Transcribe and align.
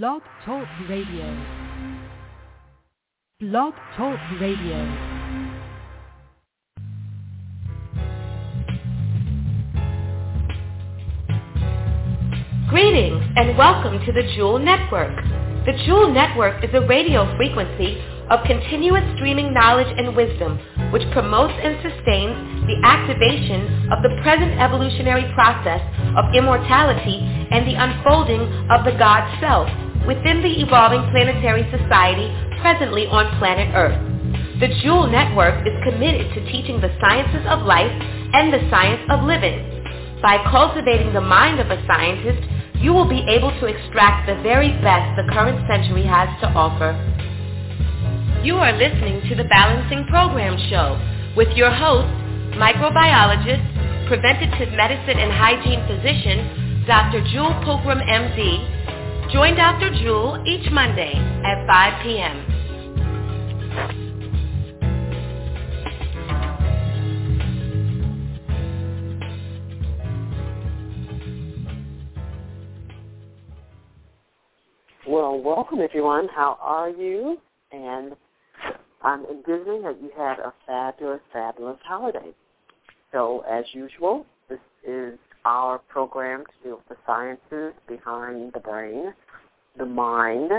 Blog 0.00 0.22
Talk 0.46 0.66
Radio. 0.88 1.36
Blog 3.40 3.74
Talk 3.94 4.18
Radio. 4.40 4.78
Greetings 12.70 13.22
and 13.36 13.58
welcome 13.58 14.02
to 14.06 14.12
the 14.12 14.22
Jewel 14.34 14.58
Network. 14.58 15.14
The 15.66 15.74
Jewel 15.84 16.10
Network 16.10 16.64
is 16.64 16.70
a 16.72 16.80
radio 16.86 17.36
frequency 17.36 18.00
of 18.32 18.40
continuous 18.48 19.04
streaming 19.20 19.52
knowledge 19.52 19.92
and 20.00 20.16
wisdom 20.16 20.56
which 20.88 21.04
promotes 21.12 21.52
and 21.60 21.76
sustains 21.84 22.32
the 22.64 22.80
activation 22.80 23.92
of 23.92 24.00
the 24.00 24.08
present 24.24 24.56
evolutionary 24.56 25.28
process 25.36 25.84
of 26.16 26.32
immortality 26.32 27.20
and 27.52 27.68
the 27.68 27.76
unfolding 27.76 28.40
of 28.72 28.88
the 28.88 28.96
God 28.96 29.20
Self 29.36 29.68
within 30.08 30.40
the 30.40 30.64
evolving 30.64 31.04
planetary 31.12 31.68
society 31.68 32.32
presently 32.64 33.04
on 33.06 33.28
planet 33.36 33.68
Earth. 33.76 34.00
The 34.60 34.72
Jewel 34.80 35.12
Network 35.12 35.66
is 35.68 35.76
committed 35.84 36.32
to 36.32 36.40
teaching 36.48 36.80
the 36.80 36.94
sciences 37.04 37.44
of 37.52 37.68
life 37.68 37.92
and 38.32 38.48
the 38.48 38.64
science 38.72 39.04
of 39.12 39.28
living. 39.28 39.60
By 40.22 40.40
cultivating 40.48 41.12
the 41.12 41.20
mind 41.20 41.60
of 41.60 41.68
a 41.68 41.84
scientist, 41.84 42.48
you 42.80 42.92
will 42.92 43.08
be 43.08 43.26
able 43.28 43.50
to 43.60 43.66
extract 43.66 44.26
the 44.26 44.40
very 44.42 44.72
best 44.80 45.20
the 45.20 45.28
current 45.32 45.60
century 45.68 46.04
has 46.06 46.28
to 46.40 46.48
offer. 46.56 46.96
You 48.42 48.56
are 48.56 48.72
listening 48.72 49.22
to 49.28 49.36
the 49.36 49.44
Balancing 49.44 50.04
Program 50.06 50.58
Show 50.68 50.98
with 51.36 51.46
your 51.54 51.70
host, 51.70 52.10
microbiologist, 52.58 54.08
preventative 54.08 54.74
medicine 54.74 55.16
and 55.16 55.30
hygiene 55.30 55.78
physician, 55.86 56.84
Dr. 56.84 57.22
Jewel 57.30 57.54
Pookrum, 57.62 58.02
MD. 58.02 59.30
Join 59.32 59.54
Dr. 59.54 59.94
Jewel 60.02 60.42
each 60.44 60.68
Monday 60.72 61.12
at 61.44 61.64
5 61.68 62.02
p.m. 62.02 62.52
Well, 75.06 75.40
welcome 75.40 75.78
everyone. 75.80 76.26
How 76.26 76.58
are 76.60 76.90
you? 76.90 77.38
And 77.70 78.16
Um, 79.04 79.26
I'm 79.30 79.36
envisioning 79.36 79.82
that 79.82 80.00
you 80.00 80.10
had 80.16 80.38
a 80.38 80.52
fabulous, 80.66 81.20
fabulous 81.32 81.78
holiday. 81.84 82.32
So, 83.12 83.44
as 83.50 83.64
usual, 83.72 84.26
this 84.48 84.58
is 84.86 85.18
our 85.44 85.78
program 85.78 86.44
to 86.44 86.68
deal 86.68 86.76
with 86.76 86.88
the 86.88 86.96
sciences 87.06 87.74
behind 87.88 88.52
the 88.52 88.60
brain, 88.60 89.12
the 89.76 89.86
mind, 89.86 90.50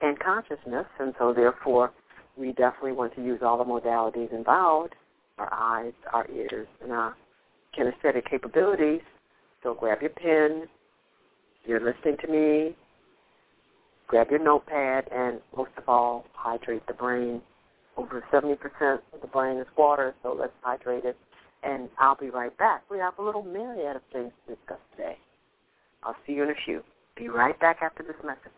and 0.00 0.18
consciousness. 0.18 0.86
And 0.98 1.14
so, 1.18 1.32
therefore, 1.34 1.92
we 2.36 2.52
definitely 2.52 2.92
want 2.92 3.14
to 3.16 3.24
use 3.24 3.40
all 3.42 3.58
the 3.58 3.64
modalities 3.64 4.32
involved 4.32 4.94
our 5.38 5.52
eyes, 5.52 5.92
our 6.12 6.28
ears, 6.32 6.66
and 6.82 6.90
our 6.90 7.16
kinesthetic 7.78 8.28
capabilities. 8.28 9.02
So, 9.62 9.74
grab 9.74 10.00
your 10.00 10.10
pen. 10.10 10.66
You're 11.64 11.80
listening 11.80 12.16
to 12.22 12.28
me 12.28 12.76
grab 14.08 14.30
your 14.30 14.42
notepad 14.42 15.04
and 15.14 15.40
most 15.56 15.70
of 15.76 15.88
all, 15.88 16.24
hydrate 16.32 16.86
the 16.86 16.94
brain. 16.94 17.40
Over 17.96 18.24
70% 18.32 18.54
of 19.12 19.20
the 19.20 19.26
brain 19.26 19.58
is 19.58 19.66
water, 19.76 20.14
so 20.22 20.36
let's 20.38 20.52
hydrate 20.62 21.04
it. 21.04 21.16
And 21.62 21.88
I'll 21.98 22.16
be 22.16 22.30
right 22.30 22.56
back. 22.58 22.82
We 22.90 22.98
have 22.98 23.18
a 23.18 23.22
little 23.22 23.42
myriad 23.42 23.96
of 23.96 24.02
things 24.12 24.32
to 24.46 24.54
discuss 24.54 24.78
today. 24.96 25.18
I'll 26.02 26.16
see 26.26 26.32
you 26.32 26.44
in 26.44 26.50
a 26.50 26.54
few. 26.64 26.82
Be 27.16 27.28
right 27.28 27.58
back 27.60 27.78
after 27.82 28.02
this 28.02 28.16
message. 28.24 28.52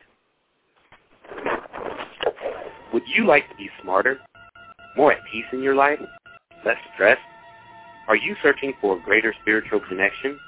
Would 2.92 3.02
you 3.06 3.26
like 3.26 3.48
to 3.48 3.56
be 3.56 3.68
smarter? 3.82 4.18
More 4.96 5.12
at 5.12 5.20
peace 5.32 5.44
in 5.52 5.62
your 5.62 5.74
life? 5.74 5.98
Less 6.64 6.76
stressed? 6.94 7.20
Are 8.08 8.16
you 8.16 8.34
searching 8.42 8.74
for 8.80 8.98
a 8.98 9.02
greater 9.02 9.34
spiritual 9.40 9.80
connection? 9.88 10.38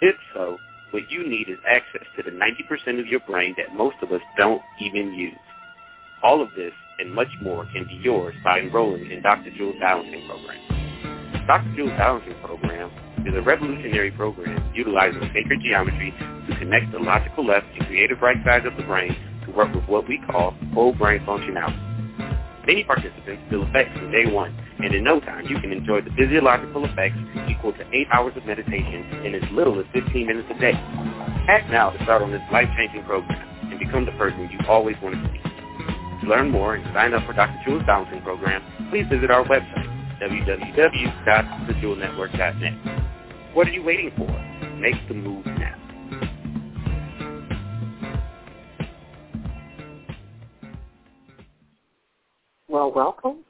If 0.00 0.16
so, 0.34 0.58
what 0.90 1.10
you 1.10 1.28
need 1.28 1.48
is 1.48 1.58
access 1.68 2.06
to 2.16 2.22
the 2.22 2.30
90% 2.30 3.00
of 3.00 3.06
your 3.06 3.20
brain 3.20 3.54
that 3.56 3.74
most 3.74 3.96
of 4.02 4.12
us 4.12 4.20
don't 4.36 4.62
even 4.80 5.12
use. 5.14 5.38
All 6.22 6.42
of 6.42 6.48
this 6.56 6.72
and 6.98 7.12
much 7.12 7.28
more 7.42 7.66
can 7.72 7.84
be 7.84 8.00
yours 8.02 8.34
by 8.44 8.60
enrolling 8.60 9.10
in 9.10 9.22
Dr. 9.22 9.50
Jewel's 9.56 9.76
Balancing 9.80 10.26
Program. 10.26 11.46
Dr. 11.46 11.76
Jewel's 11.76 11.98
Balancing 11.98 12.34
Program 12.42 12.90
is 13.26 13.34
a 13.34 13.42
revolutionary 13.42 14.10
program 14.12 14.72
utilizing 14.74 15.20
sacred 15.34 15.60
geometry 15.62 16.14
to 16.48 16.56
connect 16.58 16.92
the 16.92 16.98
logical 16.98 17.44
left 17.44 17.66
and 17.78 17.86
creative 17.86 18.20
right 18.22 18.36
sides 18.44 18.66
of 18.66 18.76
the 18.76 18.82
brain 18.84 19.14
to 19.44 19.52
work 19.52 19.74
with 19.74 19.84
what 19.84 20.08
we 20.08 20.20
call 20.30 20.54
whole 20.72 20.92
brain 20.92 21.20
functionality. 21.26 21.82
Many 22.66 22.84
participants 22.84 23.42
feel 23.50 23.62
effects 23.64 23.96
from 23.98 24.10
day 24.10 24.26
one, 24.26 24.56
and 24.78 24.94
in 24.94 25.02
no 25.04 25.20
time 25.20 25.46
you 25.46 25.58
can 25.60 25.72
enjoy 25.72 26.00
the 26.00 26.10
physiological 26.10 26.84
effects 26.84 27.16
equal 27.48 27.72
to 27.72 27.84
8 27.92 28.06
hours 28.12 28.36
of 28.36 28.44
meditation 28.44 29.04
in 29.24 29.34
as 29.34 29.42
little 29.52 29.80
as 29.80 29.86
15 29.92 30.26
minutes 30.26 30.48
a 30.54 30.60
day. 30.60 30.74
Act 31.48 31.70
now 31.70 31.88
to 31.90 32.02
start 32.02 32.20
on 32.22 32.30
this 32.30 32.42
life-changing 32.52 33.04
program 33.04 33.40
and 33.70 33.78
become 33.78 34.04
the 34.04 34.12
person 34.12 34.50
you 34.52 34.58
always 34.68 34.96
wanted 35.02 35.22
to 35.22 35.28
be. 35.32 35.38
To 35.38 36.26
learn 36.28 36.50
more 36.50 36.74
and 36.74 36.84
sign 36.94 37.14
up 37.14 37.24
for 37.26 37.32
Dr. 37.32 37.58
Jewel's 37.64 37.84
Balancing 37.86 38.20
Program, 38.22 38.62
please 38.90 39.06
visit 39.08 39.30
our 39.30 39.44
website, 39.44 39.86
www.thejewelnetwork.net. 40.20 42.74
What 43.54 43.68
are 43.68 43.72
you 43.72 43.82
waiting 43.82 44.10
for? 44.16 44.28
Make 44.76 45.08
the 45.08 45.14
move 45.14 45.46
now. 45.46 45.74
Well, 52.68 52.92
welcome. 52.92 53.45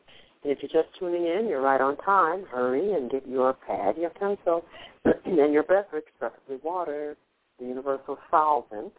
If 0.48 0.58
you're 0.62 0.82
just 0.84 0.96
tuning 0.96 1.26
in, 1.26 1.48
you're 1.48 1.60
right 1.60 1.80
on 1.80 1.96
time. 1.96 2.44
Hurry 2.48 2.92
and 2.92 3.10
get 3.10 3.26
your 3.26 3.52
pad, 3.52 3.96
your 3.98 4.10
pencil, 4.10 4.64
and 5.24 5.52
your 5.52 5.64
beverage, 5.64 6.04
preferably 6.20 6.58
water, 6.62 7.16
the 7.58 7.66
universal 7.66 8.16
solvent, 8.30 8.92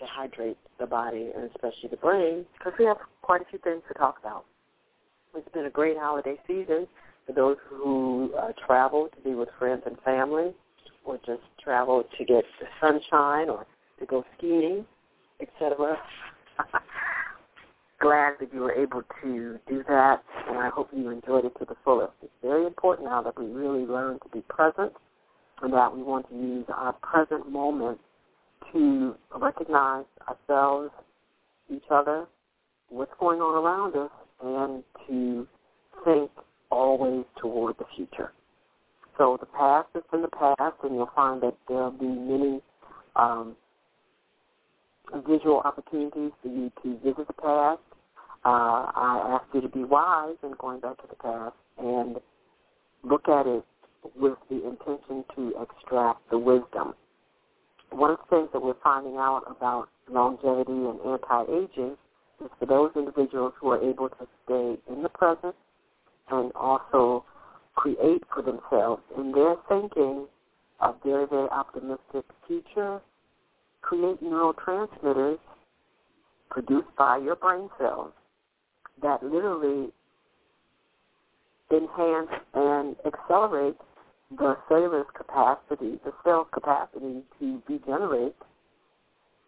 to 0.00 0.06
hydrate 0.06 0.58
the 0.80 0.86
body 0.86 1.30
and 1.36 1.44
especially 1.44 1.88
the 1.88 1.96
brain, 1.96 2.44
because 2.58 2.72
we 2.80 2.84
have 2.84 2.96
quite 3.22 3.42
a 3.42 3.44
few 3.44 3.60
things 3.60 3.80
to 3.86 3.94
talk 3.94 4.18
about. 4.18 4.44
It's 5.36 5.48
been 5.54 5.66
a 5.66 5.70
great 5.70 5.96
holiday 5.96 6.36
season 6.48 6.88
for 7.24 7.32
those 7.32 7.56
who 7.68 8.34
uh, 8.36 8.52
travel 8.66 9.08
to 9.14 9.22
be 9.22 9.36
with 9.36 9.50
friends 9.56 9.82
and 9.86 10.00
family, 10.00 10.52
or 11.04 11.18
just 11.18 11.42
travel 11.62 12.02
to 12.18 12.24
get 12.24 12.44
the 12.58 12.66
sunshine, 12.80 13.48
or 13.48 13.66
to 14.00 14.06
go 14.06 14.24
skiing, 14.36 14.84
etc. 15.40 15.96
glad 18.00 18.34
that 18.40 18.52
you 18.52 18.60
were 18.60 18.72
able 18.72 19.02
to 19.22 19.58
do 19.68 19.84
that, 19.88 20.22
and 20.48 20.58
I 20.58 20.68
hope 20.68 20.88
you 20.92 21.10
enjoyed 21.10 21.44
it 21.44 21.52
to 21.58 21.64
the 21.64 21.74
fullest. 21.84 22.12
It's 22.22 22.32
very 22.42 22.66
important 22.66 23.08
now 23.08 23.22
that 23.22 23.38
we 23.38 23.46
really 23.46 23.86
learn 23.86 24.18
to 24.20 24.28
be 24.32 24.40
present 24.48 24.92
and 25.62 25.72
that 25.72 25.94
we 25.94 26.02
want 26.02 26.28
to 26.30 26.36
use 26.36 26.66
our 26.68 26.92
present 26.94 27.50
moment 27.50 27.98
to 28.72 29.14
recognize 29.36 30.04
ourselves, 30.28 30.90
each 31.74 31.84
other, 31.90 32.26
what's 32.88 33.12
going 33.18 33.40
on 33.40 33.64
around 33.64 33.96
us, 33.96 34.10
and 34.42 34.84
to 35.06 35.46
think 36.04 36.30
always 36.70 37.24
toward 37.40 37.76
the 37.78 37.84
future. 37.96 38.32
So 39.16 39.36
the 39.40 39.46
past 39.46 39.88
is 39.96 40.02
in 40.12 40.22
the 40.22 40.28
past, 40.28 40.74
and 40.84 40.94
you'll 40.94 41.10
find 41.16 41.42
that 41.42 41.56
there'll 41.66 41.90
be 41.90 42.06
many 42.06 42.60
um, 43.16 43.56
visual 45.26 45.60
opportunities 45.64 46.30
for 46.40 46.48
you 46.48 46.70
to 46.82 46.96
visit 46.98 47.26
the 47.26 47.32
past 47.32 47.80
uh, 48.44 48.92
I 48.94 49.40
ask 49.40 49.54
you 49.54 49.60
to 49.60 49.68
be 49.68 49.84
wise 49.84 50.36
in 50.42 50.54
going 50.58 50.80
back 50.80 50.96
to 50.98 51.08
the 51.08 51.16
past 51.16 51.56
and 51.78 52.16
look 53.02 53.28
at 53.28 53.46
it 53.46 53.64
with 54.16 54.38
the 54.48 54.56
intention 54.66 55.24
to 55.34 55.54
extract 55.60 56.20
the 56.30 56.38
wisdom. 56.38 56.94
One 57.90 58.10
of 58.12 58.18
the 58.18 58.36
things 58.36 58.48
that 58.52 58.62
we're 58.62 58.74
finding 58.82 59.16
out 59.16 59.42
about 59.48 59.88
longevity 60.10 60.72
and 60.72 61.00
anti-aging 61.00 61.96
is 62.44 62.50
for 62.58 62.66
those 62.66 62.90
individuals 62.94 63.54
who 63.60 63.70
are 63.70 63.82
able 63.82 64.08
to 64.08 64.28
stay 64.44 64.76
in 64.92 65.02
the 65.02 65.08
present 65.08 65.54
and 66.30 66.52
also 66.54 67.24
create 67.74 68.22
for 68.32 68.42
themselves 68.42 69.02
in 69.16 69.32
their 69.32 69.56
thinking 69.68 70.26
a 70.80 70.92
very, 71.04 71.26
very 71.26 71.48
optimistic 71.48 72.24
future, 72.46 73.00
create 73.82 74.22
neurotransmitters 74.22 75.38
produced 76.50 76.88
by 76.96 77.16
your 77.16 77.36
brain 77.36 77.68
cells 77.78 78.12
that 79.02 79.22
literally 79.22 79.88
enhance 81.70 82.30
and 82.54 82.96
accelerate 83.06 83.76
the 84.36 84.56
cellular 84.68 85.04
capacity, 85.16 85.98
the 86.04 86.12
cell 86.24 86.46
capacity 86.52 87.22
to 87.38 87.62
regenerate 87.68 88.34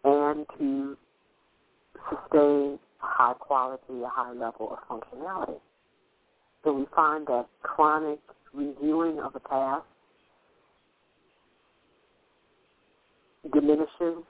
and 0.03 0.45
to 0.57 0.97
sustain 2.09 2.79
a 3.01 3.05
high 3.05 3.33
quality, 3.33 4.01
a 4.03 4.09
high 4.09 4.33
level 4.33 4.75
of 4.75 4.79
functionality. 4.89 5.59
So 6.63 6.73
we 6.73 6.85
find 6.95 7.27
that 7.27 7.47
chronic 7.63 8.19
reviewing 8.53 9.19
of 9.19 9.33
the 9.33 9.39
past 9.39 9.83
diminishes 13.53 14.23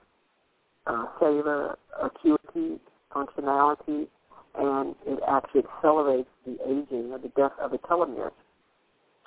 uh, 0.86 1.06
cellular 1.18 1.76
acuity, 2.02 2.80
functionality, 3.14 4.06
and 4.54 4.94
it 5.06 5.18
actually 5.28 5.62
accelerates 5.76 6.28
the 6.46 6.56
aging 6.66 7.12
or 7.12 7.18
the 7.18 7.30
death 7.36 7.52
of 7.60 7.70
the 7.70 7.78
telomeres, 7.78 8.32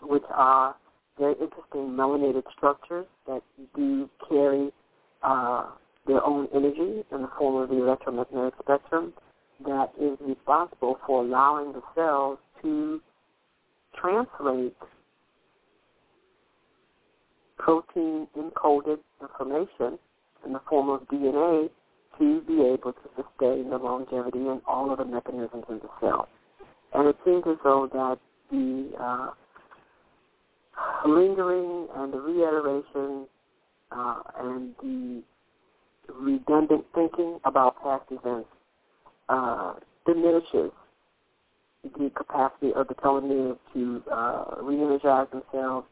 which 0.01 0.23
are 0.29 0.75
very 1.17 1.33
interesting 1.33 1.89
melanated 1.89 2.43
structures 2.55 3.05
that 3.27 3.41
do 3.75 4.09
carry 4.27 4.71
uh, 5.23 5.65
their 6.05 6.23
own 6.23 6.47
energy 6.53 7.03
in 7.11 7.21
the 7.21 7.29
form 7.37 7.61
of 7.63 7.69
the 7.69 7.77
electromagnetic 7.77 8.53
spectrum 8.61 9.13
that 9.65 9.91
is 9.99 10.17
responsible 10.21 10.99
for 11.05 11.23
allowing 11.23 11.71
the 11.73 11.81
cells 11.95 12.37
to 12.61 13.01
translate 13.99 14.75
protein 17.57 18.27
encoded 18.37 18.99
information 19.21 19.97
in 20.45 20.53
the 20.53 20.61
form 20.69 20.89
of 20.89 21.01
DNA 21.07 21.69
to 22.19 22.41
be 22.41 22.61
able 22.61 22.93
to 22.93 23.09
sustain 23.15 23.69
the 23.69 23.77
longevity 23.77 24.47
and 24.47 24.61
all 24.67 24.91
of 24.91 24.97
the 24.97 25.05
mechanisms 25.05 25.65
in 25.69 25.79
the 25.79 25.89
cell. 25.99 26.27
And 26.93 27.07
it 27.07 27.17
seems 27.25 27.43
as 27.47 27.57
though 27.63 27.89
that 27.91 28.19
the 28.51 28.91
uh, 28.99 29.29
lingering 31.07 31.87
and 31.95 32.13
the 32.13 32.19
reiteration 32.19 33.27
uh, 33.91 34.21
and 34.39 34.75
the 34.81 35.23
redundant 36.13 36.85
thinking 36.93 37.39
about 37.45 37.81
past 37.83 38.05
events 38.11 38.49
uh, 39.29 39.73
diminishes 40.05 40.71
the 41.83 42.11
capacity 42.15 42.71
of 42.73 42.87
the 42.87 42.95
telomeres 42.95 43.57
to 43.73 44.01
uh, 44.11 44.55
re-energize 44.61 45.27
themselves, 45.31 45.87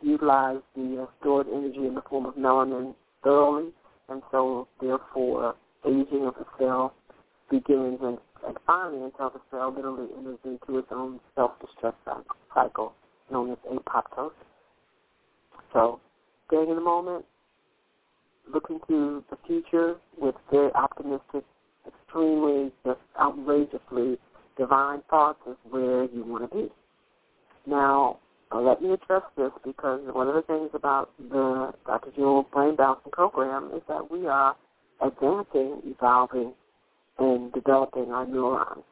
to 0.00 0.06
utilize 0.06 0.58
the 0.74 1.02
uh, 1.02 1.06
stored 1.20 1.46
energy 1.48 1.86
in 1.86 1.94
the 1.94 2.02
form 2.08 2.26
of 2.26 2.34
melanin 2.34 2.94
thoroughly, 3.22 3.70
and 4.08 4.22
so 4.30 4.68
therefore 4.80 5.54
aging 5.86 6.26
of 6.26 6.34
the 6.34 6.46
cell 6.58 6.94
begins 7.50 7.98
and, 8.02 8.18
and 8.46 8.56
finally 8.66 9.04
until 9.04 9.30
the 9.30 9.40
cell 9.50 9.72
literally 9.74 10.08
enters 10.16 10.38
into 10.44 10.78
its 10.78 10.88
own 10.90 11.20
self-destruct 11.34 11.94
cycle 12.54 12.94
known 13.30 13.52
as 13.52 13.58
apoptosis. 13.70 14.32
So 15.72 16.00
staying 16.48 16.68
in 16.68 16.76
the 16.76 16.80
moment, 16.80 17.24
looking 18.52 18.78
to 18.88 19.24
the 19.30 19.36
future 19.46 19.96
with 20.18 20.34
very 20.50 20.72
optimistic, 20.72 21.44
extremely 21.86 22.72
just 22.84 23.00
outrageously 23.20 24.18
divine 24.56 25.02
thoughts 25.10 25.40
is 25.48 25.56
where 25.68 26.04
you 26.04 26.24
want 26.24 26.50
to 26.50 26.56
be. 26.56 26.68
Now, 27.66 28.18
let 28.54 28.80
me 28.82 28.92
address 28.92 29.22
this 29.36 29.50
because 29.64 30.00
one 30.12 30.28
of 30.28 30.34
the 30.34 30.42
things 30.42 30.70
about 30.74 31.10
the 31.18 31.72
Dr. 31.86 32.10
Jewel 32.14 32.46
Brain 32.52 32.76
Balancing 32.76 33.10
Program 33.10 33.70
is 33.74 33.82
that 33.88 34.10
we 34.10 34.26
are 34.26 34.54
advancing, 35.00 35.80
evolving, 35.84 36.52
and 37.18 37.52
developing 37.52 38.10
our 38.10 38.26
neurons 38.26 38.82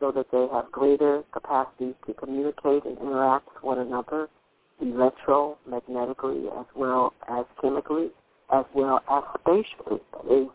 so 0.00 0.10
that 0.10 0.26
they 0.32 0.46
have 0.52 0.70
greater 0.72 1.22
capacity 1.32 1.94
to 2.06 2.14
communicate 2.14 2.84
and 2.84 2.98
interact 2.98 3.46
with 3.54 3.62
one 3.62 3.78
another 3.78 4.28
electromagnetically 4.82 6.46
as 6.58 6.66
well 6.74 7.12
as 7.28 7.44
chemically, 7.60 8.08
as 8.52 8.64
well 8.74 9.00
as 9.10 9.22
spatially. 9.40 10.00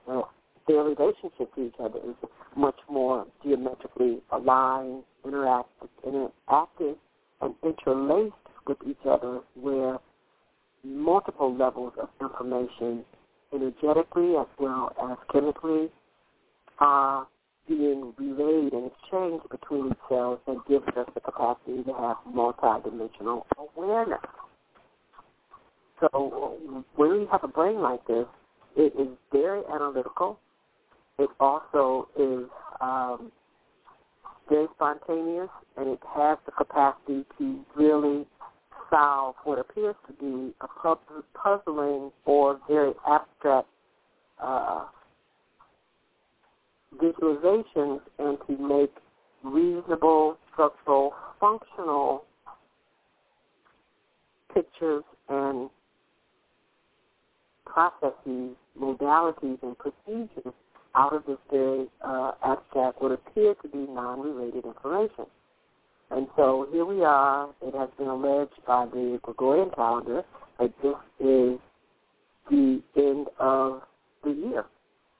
Uh, 0.10 0.22
their 0.68 0.84
relationship 0.84 1.54
to 1.54 1.68
each 1.68 1.76
other 1.80 2.00
is 2.00 2.16
much 2.56 2.80
more 2.90 3.28
geometrically 3.44 4.20
aligned, 4.32 5.04
interactive, 5.26 5.90
interactive 6.06 6.96
and 7.42 7.54
interlaced 7.64 8.34
with 8.68 8.78
each 8.88 9.06
other 9.06 9.42
where 9.56 10.00
multiple 10.84 11.56
levels 11.56 11.94
of 12.02 12.10
information 12.22 13.04
energetically 13.56 14.36
as 14.36 14.48
well 14.60 14.94
as 15.12 15.18
chemically 15.31 15.90
are 16.80 17.28
being 17.68 18.13
relayed 18.18 18.74
and 18.74 18.92
exchanged 18.92 19.50
between 19.50 19.96
cells 20.07 20.40
that 20.46 20.57
gives 20.68 20.88
us 20.98 21.07
the 21.13 21.22
capacity 21.22 21.84
to 21.84 21.94
have 21.94 22.18
multidimensional 22.28 23.44
awareness. 23.57 24.19
So 26.00 26.57
when 26.96 27.19
we 27.19 27.28
have 27.31 27.44
a 27.44 27.48
brain 27.48 27.81
like 27.81 28.06
this, 28.07 28.25
it 28.75 28.94
is 29.00 29.07
very 29.31 29.62
analytical. 29.74 30.40
It 31.18 31.30
also 31.40 32.10
is 32.19 32.50
um, 32.81 33.31
very 34.50 34.68
spontaneous, 34.75 35.50
and 35.78 35.88
it 35.90 36.00
has 36.13 36.38
the 36.46 36.51
capacity 36.51 37.25
to 37.38 37.60
really 37.75 38.28
solve 38.90 39.36
what 39.44 39.60
appears 39.60 39.96
to 40.08 40.14
be 40.14 40.54
a 40.62 40.68
puzzling 41.34 42.12
or 42.26 42.60
very 42.68 42.94
abstract 43.08 43.68
uh, 44.42 44.86
visualizations 47.02 48.00
and 48.20 48.38
to 48.48 48.58
make 48.58 48.94
reasonable, 49.44 50.38
structural, 50.52 51.14
functional 51.40 52.26
pictures 54.54 55.04
and 55.30 55.70
processes, 57.66 58.56
modalities, 58.80 59.58
and 59.62 59.78
procedures 59.78 60.54
out 60.96 61.14
of 61.14 61.26
this 61.26 61.38
very 61.52 61.88
uh, 62.02 62.32
abstract, 62.44 63.02
what 63.02 63.12
appear 63.12 63.54
to 63.62 63.68
be 63.68 63.86
non-related 63.92 64.64
information. 64.66 65.26
And 66.12 66.28
so 66.36 66.68
here 66.72 66.86
we 66.86 67.04
are. 67.04 67.50
It 67.62 67.75
has 67.75 67.90
been 67.98 68.07
alleged 68.07 68.54
by 68.68 68.86
the 68.86 69.19
Gregorian 69.24 69.72
calendar 69.72 70.24
that 70.60 70.74
this 70.81 70.96
is 71.19 71.60
the 72.50 72.81
end 72.96 73.28
of 73.40 73.81
the 74.24 74.31
year. 74.31 74.66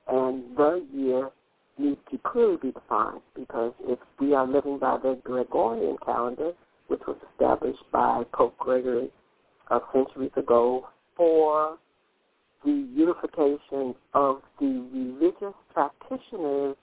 And 0.08 0.56
the 0.56 0.86
year 0.92 1.30
needs 1.78 1.98
to 2.10 2.18
clearly 2.18 2.56
be 2.62 2.72
defined 2.72 3.20
because 3.34 3.72
if 3.80 3.98
we 4.20 4.34
are 4.34 4.46
living 4.46 4.78
by 4.78 4.98
the 5.02 5.18
Gregorian 5.24 5.96
calendar, 6.04 6.52
which 6.86 7.00
was 7.06 7.16
established 7.32 7.82
by 7.92 8.22
Pope 8.32 8.56
Gregory 8.58 9.10
uh, 9.70 9.80
centuries 9.92 10.30
ago 10.36 10.88
for 11.16 11.76
the 12.64 12.86
unification 12.94 13.94
of 14.14 14.40
the 14.60 14.86
religious 14.92 15.54
practitioners 15.74 16.76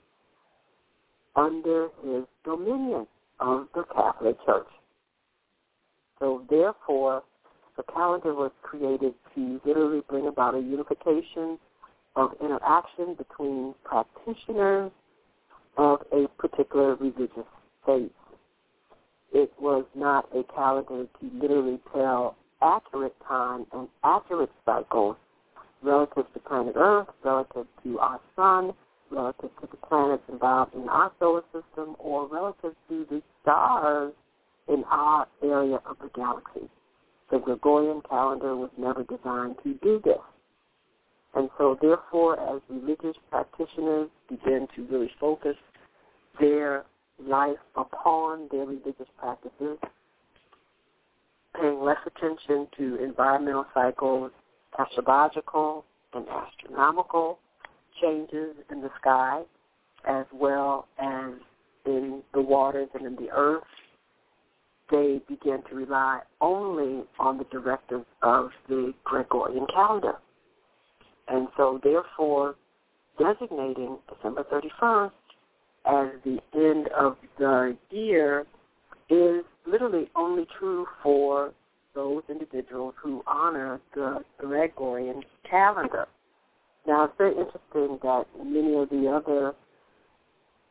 under 1.36 1.88
his 2.04 2.24
dominion 2.44 3.06
of 3.40 3.66
the 3.74 3.84
Catholic 3.94 4.36
Church. 4.44 4.66
So 6.18 6.42
therefore, 6.48 7.22
the 7.76 7.82
calendar 7.82 8.34
was 8.34 8.52
created 8.62 9.14
to 9.34 9.60
literally 9.64 10.02
bring 10.08 10.26
about 10.26 10.54
a 10.54 10.60
unification 10.60 11.58
of 12.16 12.30
interaction 12.40 13.14
between 13.14 13.74
practitioners 13.84 14.92
of 15.76 16.00
a 16.12 16.28
particular 16.38 16.94
religious 16.94 17.46
faith. 17.84 18.10
It 19.32 19.52
was 19.60 19.84
not 19.96 20.28
a 20.32 20.44
calendar 20.54 21.06
to 21.20 21.30
literally 21.32 21.80
tell 21.92 22.36
accurate 22.62 23.16
time 23.26 23.66
and 23.72 23.88
accurate 24.04 24.52
cycles 24.64 25.16
relative 25.82 26.26
to 26.32 26.38
planet 26.40 26.74
Earth, 26.76 27.08
relative 27.24 27.66
to 27.82 27.98
our 27.98 28.20
sun, 28.36 28.72
relative 29.10 29.50
to 29.60 29.68
the 29.70 29.76
planets 29.88 30.22
involved 30.30 30.74
in 30.74 30.88
our 30.88 31.12
solar 31.18 31.42
system, 31.52 31.96
or 31.98 32.26
relative 32.26 32.74
to 32.88 33.06
the 33.10 33.22
stars 33.42 34.12
in 34.68 34.84
our 34.90 35.26
area 35.42 35.78
of 35.86 35.96
the 36.02 36.10
galaxy. 36.14 36.68
The 37.30 37.38
Gregorian 37.38 38.02
calendar 38.08 38.56
was 38.56 38.70
never 38.76 39.04
designed 39.04 39.56
to 39.64 39.74
do 39.82 40.00
this. 40.04 40.18
And 41.34 41.50
so, 41.58 41.76
therefore, 41.80 42.38
as 42.54 42.62
religious 42.68 43.16
practitioners 43.30 44.08
begin 44.28 44.68
to 44.76 44.84
really 44.84 45.10
focus 45.18 45.56
their 46.40 46.84
life 47.20 47.58
upon 47.76 48.48
their 48.50 48.66
religious 48.66 49.08
practices, 49.18 49.78
paying 51.60 51.82
less 51.82 51.98
attention 52.06 52.68
to 52.76 53.02
environmental 53.02 53.66
cycles, 53.74 54.30
astrological 54.78 55.84
and 56.14 56.26
astronomical 56.28 57.38
changes 58.00 58.56
in 58.70 58.80
the 58.80 58.90
sky, 59.00 59.42
as 60.06 60.26
well 60.32 60.86
as 60.98 61.32
in 61.86 62.22
the 62.32 62.40
waters 62.40 62.88
and 62.94 63.06
in 63.06 63.16
the 63.16 63.30
earth, 63.30 63.64
they 64.90 65.20
begin 65.28 65.62
to 65.68 65.74
rely 65.74 66.20
only 66.40 67.04
on 67.18 67.38
the 67.38 67.44
directives 67.44 68.04
of 68.22 68.50
the 68.68 68.92
Gregorian 69.04 69.66
calendar. 69.72 70.14
And 71.28 71.48
so, 71.56 71.80
therefore, 71.82 72.56
designating 73.18 73.98
December 74.12 74.44
31st 74.52 75.10
as 75.86 76.08
the 76.24 76.38
end 76.54 76.88
of 76.88 77.16
the 77.38 77.76
year 77.90 78.46
is 79.08 79.44
literally 79.66 80.10
only 80.16 80.46
true 80.58 80.86
for 81.02 81.52
those 81.94 82.22
individuals 82.28 82.94
who 83.02 83.22
honor 83.26 83.80
the 83.94 84.20
Gregorian 84.38 85.22
calendar. 85.48 86.06
Now, 86.86 87.04
it's 87.04 87.14
very 87.16 87.32
interesting 87.32 87.98
that 88.02 88.26
many 88.44 88.74
of 88.74 88.90
the 88.90 89.08
other 89.08 89.54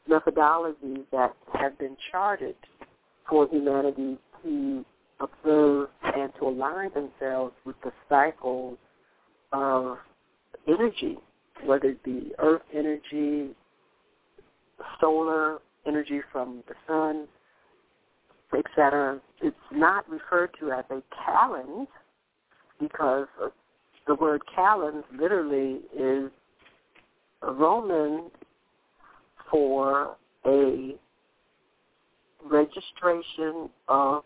methodologies 0.09 1.05
that 1.11 1.33
have 1.53 1.77
been 1.79 1.97
charted 2.11 2.55
for 3.29 3.47
humanity 3.49 4.17
to 4.43 4.85
observe 5.19 5.89
and 6.03 6.31
to 6.39 6.47
align 6.47 6.91
themselves 6.93 7.53
with 7.65 7.75
the 7.83 7.91
cycles 8.09 8.77
of 9.51 9.97
energy 10.67 11.17
whether 11.65 11.89
it 11.89 12.03
be 12.03 12.31
earth 12.39 12.61
energy, 12.73 13.49
solar 14.99 15.59
energy 15.85 16.21
from 16.31 16.63
the 16.67 16.73
sun, 16.87 17.27
etc. 18.57 19.19
It's 19.41 19.55
not 19.71 20.09
referred 20.09 20.51
to 20.59 20.71
as 20.71 20.85
a 20.89 21.01
calend 21.25 21.87
because 22.79 23.27
the 24.07 24.15
word 24.15 24.41
calend 24.55 25.03
literally 25.17 25.79
is 25.97 26.29
Roman 27.41 28.29
for 29.49 30.15
a 30.45 30.95
registration 32.45 33.69
of 33.87 34.23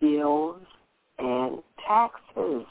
bills 0.00 0.62
and 1.18 1.58
taxes. 1.86 2.66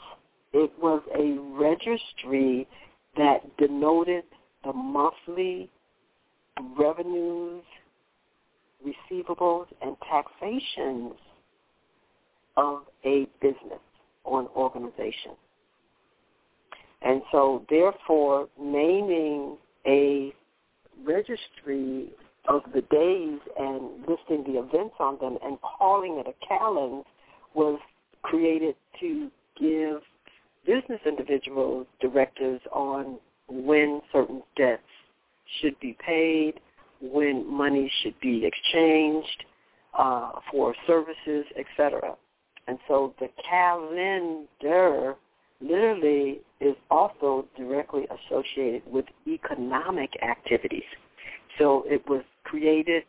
It 0.52 0.70
was 0.80 1.02
a 1.14 1.38
registry 1.58 2.68
that 3.16 3.56
denoted 3.56 4.24
the 4.64 4.72
monthly 4.72 5.70
revenues, 6.78 7.64
receivables, 8.86 9.66
and 9.80 9.96
taxations 10.10 11.14
of 12.56 12.82
a 13.04 13.26
business 13.40 13.80
or 14.24 14.40
an 14.40 14.48
organization. 14.54 15.32
And 17.04 17.22
so, 17.32 17.64
therefore, 17.68 18.48
naming 18.60 19.56
a 19.86 20.32
registry 21.04 22.10
of 22.48 22.62
the 22.74 22.82
days 22.82 23.38
and 23.58 24.06
listing 24.08 24.44
the 24.52 24.58
events 24.58 24.94
on 24.98 25.18
them 25.20 25.38
and 25.44 25.58
calling 25.60 26.18
it 26.18 26.26
a 26.26 26.46
calendar 26.46 27.02
was 27.54 27.78
created 28.22 28.74
to 29.00 29.30
give 29.58 30.00
business 30.66 31.00
individuals 31.06 31.86
directives 32.00 32.60
on 32.72 33.18
when 33.48 34.00
certain 34.12 34.42
debts 34.56 34.82
should 35.60 35.78
be 35.80 35.96
paid, 36.04 36.60
when 37.00 37.46
money 37.46 37.90
should 38.02 38.18
be 38.20 38.44
exchanged 38.46 39.44
uh, 39.98 40.30
for 40.50 40.74
services, 40.86 41.44
etc. 41.58 42.14
And 42.68 42.78
so 42.88 43.14
the 43.18 43.28
calendar 43.48 45.16
literally 45.62 46.40
is 46.60 46.76
also 46.90 47.46
directly 47.56 48.06
associated 48.06 48.82
with 48.86 49.04
economic 49.26 50.10
activities. 50.22 50.82
So 51.58 51.84
it 51.86 52.02
was 52.08 52.22
created 52.44 53.04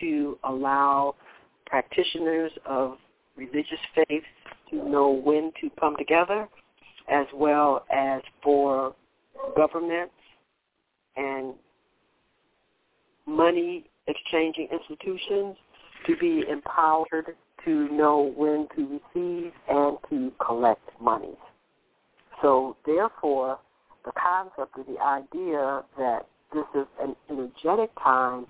to 0.00 0.38
allow 0.44 1.14
practitioners 1.66 2.52
of 2.66 2.96
religious 3.36 3.78
faiths 3.94 4.26
to 4.70 4.88
know 4.88 5.10
when 5.10 5.52
to 5.60 5.70
come 5.78 5.96
together, 5.96 6.48
as 7.08 7.26
well 7.34 7.84
as 7.92 8.22
for 8.42 8.94
governments 9.56 10.14
and 11.16 11.54
money 13.26 13.84
exchanging 14.06 14.68
institutions 14.72 15.56
to 16.06 16.16
be 16.16 16.44
empowered 16.48 17.36
to 17.64 17.88
know 17.90 18.32
when 18.36 18.66
to 18.74 19.00
receive 19.14 19.52
and 19.68 19.96
to 20.10 20.32
collect 20.44 20.88
monies. 21.00 21.36
So 22.42 22.76
therefore, 22.84 23.58
the 24.04 24.12
concept 24.12 24.76
or 24.76 24.84
the 24.84 25.00
idea 25.00 25.82
that 25.96 26.26
this 26.52 26.64
is 26.74 26.86
an 27.00 27.14
energetic 27.30 27.90
time 28.02 28.46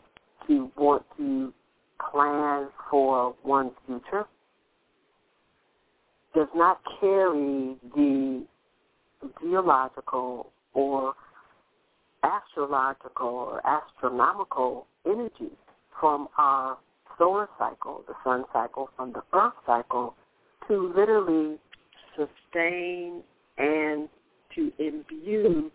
to 0.48 0.70
want 0.76 1.04
to 1.18 1.52
plan 2.10 2.68
for 2.90 3.34
one's 3.44 3.72
future 3.86 4.24
does 6.34 6.48
not 6.54 6.80
carry 7.00 7.76
the 7.94 8.44
geological 9.40 10.50
or 10.72 11.14
astrological 12.24 13.28
or 13.28 13.62
astronomical 13.66 14.86
energy 15.06 15.52
from 16.00 16.28
our 16.38 16.78
solar 17.18 17.48
cycle, 17.58 18.02
the 18.08 18.14
sun 18.24 18.44
cycle, 18.52 18.88
from 18.96 19.12
the 19.12 19.22
earth 19.34 19.52
cycle, 19.66 20.14
to 20.66 20.92
literally 20.96 21.58
sustain 22.16 23.22
and 23.58 24.08
to 24.54 24.72
imbue 24.78 25.70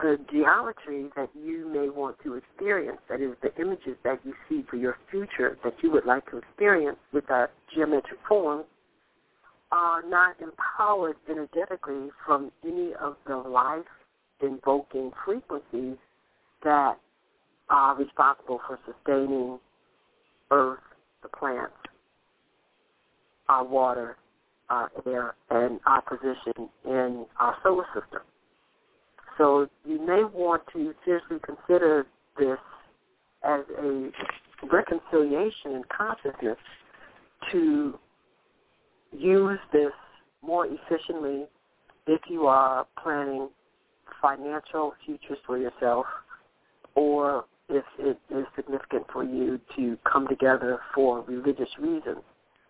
the 0.00 0.18
geometry 0.30 1.06
that 1.16 1.28
you 1.34 1.68
may 1.68 1.88
want 1.88 2.16
to 2.24 2.34
experience, 2.34 2.98
that 3.08 3.20
is 3.20 3.32
the 3.42 3.54
images 3.60 3.96
that 4.04 4.18
you 4.24 4.32
see 4.48 4.64
for 4.70 4.76
your 4.76 4.96
future 5.10 5.58
that 5.64 5.74
you 5.82 5.90
would 5.90 6.06
like 6.06 6.28
to 6.30 6.38
experience 6.38 6.96
with 7.12 7.30
our 7.30 7.50
geometric 7.74 8.18
forms, 8.26 8.64
are 9.70 10.02
not 10.06 10.36
empowered 10.40 11.16
energetically 11.30 12.10
from 12.26 12.50
any 12.64 12.92
of 13.00 13.16
the 13.26 13.36
life 13.36 13.84
invoking 14.42 15.10
frequencies 15.24 15.96
that 16.62 16.94
are 17.70 17.96
responsible 17.96 18.60
for 18.66 18.78
sustaining 18.86 19.58
earth, 20.50 20.80
the 21.22 21.28
plants, 21.28 21.72
our 23.48 23.64
water, 23.64 24.16
our 24.72 24.90
air, 25.06 25.34
and 25.50 25.78
our 25.86 26.00
position 26.02 26.68
in 26.84 27.26
our 27.38 27.56
solar 27.62 27.84
system. 27.94 28.22
So 29.36 29.68
you 29.84 30.04
may 30.04 30.24
want 30.24 30.62
to 30.72 30.94
seriously 31.04 31.38
consider 31.44 32.06
this 32.38 32.58
as 33.44 33.60
a 33.78 34.10
reconciliation 34.70 35.72
in 35.72 35.82
consciousness 35.94 36.56
to 37.50 37.98
use 39.12 39.58
this 39.72 39.92
more 40.42 40.66
efficiently 40.66 41.44
if 42.06 42.20
you 42.28 42.46
are 42.46 42.86
planning 43.02 43.48
financial 44.20 44.94
futures 45.04 45.38
for 45.46 45.58
yourself 45.58 46.06
or 46.94 47.44
if 47.68 47.84
it 47.98 48.18
is 48.30 48.44
significant 48.54 49.04
for 49.12 49.24
you 49.24 49.60
to 49.76 49.96
come 50.10 50.26
together 50.28 50.78
for 50.94 51.22
religious 51.22 51.68
reasons. 51.78 52.22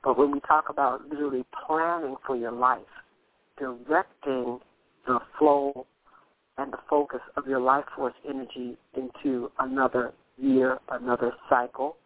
But 0.03 0.19
when 0.19 0.33
we 0.33 0.41
talk 0.41 0.69
about 0.69 1.09
literally 1.09 1.45
planning 1.67 2.17
for 2.27 2.37
your 2.37 2.53
life, 2.53 2.81
directing 3.59 4.59
the 5.07 5.19
flow 5.39 5.87
and 6.59 6.73
the 6.73 6.79
focus 6.89 7.21
of 7.37 7.47
your 7.47 7.61
life 7.61 7.85
force 7.95 8.15
energy 8.29 8.77
into 8.97 9.51
another 9.59 10.13
year, 10.39 10.79
another 10.91 11.33
cycle, 11.49 11.97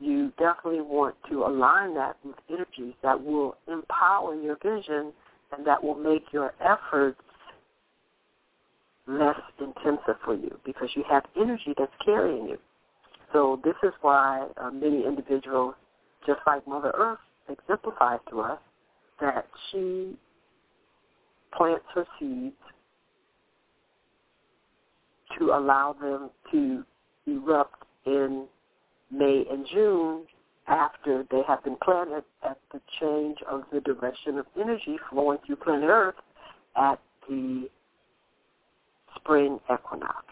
you 0.00 0.32
definitely 0.38 0.80
want 0.80 1.16
to 1.28 1.44
align 1.44 1.94
that 1.94 2.16
with 2.24 2.36
energies 2.48 2.94
that 3.02 3.22
will 3.22 3.56
empower 3.66 4.34
your 4.34 4.56
vision 4.62 5.12
and 5.52 5.66
that 5.66 5.82
will 5.82 5.96
make 5.96 6.24
your 6.32 6.54
efforts 6.60 7.20
less 9.08 9.40
intensive 9.58 10.16
for 10.24 10.34
you 10.34 10.58
because 10.64 10.88
you 10.94 11.02
have 11.08 11.24
energy 11.36 11.74
that's 11.76 11.92
carrying 12.04 12.46
you. 12.46 12.58
So 13.32 13.60
this 13.64 13.74
is 13.82 13.92
why 14.02 14.46
uh, 14.56 14.70
many 14.70 15.04
individuals, 15.04 15.74
just 16.26 16.40
like 16.46 16.66
Mother 16.66 16.92
Earth 16.96 17.18
exemplifies 17.48 18.20
to 18.30 18.40
us, 18.40 18.58
that 19.20 19.46
she 19.70 20.16
plants 21.56 21.84
her 21.94 22.06
seeds 22.18 22.54
to 25.38 25.46
allow 25.46 25.94
them 26.00 26.30
to 26.50 26.84
erupt 27.26 27.84
in 28.06 28.46
May 29.10 29.44
and 29.50 29.66
June 29.72 30.24
after 30.66 31.24
they 31.30 31.42
have 31.46 31.64
been 31.64 31.76
planted 31.82 32.24
at 32.44 32.58
the 32.72 32.80
change 33.00 33.38
of 33.50 33.62
the 33.72 33.80
direction 33.80 34.38
of 34.38 34.46
energy 34.60 34.98
flowing 35.10 35.38
through 35.46 35.56
planet 35.56 35.88
Earth 35.88 36.14
at 36.76 37.00
the 37.28 37.68
spring 39.16 39.58
equinox. 39.72 40.24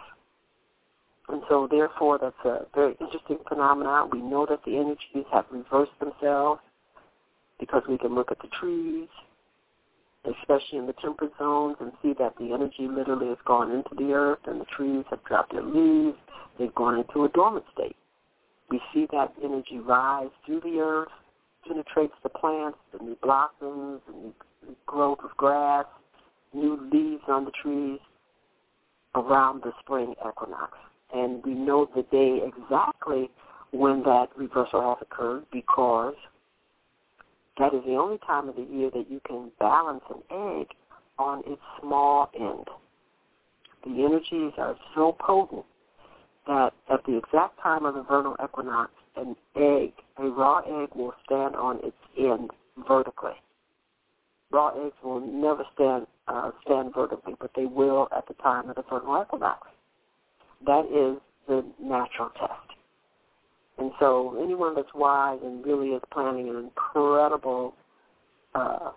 And 1.29 1.43
so 1.49 1.67
therefore 1.69 2.19
that's 2.19 2.45
a 2.45 2.67
very 2.75 2.97
interesting 3.01 3.39
phenomenon. 3.49 4.11
We 4.13 4.21
know 4.21 4.47
that 4.49 4.61
the 4.65 4.77
energies 4.77 5.27
have 5.33 5.47
reversed 5.51 5.99
themselves 5.99 6.61
because 7.59 7.83
we 7.89 7.99
can 7.99 8.15
look 8.15 8.31
at 8.31 8.39
the 8.39 8.49
trees, 8.61 9.09
especially 10.25 10.79
in 10.79 10.87
the 10.87 10.95
temperate 10.95 11.33
zones, 11.39 11.77
and 11.81 11.93
see 12.03 12.15
that 12.19 12.35
the 12.39 12.53
energy 12.53 12.87
literally 12.89 13.29
has 13.29 13.39
gone 13.45 13.73
into 13.73 13.95
the 13.97 14.13
earth 14.13 14.41
and 14.47 14.61
the 14.61 14.67
trees 14.67 15.05
have 15.11 15.23
dropped 15.25 15.53
their 15.53 15.63
leaves. 15.63 16.17
They've 16.59 16.75
gone 16.75 16.99
into 16.99 17.25
a 17.25 17.29
dormant 17.31 17.65
state. 17.75 17.97
We 18.71 18.81
see 18.93 19.07
that 19.13 19.33
energy 19.43 19.79
rise 19.79 20.31
through 20.45 20.61
the 20.61 20.79
earth, 20.81 21.09
penetrates 21.67 22.15
the 22.23 22.29
plants, 22.29 22.79
the 22.93 23.05
new 23.05 23.17
blossoms, 23.23 24.01
the 24.07 24.13
new 24.13 24.35
growth 24.87 25.19
of 25.25 25.37
grass, 25.37 25.87
new 26.53 26.79
leaves 26.93 27.23
on 27.29 27.45
the 27.45 27.53
trees 27.63 28.01
around 29.15 29.63
the 29.63 29.73
spring 29.81 30.15
equinox. 30.29 30.77
And 31.15 31.45
we 31.45 31.55
know 31.55 31.89
the 31.95 32.03
day 32.05 32.41
exactly 32.47 33.31
when 33.71 34.03
that 34.05 34.29
reversal 34.37 34.81
has 34.83 34.99
occurred 35.01 35.45
because 35.53 36.15
that 37.59 37.73
is 37.75 37.83
the 37.87 37.95
only 37.95 38.19
time 38.19 38.49
of 38.49 38.57
the 38.57 38.63
year 38.63 38.91
that 38.91 39.11
you 39.11 39.21
can 39.27 39.51
balance 39.59 40.03
an 40.11 40.61
egg 40.61 40.69
on 41.19 41.43
its 41.47 41.63
small 41.81 42.31
end. 42.39 42.67
The 43.85 44.05
energies 44.05 44.53
are 44.59 44.77
so 44.95 45.17
potent 45.19 45.65
that 46.47 46.73
at 46.93 47.05
the 47.07 47.17
exact 47.17 47.59
time 47.63 47.85
of 47.85 47.95
the 47.95 48.03
vernal 48.03 48.37
equinox, 48.43 48.91
an 49.17 49.35
egg, 49.57 49.93
a 50.19 50.25
raw 50.29 50.59
egg, 50.59 50.91
will 50.95 51.15
stand 51.25 51.57
on 51.57 51.79
its 51.83 51.97
end 52.19 52.51
vertically. 52.87 53.33
Raw 54.51 54.69
eggs 54.85 54.95
will 55.03 55.21
never 55.21 55.65
stand 55.75 56.07
uh, 56.29 56.51
stand 56.65 56.93
vertically, 56.95 57.35
but 57.41 57.51
they 57.57 57.67
will 57.67 58.09
at 58.17 58.27
the 58.29 58.35
time 58.35 58.69
of 58.69 58.77
the 58.77 58.83
vernal 58.83 59.23
equinox. 59.23 59.69
That 60.65 60.87
is 60.87 61.21
the 61.47 61.65
natural 61.81 62.31
test. 62.39 62.53
And 63.79 63.93
so 64.01 64.41
anyone 64.43 64.75
that's 64.75 64.95
wise 64.95 65.39
and 65.45 65.65
really 65.65 65.89
is 65.89 66.03
planning 66.13 66.49
an 66.49 66.57
incredible 66.57 67.75
uh, 68.55 68.91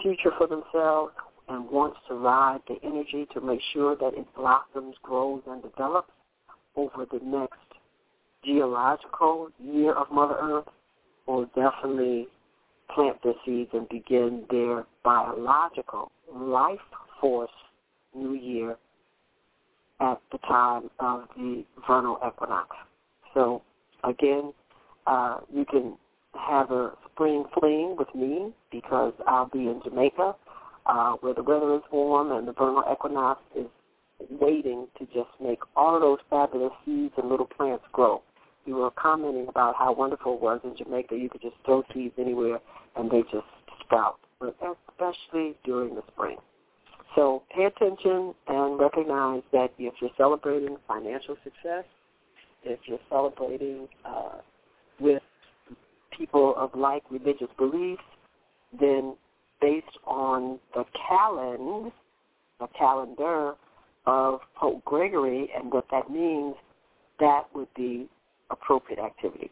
future 0.00 0.30
for 0.38 0.46
themselves 0.46 1.12
and 1.48 1.70
wants 1.70 1.98
to 2.08 2.14
ride 2.14 2.60
the 2.68 2.76
energy 2.82 3.26
to 3.34 3.40
make 3.40 3.60
sure 3.72 3.96
that 3.96 4.14
it 4.14 4.26
blossoms, 4.34 4.94
grows, 5.02 5.42
and 5.46 5.62
develops 5.62 6.10
over 6.76 7.06
the 7.10 7.20
next 7.24 7.58
geological 8.44 9.48
year 9.58 9.92
of 9.94 10.10
Mother 10.10 10.36
Earth 10.40 10.68
will 11.26 11.46
definitely 11.54 12.28
plant 12.94 13.16
their 13.22 13.34
seeds 13.44 13.70
and 13.74 13.88
begin 13.88 14.44
their 14.50 14.86
biological 15.04 16.10
life 16.32 16.78
force 17.20 17.50
new 18.14 18.34
year 18.34 18.76
at 20.00 20.20
the 20.32 20.38
time 20.38 20.90
of 21.00 21.24
the 21.36 21.64
vernal 21.86 22.18
equinox. 22.26 22.76
So 23.34 23.62
again, 24.04 24.52
uh, 25.06 25.38
you 25.52 25.64
can 25.64 25.96
have 26.34 26.70
a 26.70 26.92
spring 27.12 27.44
fling 27.58 27.96
with 27.98 28.14
me 28.14 28.52
because 28.70 29.12
I'll 29.26 29.48
be 29.48 29.66
in 29.66 29.80
Jamaica 29.84 30.34
uh, 30.86 31.12
where 31.20 31.34
the 31.34 31.42
weather 31.42 31.74
is 31.74 31.82
warm 31.92 32.32
and 32.32 32.48
the 32.48 32.52
vernal 32.52 32.84
equinox 32.90 33.40
is 33.56 33.66
waiting 34.30 34.86
to 34.98 35.04
just 35.06 35.30
make 35.40 35.60
all 35.76 35.94
of 35.94 36.02
those 36.02 36.18
fabulous 36.30 36.72
seeds 36.84 37.14
and 37.16 37.28
little 37.28 37.46
plants 37.46 37.84
grow. 37.92 38.22
You 38.66 38.76
were 38.76 38.90
commenting 38.90 39.48
about 39.48 39.76
how 39.76 39.92
wonderful 39.92 40.34
it 40.34 40.40
was 40.40 40.60
in 40.64 40.76
Jamaica. 40.76 41.16
You 41.16 41.28
could 41.28 41.42
just 41.42 41.56
throw 41.64 41.84
seeds 41.94 42.14
anywhere 42.18 42.58
and 42.96 43.10
they 43.10 43.22
just 43.22 43.46
sprout, 43.80 44.18
especially 44.40 45.56
during 45.64 45.94
the 45.94 46.02
spring. 46.12 46.36
So 47.18 47.42
pay 47.52 47.64
attention 47.64 48.32
and 48.46 48.78
recognize 48.78 49.42
that 49.50 49.72
if 49.76 49.92
you're 50.00 50.10
celebrating 50.16 50.76
financial 50.86 51.34
success, 51.42 51.82
if 52.62 52.78
you're 52.86 53.00
celebrating 53.10 53.88
uh, 54.04 54.36
with 55.00 55.20
people 56.16 56.54
of 56.56 56.70
like 56.78 57.02
religious 57.10 57.48
beliefs, 57.58 58.02
then 58.78 59.16
based 59.60 59.98
on 60.06 60.60
the 60.76 60.84
calendar, 61.08 61.90
the 62.60 62.68
calendar 62.78 63.54
of 64.06 64.38
Pope 64.54 64.84
Gregory 64.84 65.50
and 65.56 65.72
what 65.72 65.86
that 65.90 66.08
means, 66.08 66.54
that 67.18 67.46
would 67.52 67.74
be 67.74 68.08
appropriate 68.52 69.00
activity. 69.00 69.50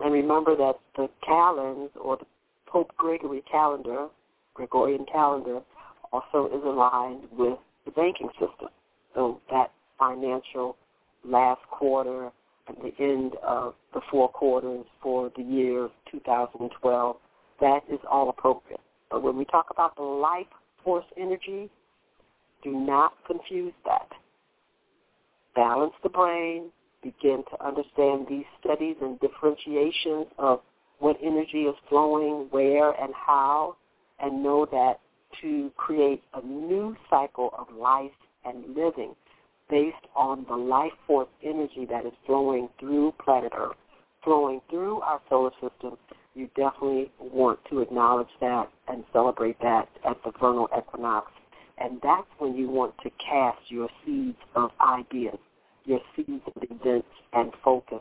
And 0.00 0.12
remember 0.12 0.56
that 0.56 0.74
the 0.96 1.08
calends 1.24 1.92
or 2.00 2.16
the 2.16 2.26
Pope 2.66 2.90
Gregory 2.96 3.44
calendar, 3.48 4.08
Gregorian 4.54 5.06
calendar, 5.10 5.60
also 6.12 6.46
is 6.46 6.62
aligned 6.64 7.22
with 7.36 7.58
the 7.84 7.90
banking 7.90 8.28
system. 8.32 8.68
So 9.14 9.40
that 9.50 9.72
financial 9.98 10.76
last 11.24 11.60
quarter 11.70 12.30
and 12.68 12.76
the 12.82 12.92
end 13.02 13.32
of 13.42 13.74
the 13.92 14.00
four 14.10 14.28
quarters 14.28 14.84
for 15.02 15.30
the 15.36 15.42
year 15.42 15.88
2012, 16.10 17.16
that 17.60 17.80
is 17.90 17.98
all 18.10 18.28
appropriate. 18.28 18.80
But 19.10 19.22
when 19.22 19.36
we 19.36 19.44
talk 19.46 19.66
about 19.70 19.96
the 19.96 20.02
life 20.02 20.46
force 20.84 21.04
energy, 21.16 21.70
do 22.62 22.72
not 22.72 23.12
confuse 23.26 23.72
that. 23.84 24.08
Balance 25.54 25.92
the 26.02 26.08
brain, 26.08 26.70
begin 27.02 27.44
to 27.50 27.66
understand 27.66 28.26
these 28.28 28.44
studies 28.60 28.96
and 29.02 29.18
differentiations 29.20 30.26
of 30.38 30.60
what 30.98 31.16
energy 31.22 31.62
is 31.62 31.74
flowing, 31.88 32.46
where 32.50 32.92
and 32.92 33.12
how, 33.14 33.76
and 34.20 34.42
know 34.42 34.66
that 34.70 35.00
to 35.40 35.70
create 35.76 36.22
a 36.34 36.44
new 36.44 36.96
cycle 37.10 37.54
of 37.58 37.74
life 37.74 38.10
and 38.44 38.76
living 38.76 39.14
based 39.70 40.06
on 40.14 40.44
the 40.48 40.56
life 40.56 40.92
force 41.06 41.28
energy 41.42 41.86
that 41.88 42.04
is 42.04 42.12
flowing 42.26 42.68
through 42.78 43.14
planet 43.24 43.52
Earth, 43.56 43.76
flowing 44.22 44.60
through 44.68 45.00
our 45.00 45.20
solar 45.28 45.50
system, 45.60 45.96
you 46.34 46.48
definitely 46.56 47.10
want 47.18 47.58
to 47.70 47.80
acknowledge 47.80 48.28
that 48.40 48.68
and 48.88 49.04
celebrate 49.12 49.58
that 49.60 49.88
at 50.08 50.16
the 50.24 50.32
vernal 50.40 50.68
equinox. 50.76 51.30
And 51.78 52.00
that's 52.02 52.26
when 52.38 52.54
you 52.54 52.68
want 52.68 52.94
to 53.02 53.10
cast 53.18 53.58
your 53.68 53.88
seeds 54.04 54.38
of 54.54 54.70
ideas, 54.80 55.38
your 55.84 56.00
seeds 56.14 56.42
of 56.54 56.62
events 56.62 57.08
and 57.32 57.52
focus 57.64 58.00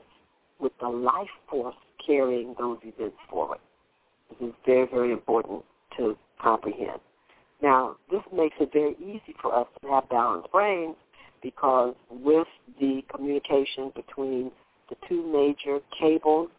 with 0.60 0.72
the 0.80 0.88
life 0.88 1.30
force 1.50 1.76
carrying 2.06 2.56
those 2.60 2.78
events 2.84 3.18
forward. 3.30 3.60
This 4.30 4.50
is 4.50 4.54
very, 4.66 4.88
very 4.88 5.12
important 5.12 5.64
to 5.98 6.18
comprehend. 6.42 7.00
Now, 7.62 7.98
this 8.10 8.22
makes 8.34 8.56
it 8.60 8.72
very 8.74 8.96
easy 9.00 9.36
for 9.42 9.54
us 9.56 9.68
to 9.82 9.88
have 9.90 10.10
balanced 10.10 10.52
brains 10.52 10.96
because 11.44 11.96
with 12.10 12.48
the 12.80 13.02
communication 13.14 13.92
between 13.96 14.52
the 14.90 14.96
two 15.08 15.26
major 15.32 15.80
cables 16.00 16.50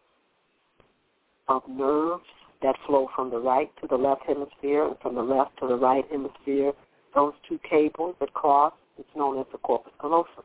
of 1.49 1.63
nerves 1.69 2.25
that 2.63 2.77
flow 2.87 3.09
from 3.15 3.31
the 3.31 3.39
right 3.39 3.71
to 3.81 3.89
the 3.89 3.97
left 3.97 4.23
hemisphere 4.27 4.87
and 4.87 4.97
from 5.01 5.17
the 5.17 5.23
left 5.23 5.59
to 5.59 5.67
the 5.67 5.75
right 5.75 6.05
hemisphere, 6.11 6.73
those 7.15 7.33
two 7.49 7.59
cables 7.69 8.15
that 8.21 8.33
cross, 8.35 8.73
it's 8.99 9.09
known 9.17 9.39
as 9.39 9.47
the 9.53 9.59
corpus 9.59 9.93
callosum. 10.01 10.45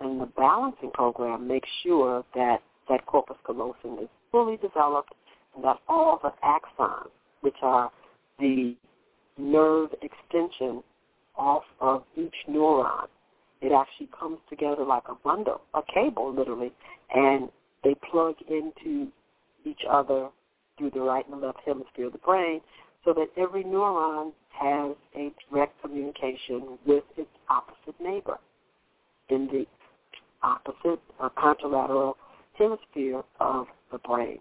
And 0.00 0.20
the 0.20 0.26
balancing 0.26 0.90
program 0.90 1.46
makes 1.46 1.68
sure 1.84 2.24
that 2.34 2.60
that 2.88 3.06
corpus 3.06 3.36
callosum 3.46 3.98
is 4.02 4.08
fully 4.32 4.56
developed 4.56 5.14
and 5.54 5.64
that 5.64 5.78
all 5.88 6.18
the 6.22 6.32
axons, 6.44 7.10
which 7.42 7.54
are 7.62 7.90
the 8.40 8.74
nerve 9.38 9.90
extension 10.02 10.82
off 11.36 11.64
of 11.80 12.04
each 12.16 12.34
neuron, 12.48 13.06
it 13.60 13.72
actually 13.72 14.08
comes 14.18 14.38
together 14.50 14.84
like 14.84 15.04
a 15.08 15.14
bundle, 15.24 15.60
a 15.74 15.80
cable 15.94 16.34
literally, 16.34 16.72
and 17.14 17.48
they 17.84 17.94
plug 18.10 18.34
into 18.48 19.08
each 19.64 19.82
other 19.90 20.28
through 20.76 20.90
the 20.90 21.00
right 21.00 21.28
and 21.28 21.40
left 21.40 21.58
hemisphere 21.64 22.06
of 22.06 22.12
the 22.12 22.18
brain 22.18 22.60
so 23.04 23.12
that 23.12 23.28
every 23.36 23.64
neuron 23.64 24.32
has 24.50 24.94
a 25.16 25.32
direct 25.50 25.80
communication 25.82 26.78
with 26.86 27.04
its 27.16 27.30
opposite 27.48 27.98
neighbor 28.00 28.38
in 29.28 29.46
the 29.46 29.66
opposite 30.42 31.00
or 31.18 31.30
contralateral 31.30 32.14
hemisphere 32.58 33.22
of 33.40 33.66
the 33.90 33.98
brain. 33.98 34.38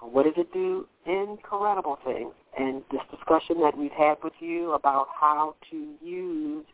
What 0.00 0.24
does 0.24 0.34
it 0.36 0.52
do? 0.52 0.86
Incredible 1.06 1.98
things. 2.04 2.32
And 2.58 2.82
this 2.90 3.00
discussion 3.10 3.60
that 3.62 3.76
we've 3.76 3.92
had 3.92 4.16
with 4.22 4.32
you 4.40 4.72
about 4.72 5.08
how 5.18 5.54
to 5.70 5.94
use 6.02 6.64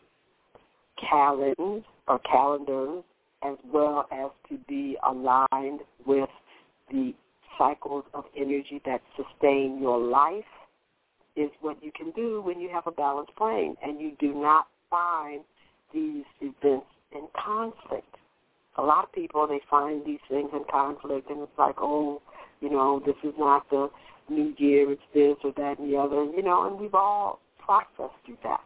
calendars 1.10 1.82
or 2.06 2.18
calendars 2.20 3.04
as 3.42 3.56
well 3.72 4.06
as 4.10 4.30
to 4.48 4.58
be 4.68 4.96
aligned 5.06 5.80
with 6.06 6.28
the 6.90 7.14
cycles 7.58 8.04
of 8.14 8.24
energy 8.37 8.80
that 8.84 9.02
sustain 9.16 9.78
your 9.80 9.98
life 9.98 10.44
is 11.37 11.50
what 11.60 11.82
you 11.82 11.90
can 11.92 12.10
do 12.12 12.40
when 12.42 12.60
you 12.60 12.68
have 12.68 12.87
a 12.87 12.90
balanced 12.90 13.34
brain 13.37 13.76
and 13.82 14.00
you 14.00 14.12
do 14.18 14.34
not 14.34 14.66
find 14.88 15.42
these 15.92 16.24
events 16.40 16.87
in 17.12 17.26
conflict. 17.34 18.16
A 18.78 18.82
lot 18.82 19.04
of 19.04 19.12
people, 19.12 19.46
they 19.46 19.60
find 19.70 20.04
these 20.04 20.20
things 20.28 20.50
in 20.52 20.64
conflict 20.70 21.30
and 21.30 21.42
it's 21.42 21.58
like, 21.58 21.76
oh, 21.78 22.22
you 22.64 22.70
know, 22.70 23.03
this 23.05 23.16
is 23.22 23.35
not 23.38 23.68
the 23.68 23.90
new 24.31 24.55
year, 24.57 24.90
it's 24.90 25.03
this 25.12 25.37
or 25.44 25.53
that 25.59 25.79
and 25.79 25.92
the 25.92 25.98
other, 25.98 26.24
you 26.24 26.42
know, 26.42 26.66
and 26.66 26.81
we've 26.81 26.94
all 26.94 27.40
processed 27.59 28.18
through 28.24 28.38
that. 28.42 28.61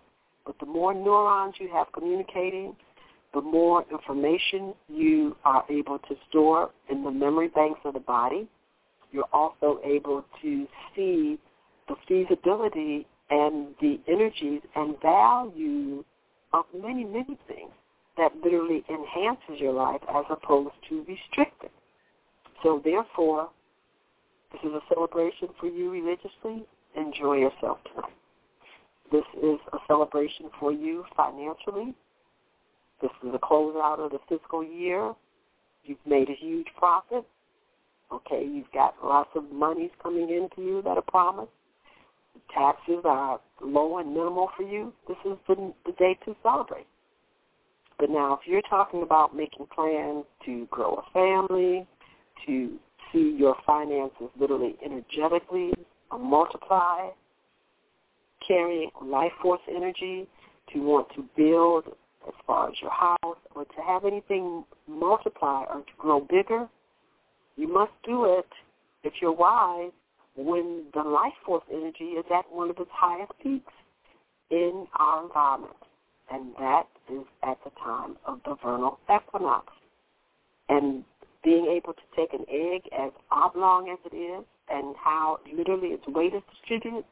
But 0.47 0.55
the 0.61 0.67
more 0.67 0.95
neurons 0.95 1.55
you 1.59 1.69
have 1.73 1.89
communicating, 1.93 2.77
the 3.35 3.41
more 3.41 3.85
information 3.91 4.73
you 4.89 5.37
are 5.45 5.65
able 5.69 5.99
to 5.99 6.15
store 6.29 6.71
in 6.89 7.03
the 7.03 7.11
memory 7.11 7.49
banks 7.49 7.81
of 7.85 7.95
the 7.95 8.01
body. 8.01 8.47
You're 9.11 9.29
also 9.33 9.81
able 9.85 10.25
to 10.43 10.67
see 10.95 11.39
the 11.89 11.97
feasibility 12.07 13.07
and 13.31 13.69
the 13.81 13.99
energies 14.07 14.61
and 14.77 15.01
value 15.03 16.05
of 16.53 16.65
many, 16.73 17.05
many 17.05 17.37
things 17.49 17.73
that 18.17 18.33
literally 18.43 18.85
enhances 18.89 19.61
your 19.61 19.73
life 19.73 20.01
as 20.09 20.25
opposed 20.31 20.75
to 20.89 21.05
restricting. 21.09 21.71
So 22.63 22.81
therefore, 22.85 23.51
this 24.53 24.61
is 24.65 24.73
a 24.73 24.95
celebration 24.95 25.49
for 25.61 25.67
you 25.67 25.91
religiously. 25.91 26.67
Enjoy 26.97 27.37
yourself 27.37 27.79
tonight. 27.85 28.13
This 29.13 29.25
is 29.43 29.59
a 29.73 29.79
celebration 29.87 30.51
for 30.59 30.73
you 30.73 31.05
financially. 31.17 31.95
This 33.01 33.11
is 33.23 33.31
a 33.35 33.39
closeout 33.39 33.99
of 33.99 34.11
the 34.11 34.19
fiscal 34.29 34.65
year. 34.65 35.15
You've 35.85 35.99
made 36.07 36.29
a 36.29 36.35
huge 36.35 36.67
profit. 36.77 37.25
Okay, 38.11 38.45
you've 38.45 38.71
got 38.73 38.95
lots 39.05 39.31
of 39.35 39.51
monies 39.53 39.91
coming 40.03 40.31
into 40.31 40.67
you 40.67 40.83
that 40.83 40.97
are 40.97 41.03
promised. 41.03 41.53
Taxes 42.53 43.03
are 43.05 43.41
low 43.63 43.99
and 43.99 44.15
minimal 44.15 44.51
for 44.57 44.63
you. 44.63 44.93
This 45.07 45.19
is 45.25 45.37
the, 45.47 45.73
the 45.85 45.93
day 45.93 46.19
to 46.25 46.35
celebrate. 46.43 46.87
But 47.99 48.11
now, 48.11 48.35
if 48.35 48.41
you're 48.47 48.63
talking 48.63 49.03
about 49.03 49.37
making 49.37 49.67
plans 49.75 50.25
to 50.47 50.67
grow 50.71 51.03
a 51.03 51.13
family, 51.13 51.87
to 52.47 52.79
see 53.13 53.35
your 53.39 53.57
finances 53.67 54.29
literally 54.39 54.77
energetically 54.85 55.73
multiply, 56.17 57.09
carrying 58.47 58.91
life 59.03 59.33
force 59.43 59.61
energy, 59.69 60.27
to 60.73 60.81
want 60.81 61.09
to 61.15 61.25
build 61.37 61.85
as 62.27 62.35
far 62.47 62.69
as 62.69 62.75
your 62.81 62.91
house, 62.91 63.39
or 63.55 63.65
to 63.65 63.81
have 63.87 64.05
anything 64.05 64.65
multiply 64.87 65.65
or 65.73 65.81
to 65.81 65.93
grow 65.99 66.21
bigger, 66.21 66.69
you 67.57 67.73
must 67.73 67.93
do 68.05 68.25
it 68.25 68.49
if 69.03 69.15
you're 69.21 69.33
wise 69.33 69.93
when 70.37 70.85
the 70.95 71.03
life 71.03 71.33
force 71.45 71.65
energy 71.73 72.05
is 72.05 72.25
at 72.35 72.45
one 72.51 72.71
of 72.71 72.79
its 72.79 72.91
highest 72.93 73.33
peaks 73.43 73.73
in 74.51 74.87
our 74.99 75.25
environment. 75.25 75.75
And 76.31 76.55
that 76.59 76.87
is 77.11 77.25
at 77.43 77.59
the 77.65 77.71
time 77.83 78.17
of 78.27 78.41
the 78.45 78.57
vernal 78.63 78.99
equinox. 79.05 79.73
And 80.69 81.03
being 81.49 81.65
able 81.65 81.95
to 81.95 82.03
take 82.15 82.35
an 82.35 82.45
egg 82.51 82.83
as 82.93 83.11
oblong 83.31 83.89
as 83.89 83.99
it 84.13 84.15
is 84.15 84.45
and 84.71 84.95
how 85.03 85.39
literally 85.57 85.89
its 85.89 86.07
weight 86.09 86.35
is 86.35 86.43
distributed 86.51 87.03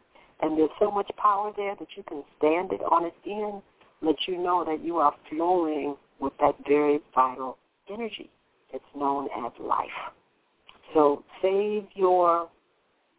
and 0.42 0.58
there's 0.58 0.68
so 0.78 0.90
much 0.90 1.10
power 1.16 1.52
there 1.56 1.74
that 1.74 1.88
you 1.96 2.02
can 2.02 2.22
stand 2.36 2.70
it 2.70 2.82
on 2.82 3.06
its 3.06 3.16
end, 3.24 3.62
let 4.02 4.16
you 4.28 4.36
know 4.36 4.62
that 4.62 4.84
you 4.84 4.98
are 4.98 5.14
flowing 5.30 5.96
with 6.20 6.34
that 6.38 6.54
very 6.68 6.98
vital 7.14 7.56
energy. 7.90 8.28
It's 8.74 8.84
known 8.94 9.28
as 9.42 9.52
life. 9.58 9.86
So 10.92 11.24
save 11.40 11.86
your 11.94 12.50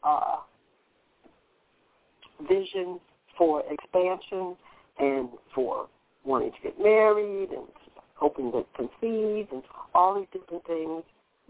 uh, 0.04 0.36
vision 2.48 3.00
for 3.40 3.64
expansion 3.72 4.56
and 5.00 5.30
for 5.56 5.88
wanting 6.24 6.52
to 6.52 6.58
get 6.62 6.80
married 6.80 7.50
and 7.50 7.66
hoping 8.18 8.52
to 8.52 8.66
conceive 8.76 9.48
and 9.52 9.64
all 9.94 10.16
these 10.16 10.28
different 10.34 10.66
things 10.66 11.04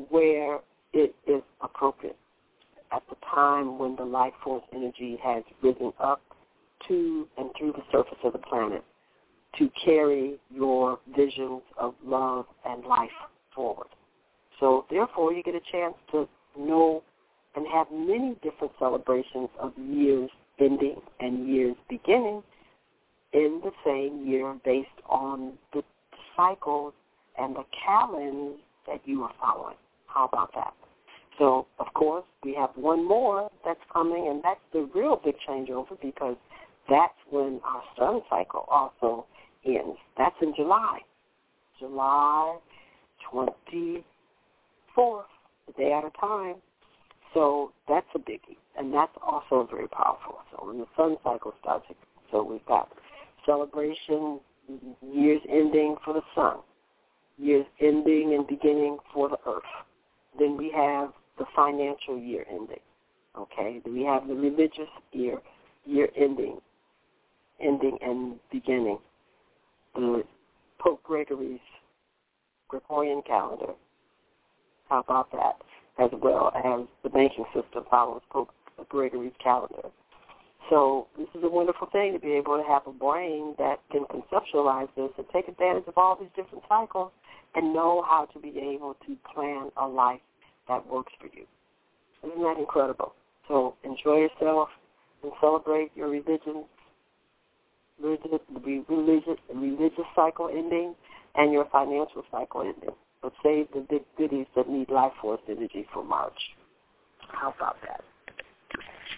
where 0.09 0.59
it 0.93 1.15
is 1.25 1.41
appropriate 1.61 2.17
at 2.91 3.03
the 3.09 3.15
time 3.33 3.77
when 3.77 3.95
the 3.95 4.03
life 4.03 4.33
force 4.43 4.63
energy 4.73 5.17
has 5.21 5.43
risen 5.61 5.91
up 5.99 6.21
to 6.87 7.27
and 7.37 7.49
through 7.57 7.73
the 7.73 7.83
surface 7.91 8.17
of 8.23 8.33
the 8.33 8.39
planet 8.39 8.83
to 9.57 9.69
carry 9.83 10.37
your 10.53 10.99
visions 11.15 11.61
of 11.77 11.93
love 12.05 12.45
and 12.65 12.83
life 12.85 13.09
forward. 13.53 13.87
So 14.59 14.85
therefore 14.89 15.33
you 15.33 15.43
get 15.43 15.55
a 15.55 15.61
chance 15.71 15.95
to 16.11 16.27
know 16.57 17.03
and 17.55 17.65
have 17.67 17.87
many 17.91 18.35
different 18.43 18.73
celebrations 18.79 19.49
of 19.59 19.73
years 19.77 20.29
ending 20.59 21.01
and 21.19 21.47
years 21.47 21.75
beginning 21.89 22.43
in 23.33 23.61
the 23.63 23.71
same 23.85 24.27
year 24.27 24.55
based 24.63 24.87
on 25.09 25.53
the 25.73 25.83
cycles 26.37 26.93
and 27.37 27.55
the 27.55 27.65
calendar 27.85 28.55
that 28.87 29.01
you 29.05 29.23
are 29.23 29.33
following. 29.41 29.75
How 30.05 30.25
about 30.25 30.53
that? 30.55 30.73
So, 31.37 31.67
of 31.79 31.93
course, 31.93 32.23
we 32.43 32.55
have 32.55 32.71
one 32.75 33.05
more 33.07 33.51
that's 33.65 33.79
coming, 33.91 34.27
and 34.29 34.41
that's 34.43 34.61
the 34.73 34.89
real 34.95 35.21
big 35.23 35.35
changeover 35.47 35.99
because 36.01 36.37
that's 36.89 37.13
when 37.29 37.59
our 37.63 37.83
sun 37.97 38.21
cycle 38.29 38.65
also 38.69 39.25
ends. 39.65 39.97
That's 40.17 40.35
in 40.41 40.53
July. 40.55 40.99
July 41.79 42.57
24th, 43.31 44.03
a 44.97 45.71
day 45.77 45.93
at 45.93 46.05
a 46.05 46.11
time. 46.19 46.55
So 47.33 47.71
that's 47.87 48.07
a 48.15 48.19
biggie, 48.19 48.57
and 48.77 48.91
that's 48.93 49.11
also 49.21 49.67
very 49.69 49.87
powerful. 49.87 50.39
So 50.51 50.65
when 50.65 50.79
the 50.79 50.87
sun 50.95 51.17
cycle 51.23 51.53
starts, 51.61 51.85
so 52.31 52.41
we've 52.41 52.65
got 52.65 52.89
celebration, 53.45 54.39
years 55.01 55.41
ending 55.49 55.95
for 56.03 56.13
the 56.13 56.21
sun, 56.35 56.57
years 57.37 57.65
ending 57.79 58.33
and 58.33 58.47
beginning 58.47 58.97
for 59.13 59.29
the 59.29 59.37
earth. 59.47 59.63
Then 60.39 60.57
we 60.57 60.71
have 60.75 61.11
the 61.37 61.45
financial 61.55 62.17
year 62.17 62.45
ending. 62.49 62.79
Okay, 63.37 63.81
we 63.85 64.03
have 64.03 64.27
the 64.27 64.33
religious 64.33 64.89
year 65.11 65.39
year 65.85 66.09
ending, 66.17 66.57
ending 67.61 67.97
and 68.01 68.35
beginning. 68.51 68.99
The 69.95 70.23
Pope 70.79 71.01
Gregory's 71.03 71.59
Gregorian 72.67 73.21
calendar. 73.25 73.73
How 74.89 74.99
about 74.99 75.31
that? 75.31 75.55
As 75.99 76.11
well 76.21 76.51
as 76.55 76.85
the 77.03 77.09
banking 77.09 77.45
system 77.53 77.83
follows 77.89 78.21
Pope 78.29 78.49
Gregory's 78.89 79.33
calendar. 79.43 79.89
So 80.69 81.07
this 81.17 81.27
is 81.33 81.43
a 81.43 81.49
wonderful 81.49 81.87
thing 81.91 82.13
to 82.13 82.19
be 82.19 82.33
able 82.33 82.57
to 82.57 82.63
have 82.67 82.85
a 82.87 82.91
brain 82.91 83.55
that 83.57 83.79
can 83.91 84.03
conceptualize 84.05 84.89
this 84.95 85.09
and 85.17 85.25
take 85.31 85.47
advantage 85.47 85.85
of 85.87 85.97
all 85.97 86.17
these 86.19 86.29
different 86.35 86.63
cycles 86.67 87.11
and 87.55 87.73
know 87.73 88.03
how 88.07 88.25
to 88.33 88.39
be 88.39 88.49
able 88.59 88.95
to 89.07 89.15
plan 89.33 89.69
a 89.77 89.87
life 89.87 90.19
that 90.67 90.85
works 90.87 91.13
for 91.19 91.27
you. 91.27 91.45
Isn't 92.23 92.43
that 92.43 92.57
incredible? 92.59 93.13
So 93.47 93.75
enjoy 93.83 94.27
yourself 94.27 94.69
and 95.23 95.31
celebrate 95.39 95.91
your 95.95 96.09
religion, 96.09 96.65
religious, 98.01 98.41
religious, 98.59 100.05
cycle 100.15 100.49
ending 100.49 100.95
and 101.35 101.53
your 101.53 101.65
financial 101.71 102.23
cycle 102.29 102.61
ending. 102.61 102.95
But 103.21 103.33
save 103.41 103.67
the 103.73 103.85
big 103.89 104.03
goodies 104.17 104.47
that 104.55 104.69
need 104.69 104.89
life 104.89 105.13
force 105.21 105.41
energy 105.47 105.87
for 105.93 106.03
March. 106.03 106.37
How 107.29 107.53
about 107.57 107.77
that? 107.83 108.03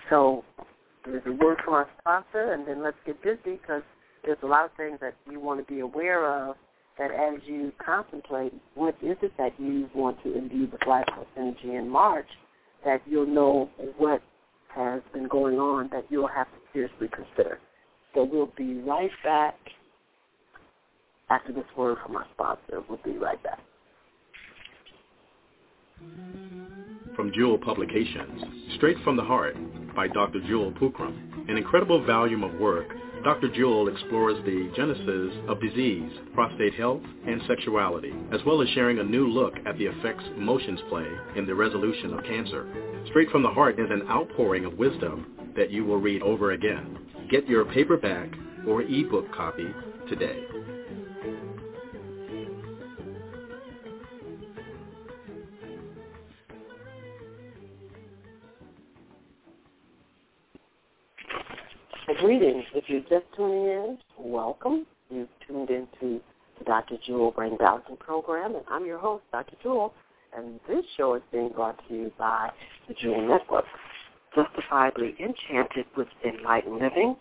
So 0.10 0.44
a 1.26 1.32
word 1.32 1.58
from 1.64 1.74
our 1.74 1.90
sponsor, 2.00 2.54
and 2.54 2.68
then 2.68 2.84
let's 2.84 2.98
get 3.06 3.22
busy 3.22 3.58
because 3.62 3.84
there's 4.26 4.38
a 4.44 4.48
lot 4.48 4.66
of 4.66 4.72
things 4.78 4.98
that 5.02 5.16
you 5.30 5.40
want 5.40 5.66
to 5.66 5.74
be 5.74 5.80
aware 5.82 6.50
of 6.50 6.56
that 6.98 7.12
as 7.12 7.40
you 7.46 7.72
contemplate 7.84 8.54
what 8.76 8.96
is 9.02 9.16
it 9.22 9.32
that 9.38 9.54
you 9.58 9.90
want 9.96 10.22
to 10.24 10.38
imbue 10.38 10.68
with 10.72 10.86
life 10.86 11.06
force 11.16 11.28
energy 11.38 11.76
in 11.76 11.90
March, 11.90 12.28
that 12.84 13.02
you'll 13.06 13.26
know 13.26 13.70
what 13.98 14.22
has 14.76 15.02
been 15.14 15.28
going 15.28 15.58
on 15.58 15.90
that 15.92 16.06
you'll 16.10 16.28
have 16.28 16.48
to 16.48 16.58
seriously 16.74 17.08
consider. 17.14 17.60
So 18.14 18.24
we'll 18.24 18.52
be 18.58 18.76
right 18.82 19.12
back 19.24 19.56
after 21.30 21.54
this 21.54 21.64
word 21.78 21.98
from 22.06 22.16
our 22.16 22.26
sponsor. 22.34 22.84
We'll 22.88 23.00
be 23.04 23.18
right 23.18 23.42
back. 23.44 23.60
From 27.16 27.32
Jewel 27.34 27.58
Publications, 27.58 28.42
Straight 28.76 28.98
from 29.04 29.18
the 29.18 29.24
Heart 29.24 29.58
by 30.00 30.08
Dr. 30.08 30.40
Jewel 30.48 30.72
Pookrum. 30.72 31.50
an 31.50 31.58
incredible 31.58 32.06
volume 32.06 32.42
of 32.42 32.54
work 32.54 32.96
Dr. 33.22 33.50
Jewel 33.54 33.90
explores 33.90 34.42
the 34.46 34.72
genesis 34.74 35.34
of 35.50 35.60
disease, 35.60 36.10
prostate 36.34 36.74
health, 36.76 37.02
and 37.28 37.42
sexuality, 37.50 38.14
as 38.32 38.40
well 38.46 38.62
as 38.62 38.70
sharing 38.70 39.00
a 39.00 39.04
new 39.04 39.28
look 39.28 39.56
at 39.66 39.78
the 39.78 39.88
effects 39.88 40.24
emotions 40.38 40.80
play 40.88 41.06
in 41.36 41.46
the 41.46 41.54
resolution 41.54 42.14
of 42.14 42.24
cancer. 42.24 42.66
Straight 43.10 43.30
from 43.30 43.44
the 43.44 43.50
Heart 43.50 43.78
is 43.78 43.90
an 43.90 44.08
outpouring 44.10 44.64
of 44.64 44.78
wisdom 44.78 45.36
that 45.58 45.70
you 45.70 45.84
will 45.84 46.00
read 46.00 46.22
over 46.22 46.52
again. 46.52 46.98
Get 47.30 47.50
your 47.50 47.66
paperback 47.66 48.30
or 48.66 48.84
ebook 48.84 49.30
copy 49.36 49.68
today. 50.08 50.46
Greetings. 62.20 62.66
If 62.76 62.84
you're 62.90 63.00
just 63.00 63.34
tuning 63.34 63.64
in, 63.64 63.98
welcome. 64.18 64.86
You've 65.10 65.30
tuned 65.48 65.70
into 65.70 66.20
the 66.58 66.66
Dr. 66.66 66.96
Jewel 67.08 67.32
Brain 67.32 67.56
Balancing 67.56 67.96
Program, 67.96 68.56
and 68.56 68.66
I'm 68.70 68.86
your 68.86 68.98
host, 68.98 69.24
Dr. 69.32 69.56
Jewel, 69.64 69.94
and 70.36 70.60
this 70.68 70.84
show 70.98 71.16
is 71.16 71.22
being 71.32 71.48
brought 71.56 71.80
to 71.88 71.94
you 71.94 72.12
by 72.18 72.50
the 72.90 72.94
Jewel 72.96 73.26
Network. 73.26 73.64
Justifiably 74.36 75.16
Enchanted 75.18 75.86
with 75.96 76.10
Enlightened 76.26 76.82
Living, 76.82 77.16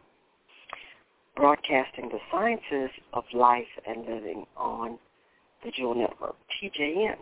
broadcasting 1.36 2.08
the 2.08 2.18
sciences 2.32 2.90
of 3.12 3.22
life 3.32 3.68
and 3.86 4.00
living 4.00 4.46
on 4.56 4.98
the 5.64 5.70
Jewel 5.70 5.94
Network, 5.94 6.34
TJN. 6.60 7.18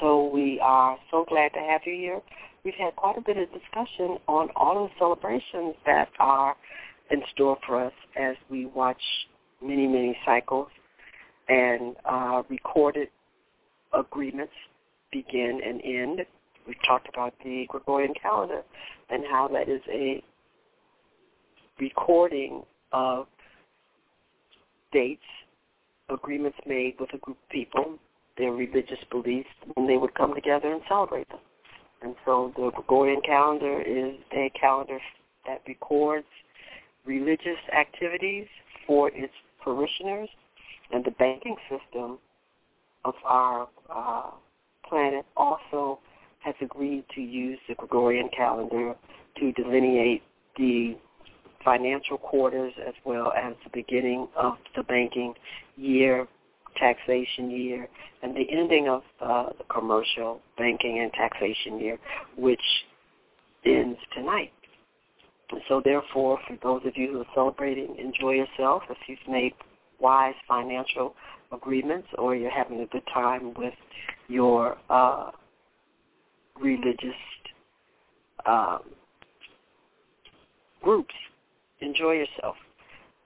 So 0.00 0.26
we 0.34 0.58
are 0.60 0.98
so 1.12 1.24
glad 1.28 1.52
to 1.52 1.60
have 1.60 1.82
you 1.84 1.94
here 1.94 2.20
we've 2.66 2.74
had 2.74 2.96
quite 2.96 3.16
a 3.16 3.20
bit 3.20 3.36
of 3.36 3.48
discussion 3.52 4.18
on 4.26 4.48
all 4.56 4.84
of 4.84 4.90
the 4.90 4.94
celebrations 4.98 5.76
that 5.86 6.08
are 6.18 6.56
in 7.12 7.22
store 7.32 7.56
for 7.64 7.82
us 7.86 7.92
as 8.20 8.34
we 8.50 8.66
watch 8.66 9.00
many, 9.62 9.86
many 9.86 10.18
cycles 10.26 10.66
and 11.48 11.94
uh, 12.04 12.42
recorded 12.50 13.06
agreements 13.94 14.52
begin 15.12 15.60
and 15.64 15.80
end. 15.84 16.26
We've 16.66 16.76
talked 16.84 17.08
about 17.08 17.34
the 17.44 17.66
Gregorian 17.68 18.12
calendar 18.20 18.62
and 19.10 19.22
how 19.30 19.46
that 19.52 19.68
is 19.68 19.80
a 19.88 20.20
recording 21.78 22.64
of 22.92 23.28
dates, 24.92 25.22
agreements 26.08 26.58
made 26.66 26.94
with 26.98 27.10
a 27.14 27.18
group 27.18 27.36
of 27.40 27.48
people, 27.48 27.96
their 28.36 28.50
religious 28.50 28.98
beliefs, 29.12 29.48
when 29.74 29.86
they 29.86 29.96
would 29.96 30.14
come 30.14 30.34
together 30.34 30.72
and 30.72 30.82
celebrate 30.88 31.28
them. 31.28 31.38
And 32.02 32.14
so 32.24 32.52
the 32.56 32.70
Gregorian 32.74 33.20
calendar 33.22 33.80
is 33.82 34.14
a 34.32 34.50
calendar 34.58 34.98
that 35.46 35.62
records 35.66 36.26
religious 37.04 37.58
activities 37.76 38.46
for 38.86 39.10
its 39.14 39.32
parishioners, 39.62 40.28
and 40.92 41.04
the 41.04 41.10
banking 41.12 41.56
system 41.68 42.18
of 43.04 43.14
our 43.24 43.68
uh, 43.94 44.30
planet 44.88 45.24
also 45.36 45.98
has 46.40 46.54
agreed 46.60 47.04
to 47.14 47.20
use 47.20 47.58
the 47.68 47.74
Gregorian 47.74 48.28
calendar 48.36 48.94
to 49.38 49.52
delineate 49.52 50.22
the 50.56 50.96
financial 51.64 52.16
quarters 52.16 52.72
as 52.86 52.94
well 53.04 53.32
as 53.36 53.54
the 53.64 53.70
beginning 53.72 54.28
of 54.36 54.54
the 54.76 54.84
banking 54.84 55.34
year, 55.76 56.28
taxation 56.78 57.50
year, 57.50 57.88
and 58.22 58.34
the 58.34 58.46
ending 58.50 58.88
of 58.88 59.02
uh, 59.20 59.46
the 59.58 59.64
commercial 59.64 60.40
banking 60.58 61.00
and 61.00 61.12
taxation 61.12 61.78
year, 61.78 61.98
which 62.36 62.60
ends 63.64 63.98
tonight. 64.14 64.52
So 65.68 65.80
therefore, 65.84 66.38
for 66.46 66.58
those 66.62 66.86
of 66.86 66.96
you 66.96 67.12
who 67.12 67.20
are 67.20 67.26
celebrating, 67.34 67.96
enjoy 67.98 68.32
yourself. 68.32 68.82
If 68.90 68.98
you've 69.06 69.18
made 69.28 69.52
wise 70.00 70.34
financial 70.48 71.14
agreements 71.52 72.08
or 72.18 72.34
you're 72.34 72.50
having 72.50 72.80
a 72.80 72.86
good 72.86 73.06
time 73.12 73.54
with 73.56 73.74
your 74.28 74.76
uh, 74.90 75.30
religious 76.60 77.14
um, 78.44 78.80
groups, 80.82 81.14
enjoy 81.80 82.12
yourself. 82.12 82.56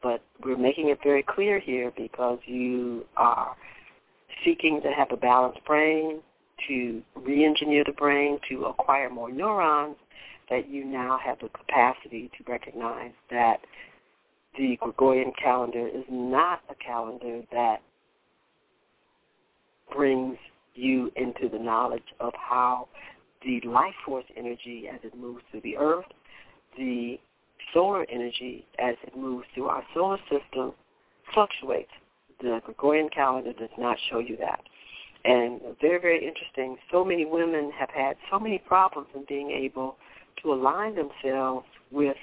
But 0.03 0.23
we're 0.43 0.57
making 0.57 0.89
it 0.89 0.99
very 1.03 1.23
clear 1.23 1.59
here 1.59 1.93
because 1.97 2.39
you 2.47 3.05
are 3.17 3.55
seeking 4.45 4.81
to 4.83 4.91
have 4.91 5.13
a 5.13 5.17
balanced 5.17 5.65
brain, 5.65 6.21
to 6.69 7.03
re-engineer 7.15 7.85
the 7.85 7.93
brain, 7.93 8.39
to 8.49 8.67
acquire 8.67 9.11
more 9.11 9.31
neurons, 9.31 9.97
that 10.49 10.69
you 10.69 10.85
now 10.85 11.19
have 11.25 11.39
the 11.41 11.49
capacity 11.49 12.31
to 12.37 12.51
recognize 12.51 13.13
that 13.31 13.61
the 14.59 14.77
Gregorian 14.81 15.33
calendar 15.41 15.87
is 15.87 16.05
not 16.11 16.61
a 16.69 16.75
calendar 16.75 17.43
that 17.53 17.83
brings 19.95 20.37
you 20.75 21.11
into 21.17 21.49
the 21.49 21.59
knowledge 21.59 22.15
of 22.21 22.33
how 22.35 22.89
the 23.45 23.61
life 23.67 23.95
force 24.05 24.25
energy 24.37 24.89
as 24.93 25.01
it 25.03 25.17
moves 25.17 25.43
through 25.51 25.63
the 25.63 25.77
earth, 25.77 26.07
the 26.77 27.19
solar 27.73 28.07
energy 28.11 28.67
as 28.79 28.95
it 29.03 29.17
moves 29.17 29.47
through 29.55 29.67
our 29.67 29.83
solar 29.95 30.19
system 30.31 30.73
fluctuates. 31.33 31.91
The 32.41 32.61
Gregorian 32.65 33.09
calendar 33.11 33.53
does 33.53 33.71
not 33.79 33.97
show 34.11 34.19
you 34.19 34.37
that. 34.39 34.61
And 35.25 35.61
very, 35.81 36.01
very 36.01 36.27
interesting. 36.27 36.79
So 36.91 37.05
many 37.05 37.27
women 37.27 37.71
have 37.79 37.91
had 37.91 38.17
so 38.31 38.39
many 38.39 38.59
problems 38.59 39.09
in 39.15 39.25
being 39.29 39.51
able 39.51 39.97
to 40.43 40.53
align 40.53 40.95
themselves 40.95 41.67
with 41.91 42.17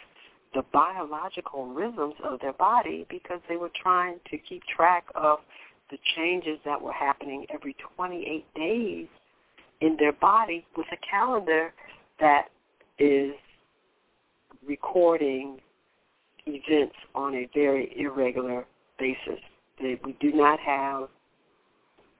the 0.55 0.63
biological 0.73 1.67
rhythms 1.67 2.15
of 2.23 2.39
their 2.39 2.53
body 2.53 3.05
because 3.09 3.39
they 3.47 3.57
were 3.57 3.69
trying 3.81 4.19
to 4.31 4.37
keep 4.37 4.63
track 4.63 5.05
of 5.13 5.39
the 5.91 5.97
changes 6.15 6.57
that 6.65 6.81
were 6.81 6.93
happening 6.93 7.45
every 7.53 7.75
28 7.95 8.45
days 8.55 9.07
in 9.81 9.95
their 9.99 10.13
body 10.13 10.65
with 10.75 10.87
a 10.91 10.97
calendar 11.09 11.71
that 12.19 12.47
is 12.97 13.33
recording 14.67 15.59
events 16.45 16.95
on 17.15 17.35
a 17.35 17.49
very 17.53 17.93
irregular 17.97 18.65
basis. 18.99 19.39
We 19.81 20.15
do 20.19 20.33
not 20.33 20.59
have 20.59 21.07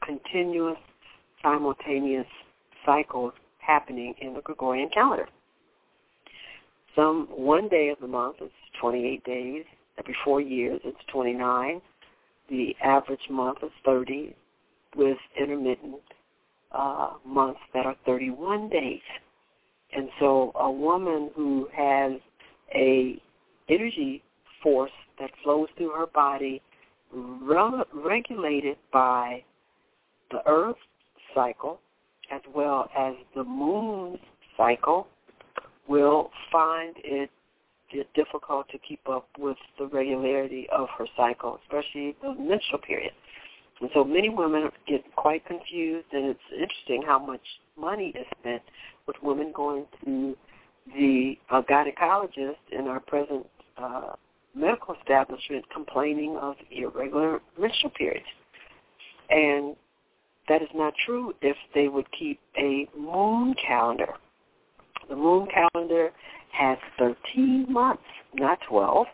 continuous, 0.06 0.78
simultaneous 1.42 2.28
cycles 2.86 3.34
happening 3.60 4.14
in 4.22 4.34
the 4.34 4.42
Gregorian 4.42 4.90
calendar. 4.94 5.28
Some 6.96 7.28
one 7.30 7.68
day 7.68 7.90
of 7.90 8.00
the 8.00 8.08
month 8.08 8.38
is 8.42 8.52
28 8.80 9.24
days. 9.24 9.64
Every 10.00 10.16
four 10.24 10.42
years, 10.42 10.80
it's 10.84 10.98
29. 11.12 11.82
The 12.50 12.76
average 12.84 13.20
month 13.30 13.60
is 13.64 13.72
30, 13.86 14.36
with 14.96 15.18
intermittent 15.40 16.02
uh, 16.72 17.14
months 17.26 17.60
that 17.74 17.86
are 17.86 17.96
31 18.06 18.70
days. 18.70 19.02
And 19.96 20.10
so, 20.20 20.52
a 20.56 20.72
woman 20.72 21.30
who 21.36 21.68
has 21.76 22.14
a 22.74 23.22
energy 23.70 24.24
force 24.62 24.92
that 25.20 25.30
flows 25.44 25.68
through 25.78 25.92
her 25.92 26.08
body, 26.08 26.62
re- 27.12 27.84
regulated 27.94 28.78
by 28.92 29.44
the 30.32 30.40
Earth 30.48 30.76
cycle 31.34 31.80
as 32.32 32.42
well 32.54 32.90
as 32.98 33.14
the 33.36 33.44
Moon's 33.44 34.20
cycle, 34.58 35.08
will 35.88 36.30
find 36.52 36.96
it 36.98 37.30
difficult 38.14 38.68
to 38.70 38.78
keep 38.80 39.00
up 39.10 39.28
with 39.40 39.58
the 39.80 39.86
regularity 39.88 40.68
of 40.72 40.88
her 40.98 41.06
cycle, 41.16 41.60
especially 41.64 42.16
the 42.22 42.34
menstrual 42.34 42.80
period. 42.86 43.14
And 43.80 43.90
so 43.94 44.04
many 44.04 44.30
women 44.30 44.70
get 44.88 45.04
quite 45.16 45.46
confused, 45.46 46.08
and 46.12 46.26
it's 46.26 46.40
interesting 46.52 47.04
how 47.06 47.20
much 47.20 47.42
money 47.80 48.12
is 48.20 48.26
spent 48.40 48.64
with 49.06 49.16
women 49.22 49.54
going 49.56 49.86
to 50.04 50.36
the 50.95 51.38
uh, 51.50 51.62
gynecologist 51.69 52.56
in 52.71 52.88
our 52.88 53.00
present 53.00 53.45
uh, 53.78 54.13
medical 54.56 54.95
establishment 55.00 55.65
complaining 55.73 56.38
of 56.38 56.56
irregular 56.71 57.39
menstrual 57.60 57.91
periods. 57.91 58.26
And 59.30 59.76
that 60.47 60.62
is 60.62 60.69
not 60.73 60.93
true 61.06 61.34
if 61.41 61.58
they 61.76 61.88
would 61.88 62.08
keep 62.17 62.39
a 62.58 62.88
moon 62.97 63.54
calendar 63.65 64.13
the 65.10 65.15
moon 65.15 65.47
calendar 65.47 66.12
has 66.52 66.78
13 67.00 67.65
months, 67.69 68.04
not 68.34 68.60
12. 68.67 69.08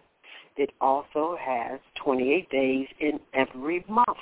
It 0.58 0.72
also 0.82 1.38
has 1.40 1.80
28 2.04 2.50
days 2.50 2.88
in 3.00 3.20
every 3.34 3.86
month. 3.88 4.18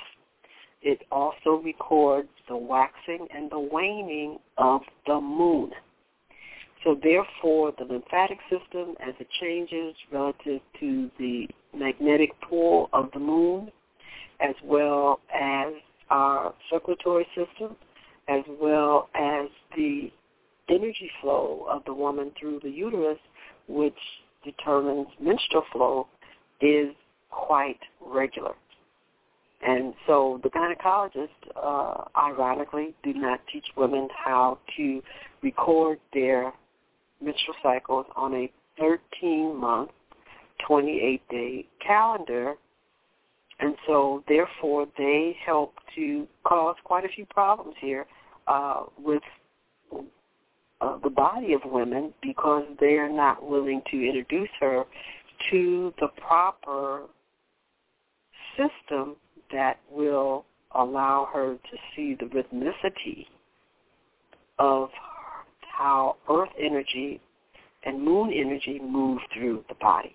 It 0.82 1.02
also 1.12 1.62
records 1.64 2.28
the 2.48 2.56
waxing 2.56 3.26
and 3.34 3.50
the 3.50 3.60
waning 3.60 4.38
of 4.58 4.80
the 5.06 5.20
moon. 5.20 5.70
So 6.84 6.98
therefore, 7.00 7.72
the 7.78 7.84
lymphatic 7.84 8.38
system, 8.50 8.96
as 9.00 9.14
it 9.20 9.28
changes 9.40 9.94
relative 10.10 10.60
to 10.80 11.10
the 11.18 11.48
magnetic 11.74 12.30
pull 12.48 12.88
of 12.92 13.10
the 13.12 13.20
moon, 13.20 13.70
as 14.40 14.54
well 14.64 15.20
as 15.32 15.72
our 16.10 16.54
circulatory 16.70 17.26
system, 17.36 17.76
as 18.28 18.42
well 18.60 19.08
as 19.14 19.48
the 19.76 20.10
energy 20.68 21.10
flow 21.20 21.66
of 21.70 21.84
the 21.84 21.94
woman 21.94 22.32
through 22.38 22.60
the 22.62 22.70
uterus, 22.70 23.18
which 23.68 23.94
determines 24.44 25.06
menstrual 25.20 25.64
flow, 25.72 26.06
is 26.60 26.88
quite 27.30 27.78
regular. 28.04 28.54
And 29.64 29.94
so 30.08 30.40
the 30.42 30.50
gynecologists, 30.50 31.28
uh, 31.54 32.04
ironically, 32.16 32.94
do 33.04 33.14
not 33.14 33.40
teach 33.52 33.66
women 33.76 34.08
how 34.12 34.58
to 34.76 35.00
record 35.42 36.00
their 36.12 36.52
menstrual 37.22 37.56
cycles 37.62 38.06
on 38.16 38.34
a 38.34 38.52
13-month, 38.80 39.90
28-day 40.68 41.66
calendar. 41.84 42.54
And 43.60 43.76
so, 43.86 44.24
therefore, 44.28 44.86
they 44.98 45.36
help 45.44 45.74
to 45.94 46.26
cause 46.44 46.76
quite 46.84 47.04
a 47.04 47.08
few 47.08 47.26
problems 47.26 47.74
here 47.80 48.06
uh, 48.48 48.84
with 48.98 49.22
uh, 50.80 50.98
the 51.04 51.10
body 51.10 51.52
of 51.52 51.60
women 51.64 52.12
because 52.22 52.64
they 52.80 52.94
are 52.94 53.12
not 53.12 53.48
willing 53.48 53.82
to 53.90 54.04
introduce 54.04 54.48
her 54.58 54.84
to 55.50 55.92
the 56.00 56.08
proper 56.26 57.02
system 58.56 59.16
that 59.52 59.78
will 59.90 60.44
allow 60.74 61.28
her 61.32 61.54
to 61.54 61.76
see 61.94 62.16
the 62.18 62.26
rhythmicity 62.26 63.26
of 64.58 64.88
how 65.82 66.16
earth 66.30 66.50
energy 66.60 67.20
and 67.84 68.00
moon 68.00 68.32
energy 68.32 68.78
move 68.80 69.18
through 69.34 69.64
the 69.68 69.74
body. 69.80 70.14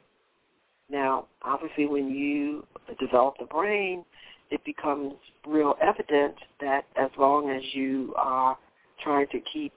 Now, 0.89 1.25
obviously 1.41 1.85
when 1.85 2.09
you 2.09 2.65
develop 3.01 3.35
the 3.37 3.45
brain, 3.45 4.05
it 4.49 4.63
becomes 4.63 5.13
real 5.45 5.75
evident 5.81 6.35
that 6.61 6.85
as 6.95 7.09
long 7.19 7.49
as 7.49 7.61
you 7.73 8.13
are 8.15 8.57
trying 9.03 9.27
to 9.33 9.39
keep 9.51 9.73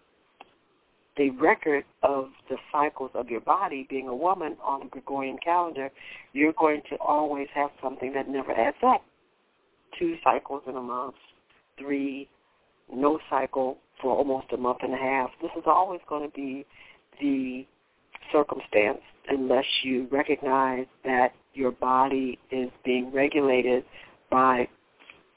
the 1.16 1.31
record 1.31 1.85
of 2.05 2.29
the 2.48 2.57
cycles 2.70 3.11
of 3.14 3.29
your 3.29 3.40
body, 3.40 3.85
being 3.90 4.07
a 4.07 4.14
woman 4.14 4.57
on 4.64 4.81
the 4.85 4.87
Gregorian 4.87 5.38
calendar, 5.44 5.90
you're 6.33 6.53
going 6.53 6.83
to 6.88 6.96
always 6.98 7.48
have 7.53 7.70
something 7.83 8.12
that 8.12 8.29
never 8.29 8.53
adds 8.53 8.76
up. 8.87 9.03
Two 9.98 10.14
cycles 10.22 10.62
in 10.68 10.76
a 10.76 10.81
month, 10.81 11.16
three, 11.76 12.29
no 12.94 13.18
cycle 13.29 13.79
for 14.00 14.16
almost 14.16 14.46
a 14.53 14.57
month 14.57 14.79
and 14.83 14.94
a 14.94 14.96
half. 14.96 15.31
This 15.42 15.50
is 15.57 15.64
always 15.66 16.00
going 16.09 16.29
to 16.29 16.35
be 16.35 16.66
the 17.20 17.66
circumstance 18.33 19.00
unless 19.29 19.64
you 19.83 20.09
recognize 20.11 20.87
that 21.05 21.33
your 21.55 21.72
body 21.72 22.38
is 22.50 22.70
being 22.85 23.12
regulated 23.12 23.85
by 24.31 24.68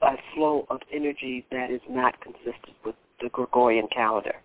a 0.02 0.16
flow 0.34 0.66
of 0.70 0.80
energy 0.94 1.46
that 1.52 1.72
is 1.72 1.82
not 1.90 2.20
consistent 2.22 2.76
with 2.86 2.96
the 3.22 3.30
Gregorian 3.30 3.88
calendar. 3.94 4.36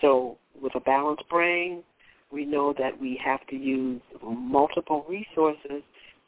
So 0.00 0.36
with 0.60 0.74
a 0.74 0.80
balanced 0.80 1.28
brain, 1.28 1.82
we 2.32 2.44
know 2.44 2.74
that 2.78 3.00
we 3.00 3.20
have 3.24 3.46
to 3.48 3.56
use 3.56 4.00
multiple 4.22 5.06
resources 5.08 5.82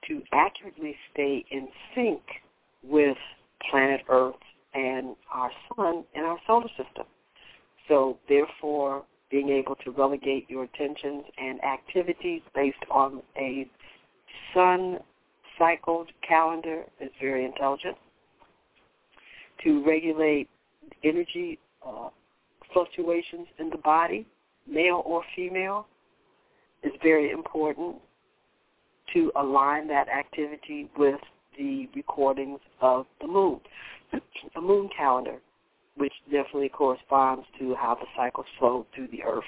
to 0.09 0.23
accurately 0.33 0.97
stay 1.13 1.45
in 1.51 1.69
sync 1.95 2.21
with 2.85 3.17
planet 3.71 4.03
Earth 4.09 4.35
and 4.77 5.17
our 5.33 5.51
sun 5.75 6.05
and 6.15 6.25
our 6.25 6.39
solar 6.47 6.69
system. 6.69 7.07
So 7.89 8.19
therefore, 8.29 9.05
being 9.31 9.49
able 9.49 9.75
to 9.77 9.91
relegate 9.91 10.49
your 10.49 10.65
attentions 10.65 11.25
and 11.39 11.63
activities 11.65 12.43
based 12.55 12.77
on 12.91 13.23
a 13.37 13.67
sun 14.55 14.99
cycled 15.59 16.11
calendar 16.27 16.85
is 17.01 17.11
very 17.21 17.45
intelligent. 17.45 17.97
To 19.65 19.85
regulate 19.85 20.49
energy 21.03 21.59
uh, 21.87 22.11
fluctuations 22.73 23.47
in 23.59 23.71
the 23.71 23.79
body, 23.79 24.27
male 24.69 25.03
or 25.05 25.23
female, 25.35 25.87
is 26.83 26.93
very 27.03 27.31
important 27.31 27.97
to 29.15 29.33
align 29.37 29.89
that 29.89 30.09
activity 30.09 30.91
with 30.99 31.21
the 31.59 31.89
recordings 31.95 32.61
of 32.81 33.07
the 33.21 33.27
moon. 33.27 33.61
A 34.57 34.61
moon 34.61 34.89
calendar, 34.97 35.39
which 35.97 36.13
definitely 36.31 36.69
corresponds 36.69 37.45
to 37.59 37.75
how 37.75 37.95
the 37.95 38.07
cycles 38.17 38.47
flow 38.59 38.87
through 38.95 39.09
the 39.09 39.23
earth. 39.23 39.45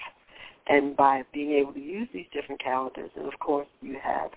And 0.67 0.97
by 0.97 1.23
being 1.33 1.53
able 1.53 1.73
to 1.73 1.81
use 1.81 2.09
these 2.13 2.27
different 2.33 2.63
calendars, 2.63 3.11
and 3.17 3.27
of 3.27 3.39
course 3.41 3.69
you 3.81 3.97
have 4.03 4.31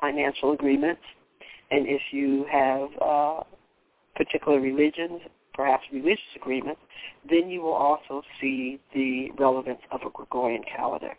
financial 0.00 0.52
agreements, 0.52 1.02
and 1.70 1.86
if 1.86 2.00
you 2.10 2.46
have 2.50 2.88
uh, 3.00 3.40
particular 4.16 4.60
religions, 4.60 5.20
perhaps 5.54 5.84
religious 5.92 6.22
agreements, 6.36 6.80
then 7.28 7.50
you 7.50 7.60
will 7.60 7.74
also 7.74 8.22
see 8.40 8.80
the 8.94 9.30
relevance 9.38 9.80
of 9.90 10.00
a 10.06 10.10
Gregorian 10.10 10.62
calendar. 10.64 11.14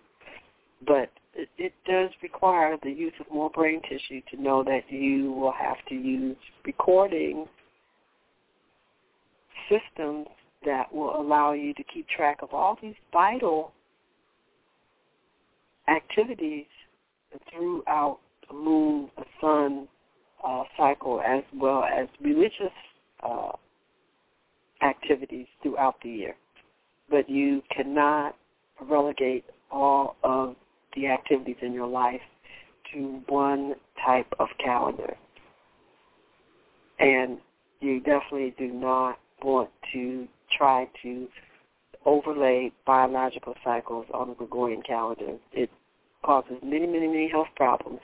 But 0.85 1.11
it, 1.33 1.49
it 1.57 1.73
does 1.85 2.09
require 2.23 2.77
the 2.81 2.91
use 2.91 3.13
of 3.19 3.27
more 3.31 3.49
brain 3.49 3.81
tissue 3.87 4.21
to 4.31 4.41
know 4.41 4.63
that 4.63 4.89
you 4.89 5.31
will 5.31 5.51
have 5.51 5.77
to 5.89 5.95
use 5.95 6.37
recording 6.65 7.47
systems 9.69 10.27
that 10.65 10.93
will 10.93 11.19
allow 11.19 11.53
you 11.53 11.73
to 11.75 11.83
keep 11.93 12.07
track 12.09 12.39
of 12.41 12.53
all 12.53 12.77
these 12.81 12.95
vital 13.13 13.71
activities 15.87 16.65
throughout 17.51 18.19
the 18.47 18.53
moon, 18.53 19.09
the 19.17 19.25
sun 19.39 19.87
uh, 20.45 20.63
cycle, 20.77 21.21
as 21.21 21.43
well 21.55 21.83
as 21.83 22.07
religious 22.21 22.73
uh, 23.23 23.51
activities 24.81 25.47
throughout 25.61 25.95
the 26.03 26.09
year. 26.09 26.35
But 27.09 27.29
you 27.29 27.61
cannot 27.75 28.35
relegate 28.81 29.45
all 29.71 30.15
of 30.23 30.55
the 30.95 31.07
activities 31.07 31.57
in 31.61 31.73
your 31.73 31.87
life 31.87 32.21
to 32.93 33.21
one 33.27 33.75
type 34.05 34.27
of 34.39 34.47
calendar. 34.63 35.15
And 36.99 37.37
you 37.81 37.99
definitely 37.99 38.53
do 38.57 38.67
not 38.67 39.19
want 39.43 39.69
to 39.93 40.27
try 40.57 40.87
to 41.03 41.27
overlay 42.05 42.71
biological 42.85 43.55
cycles 43.63 44.05
on 44.13 44.29
the 44.29 44.35
Gregorian 44.35 44.81
calendar. 44.81 45.37
It 45.51 45.69
causes 46.23 46.57
many, 46.63 46.87
many, 46.87 47.07
many 47.07 47.29
health 47.29 47.47
problems. 47.55 47.99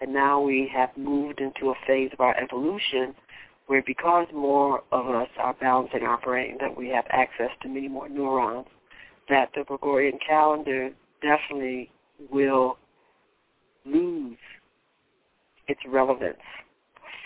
And 0.00 0.12
now 0.12 0.40
we 0.40 0.70
have 0.74 0.90
moved 0.96 1.40
into 1.40 1.70
a 1.70 1.74
phase 1.86 2.10
of 2.12 2.20
our 2.20 2.36
evolution 2.36 3.14
where 3.66 3.82
because 3.86 4.26
more 4.34 4.82
of 4.90 5.08
us 5.08 5.28
are 5.38 5.54
balancing 5.54 6.02
our 6.02 6.20
brain, 6.20 6.56
that 6.60 6.76
we 6.76 6.88
have 6.88 7.04
access 7.10 7.50
to 7.62 7.68
many 7.68 7.86
more 7.86 8.08
neurons, 8.08 8.66
that 9.28 9.50
the 9.54 9.62
Gregorian 9.62 10.18
calendar 10.26 10.90
definitely 11.22 11.90
will 12.30 12.78
lose 13.84 14.36
its 15.68 15.80
relevance 15.86 16.40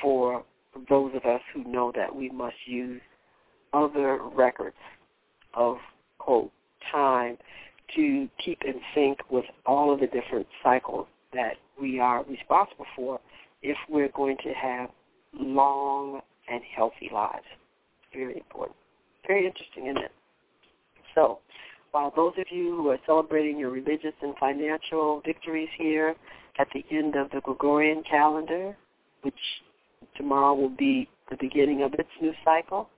for 0.03 0.45
those 0.91 1.13
of 1.15 1.25
us 1.25 1.41
who 1.55 1.65
know 1.65 1.93
that 1.97 2.15
we 2.15 2.29
must 2.29 2.57
use 2.67 3.01
other 3.75 4.19
records 4.35 4.77
of, 5.55 5.77
quote, 6.19 6.51
time 6.91 7.37
to 7.97 8.29
keep 8.43 8.63
in 8.65 8.75
sync 8.95 9.19
with 9.31 9.45
all 9.67 9.93
of 9.93 10.01
the 10.01 10.07
different 10.07 10.47
cycles 10.63 11.07
that 11.33 11.57
we 11.81 11.99
are 11.99 12.25
responsible 12.25 12.87
for 12.97 13.21
if 13.63 13.77
we're 13.89 14.09
going 14.09 14.37
to 14.43 14.53
have 14.53 14.89
long 15.39 16.21
and 16.49 16.63
healthy 16.75 17.11
lives. 17.13 17.45
Very 18.13 18.37
important. 18.37 18.77
Very 19.27 19.47
interesting, 19.47 19.87
isn't 19.87 20.05
it? 20.05 20.13
So, 21.15 21.39
while 21.93 22.13
those 22.15 22.33
of 22.39 22.47
you 22.51 22.77
who 22.77 22.89
are 22.91 22.99
celebrating 23.07 23.59
your 23.59 23.71
religious 23.71 24.15
and 24.23 24.35
financial 24.39 25.23
victories 25.25 25.69
here 25.79 26.15
at 26.59 26.69
the 26.75 26.85
end 26.91 27.17
of 27.17 27.31
the 27.31 27.41
Gregorian 27.41 28.03
calendar, 28.09 28.77
which 29.23 29.35
tomorrow 30.17 30.55
will 30.55 30.69
be 30.77 31.09
the 31.31 31.37
beginning 31.41 31.83
of 31.83 31.95
its 31.95 32.09
new 32.21 32.33
cycle, 32.45 32.89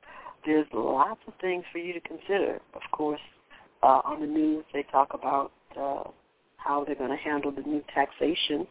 there's 0.47 0.67
lots 0.73 1.21
of 1.27 1.35
things 1.41 1.65
for 1.73 1.79
you 1.79 1.93
to 1.93 2.01
consider. 2.01 2.61
Of 2.75 2.83
course, 2.93 3.21
uh, 3.83 4.01
on 4.05 4.21
the 4.21 4.27
news 4.27 4.65
they 4.73 4.85
talk 4.85 5.13
about 5.13 5.53
uh, 5.79 6.05
how 6.57 6.85
they're 6.85 6.95
going 6.95 7.11
to 7.11 7.17
handle 7.17 7.53
the 7.53 7.63
new 7.63 7.83
taxation 7.95 8.67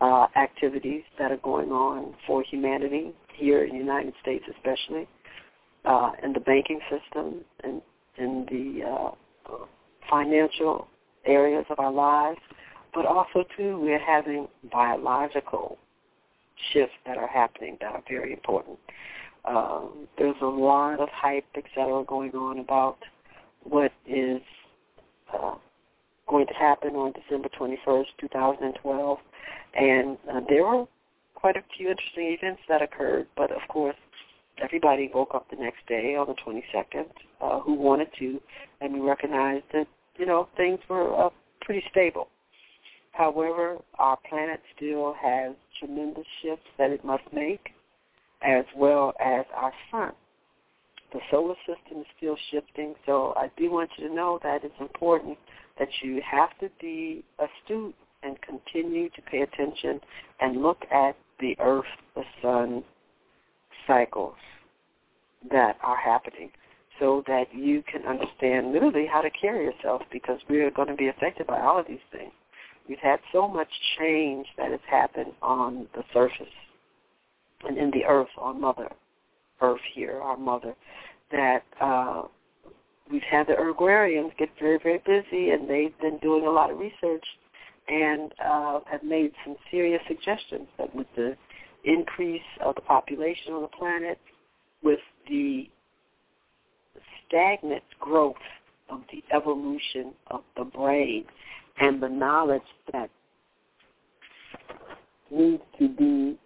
uh, 0.00 0.26
activities 0.36 1.02
that 1.18 1.30
are 1.32 1.38
going 1.38 1.70
on 1.70 2.14
for 2.26 2.42
humanity 2.42 3.12
here 3.34 3.64
in 3.64 3.72
the 3.72 3.78
United 3.78 4.14
States, 4.22 4.44
especially 4.56 5.06
uh, 5.84 6.12
in 6.22 6.32
the 6.32 6.40
banking 6.40 6.80
system 6.90 7.44
and 7.64 7.82
in 8.18 8.46
the 8.50 8.86
uh, 8.86 9.56
financial 10.10 10.88
areas 11.24 11.64
of 11.70 11.78
our 11.78 11.92
lives, 11.92 12.40
but 12.94 13.06
also 13.06 13.44
too 13.56 13.78
we're 13.80 14.04
having 14.04 14.48
biological 14.72 15.78
shifts 16.72 16.94
that 17.06 17.18
are 17.18 17.28
happening 17.28 17.76
that 17.80 17.92
are 17.92 18.02
very 18.08 18.32
important. 18.32 18.78
Um, 19.46 20.08
there's 20.18 20.36
a 20.42 20.46
lot 20.46 21.00
of 21.00 21.08
hype, 21.10 21.44
et 21.56 21.64
cetera, 21.74 22.04
going 22.04 22.32
on 22.32 22.58
about 22.58 22.98
what 23.62 23.92
is 24.06 24.40
uh, 25.32 25.54
going 26.28 26.46
to 26.46 26.54
happen 26.54 26.94
on 26.94 27.12
December 27.12 27.48
21st, 27.58 28.06
2012. 28.20 29.18
And 29.74 30.16
uh, 30.32 30.40
there 30.48 30.64
were 30.64 30.86
quite 31.34 31.56
a 31.56 31.62
few 31.76 31.90
interesting 31.90 32.36
events 32.40 32.62
that 32.68 32.82
occurred, 32.82 33.26
but 33.36 33.50
of 33.52 33.60
course, 33.68 33.96
everybody 34.62 35.10
woke 35.14 35.34
up 35.34 35.48
the 35.50 35.56
next 35.56 35.86
day 35.86 36.16
on 36.16 36.26
the 36.26 36.34
22nd 36.34 37.06
uh, 37.40 37.60
who 37.60 37.74
wanted 37.74 38.08
to, 38.18 38.40
and 38.80 38.94
we 38.94 39.00
recognized 39.00 39.64
that, 39.72 39.86
you 40.18 40.26
know, 40.26 40.48
things 40.56 40.80
were 40.88 41.26
uh, 41.26 41.28
pretty 41.60 41.84
stable. 41.90 42.28
However, 43.12 43.78
our 43.98 44.18
planet 44.28 44.60
still 44.74 45.14
has 45.20 45.54
tremendous 45.78 46.26
shifts 46.42 46.66
that 46.78 46.90
it 46.90 47.04
must 47.04 47.24
make, 47.32 47.70
as 48.42 48.64
well 48.76 49.12
as 49.20 49.44
our 49.54 49.72
sun. 49.90 50.12
The 51.12 51.20
solar 51.30 51.54
system 51.66 52.00
is 52.00 52.06
still 52.16 52.36
shifting, 52.50 52.94
so 53.06 53.32
I 53.36 53.50
do 53.56 53.70
want 53.70 53.90
you 53.96 54.08
to 54.08 54.14
know 54.14 54.38
that 54.42 54.64
it's 54.64 54.74
important 54.80 55.38
that 55.78 55.88
you 56.02 56.20
have 56.28 56.50
to 56.58 56.68
be 56.80 57.24
astute 57.38 57.94
and 58.22 58.36
continue 58.42 59.08
to 59.10 59.22
pay 59.22 59.42
attention 59.42 60.00
and 60.40 60.62
look 60.62 60.82
at 60.90 61.16
the 61.38 61.56
earth, 61.60 61.84
the 62.14 62.24
sun 62.42 62.82
cycles 63.86 64.34
that 65.50 65.76
are 65.82 65.96
happening 65.96 66.50
so 66.98 67.22
that 67.26 67.54
you 67.54 67.82
can 67.90 68.02
understand 68.06 68.72
literally 68.72 69.06
how 69.06 69.20
to 69.20 69.30
carry 69.30 69.64
yourself 69.64 70.02
because 70.10 70.40
we 70.48 70.60
are 70.60 70.70
going 70.70 70.88
to 70.88 70.94
be 70.94 71.08
affected 71.08 71.46
by 71.46 71.60
all 71.60 71.78
of 71.78 71.86
these 71.86 71.98
things. 72.10 72.32
We've 72.88 72.98
had 72.98 73.20
so 73.32 73.46
much 73.46 73.68
change 73.98 74.46
that 74.56 74.70
has 74.70 74.80
happened 74.88 75.32
on 75.42 75.86
the 75.94 76.02
surface 76.12 76.46
and 77.66 77.78
in 77.78 77.90
the 77.90 78.04
earth, 78.04 78.28
our 78.38 78.54
Mother 78.54 78.88
Earth 79.60 79.80
here, 79.94 80.20
our 80.20 80.36
Mother, 80.36 80.74
that 81.32 81.64
uh, 81.80 82.22
we've 83.10 83.22
had 83.22 83.46
the 83.46 83.54
Uruguayans 83.54 84.36
get 84.38 84.48
very, 84.60 84.78
very 84.82 85.02
busy, 85.06 85.50
and 85.50 85.68
they've 85.68 85.98
been 86.00 86.18
doing 86.18 86.46
a 86.46 86.50
lot 86.50 86.70
of 86.70 86.78
research 86.78 87.24
and 87.88 88.32
uh, 88.44 88.80
have 88.90 89.02
made 89.02 89.32
some 89.44 89.56
serious 89.70 90.02
suggestions 90.08 90.66
that 90.76 90.92
with 90.94 91.06
the 91.16 91.36
increase 91.84 92.42
of 92.64 92.74
the 92.74 92.80
population 92.80 93.52
on 93.52 93.62
the 93.62 93.68
planet, 93.68 94.18
with 94.82 94.98
the 95.28 95.70
stagnant 97.26 97.82
growth 98.00 98.34
of 98.90 99.00
the 99.12 99.22
evolution 99.34 100.12
of 100.28 100.42
the 100.56 100.64
brain 100.64 101.24
and 101.80 102.02
the 102.02 102.08
knowledge 102.08 102.62
that 102.92 103.10
needs 105.30 105.62
to 105.78 105.88
be 105.88 106.38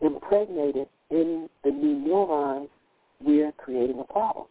impregnated 0.00 0.88
in 1.10 1.48
the 1.64 1.70
new 1.70 1.94
neurons, 1.98 2.68
we're 3.20 3.52
creating 3.52 3.98
a 3.98 4.12
problem. 4.12 4.46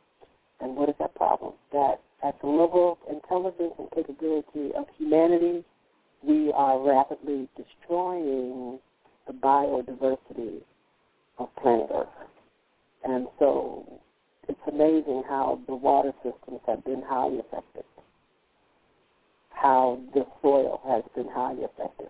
And 0.59 0.75
what 0.75 0.89
is 0.89 0.95
that 0.99 1.15
problem? 1.15 1.53
That 1.71 2.01
at 2.23 2.39
the 2.41 2.47
level 2.47 2.97
of 3.01 3.15
intelligence 3.15 3.73
and 3.77 3.89
capability 3.91 4.73
of 4.75 4.85
humanity, 4.97 5.63
we 6.23 6.51
are 6.53 6.81
rapidly 6.81 7.47
destroying 7.55 8.79
the 9.27 9.33
biodiversity 9.33 10.61
of 11.37 11.55
planet 11.61 11.87
Earth. 11.93 12.07
And 13.03 13.27
so 13.37 13.99
it's 14.47 14.59
amazing 14.67 15.23
how 15.27 15.59
the 15.67 15.75
water 15.75 16.11
systems 16.23 16.61
have 16.65 16.83
been 16.83 17.03
highly 17.05 17.39
affected, 17.39 17.83
how 19.49 19.99
the 20.13 20.25
soil 20.41 20.81
has 20.87 21.03
been 21.15 21.31
highly 21.31 21.63
affected, 21.63 22.09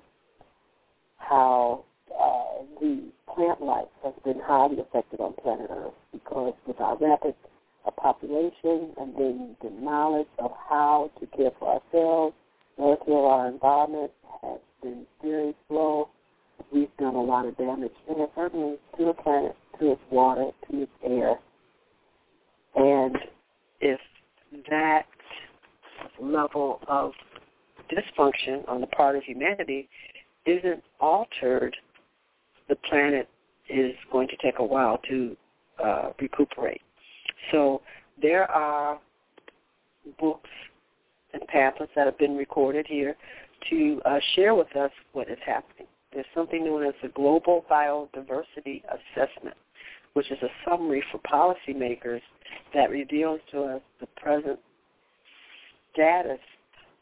how 1.18 1.84
uh, 2.12 2.64
the 2.80 3.04
plant 3.34 3.62
life 3.62 3.88
has 4.04 4.14
been 4.24 4.40
highly 4.44 4.80
affected 4.80 5.20
on 5.20 5.34
planet 5.42 5.70
Earth 5.70 5.94
because 6.12 6.54
with 6.66 6.80
our 6.80 6.98
rapid 6.98 7.36
population 7.98 8.94
and 8.98 9.16
then 9.18 9.56
the 9.62 9.70
knowledge 9.70 10.28
of 10.40 10.52
how 10.70 11.12
to 11.20 11.26
care 11.28 11.52
for 11.60 11.82
ourselves 11.82 12.36
to 12.78 13.14
our 13.14 13.48
environment 13.48 14.12
has 14.42 14.60
been 14.82 15.06
very 15.24 15.56
slow. 15.68 16.10
We've 16.72 16.96
done 17.00 17.16
a 17.16 17.22
lot 17.22 17.46
of 17.46 17.58
damage, 17.58 17.92
and 18.10 18.28
certainly 18.36 18.78
to 18.98 19.06
the 19.06 19.14
planet, 19.14 19.56
to 19.80 19.92
its 19.94 20.02
water, 20.12 20.52
to 20.70 20.82
its 20.84 20.92
air. 21.04 21.36
And 22.76 23.18
if 23.80 24.00
that 24.70 25.04
level 26.20 26.80
of 26.88 27.12
dysfunction 27.90 28.68
on 28.68 28.82
the 28.82 28.88
part 28.88 29.16
of 29.16 29.24
humanity 29.24 29.88
isn't 30.46 30.84
altered, 31.00 31.76
the 32.70 32.76
planet 32.90 33.30
is 33.70 33.94
going 34.12 34.28
to 34.28 34.38
take 34.38 34.60
a 34.60 34.64
while 34.64 35.00
to 35.10 35.36
uh, 35.84 36.10
recuperate. 36.20 36.82
So 37.52 37.82
there 38.22 38.50
are 38.50 39.00
books 40.20 40.50
and 41.34 41.46
pamphlets 41.48 41.92
that 41.96 42.06
have 42.06 42.18
been 42.18 42.36
recorded 42.36 42.86
here 42.88 43.16
to 43.70 44.02
uh, 44.06 44.20
share 44.36 44.56
with 44.56 44.74
us 44.76 44.92
what 45.14 45.30
is 45.30 45.38
happening. 45.46 45.88
There's 46.14 46.26
something 46.34 46.66
known 46.66 46.86
as 46.86 46.94
the 47.02 47.10
Global 47.10 47.66
Biodiversity 47.70 48.82
Assessment, 48.86 49.56
which 50.14 50.32
is 50.32 50.38
a 50.42 50.48
summary 50.68 51.04
for 51.12 51.20
policymakers 51.20 52.22
that 52.74 52.90
reveals 52.90 53.40
to 53.52 53.64
us 53.64 53.82
the 54.00 54.08
present 54.16 54.60
status 55.94 56.40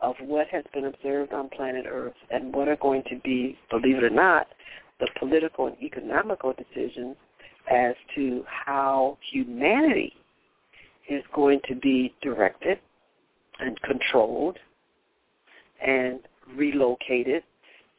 of 0.01 0.15
what 0.19 0.47
has 0.47 0.63
been 0.73 0.85
observed 0.85 1.33
on 1.33 1.49
planet 1.49 1.85
Earth 1.87 2.13
and 2.31 2.53
what 2.53 2.67
are 2.67 2.75
going 2.77 3.03
to 3.09 3.19
be, 3.23 3.57
believe 3.69 3.97
it 3.97 4.03
or 4.03 4.09
not, 4.09 4.47
the 4.99 5.07
political 5.19 5.67
and 5.67 5.75
economical 5.81 6.53
decisions 6.53 7.15
as 7.71 7.95
to 8.15 8.43
how 8.47 9.17
humanity 9.31 10.13
is 11.09 11.23
going 11.33 11.59
to 11.67 11.75
be 11.75 12.13
directed 12.21 12.79
and 13.59 13.79
controlled 13.81 14.57
and 15.85 16.19
relocated 16.55 17.43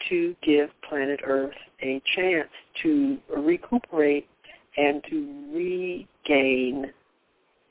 to 0.09 0.35
give 0.43 0.69
planet 0.89 1.21
Earth 1.25 1.55
a 1.83 2.01
chance 2.15 2.49
to 2.83 3.19
recuperate 3.37 4.29
and 4.77 5.03
to 5.11 5.45
regain 5.53 6.93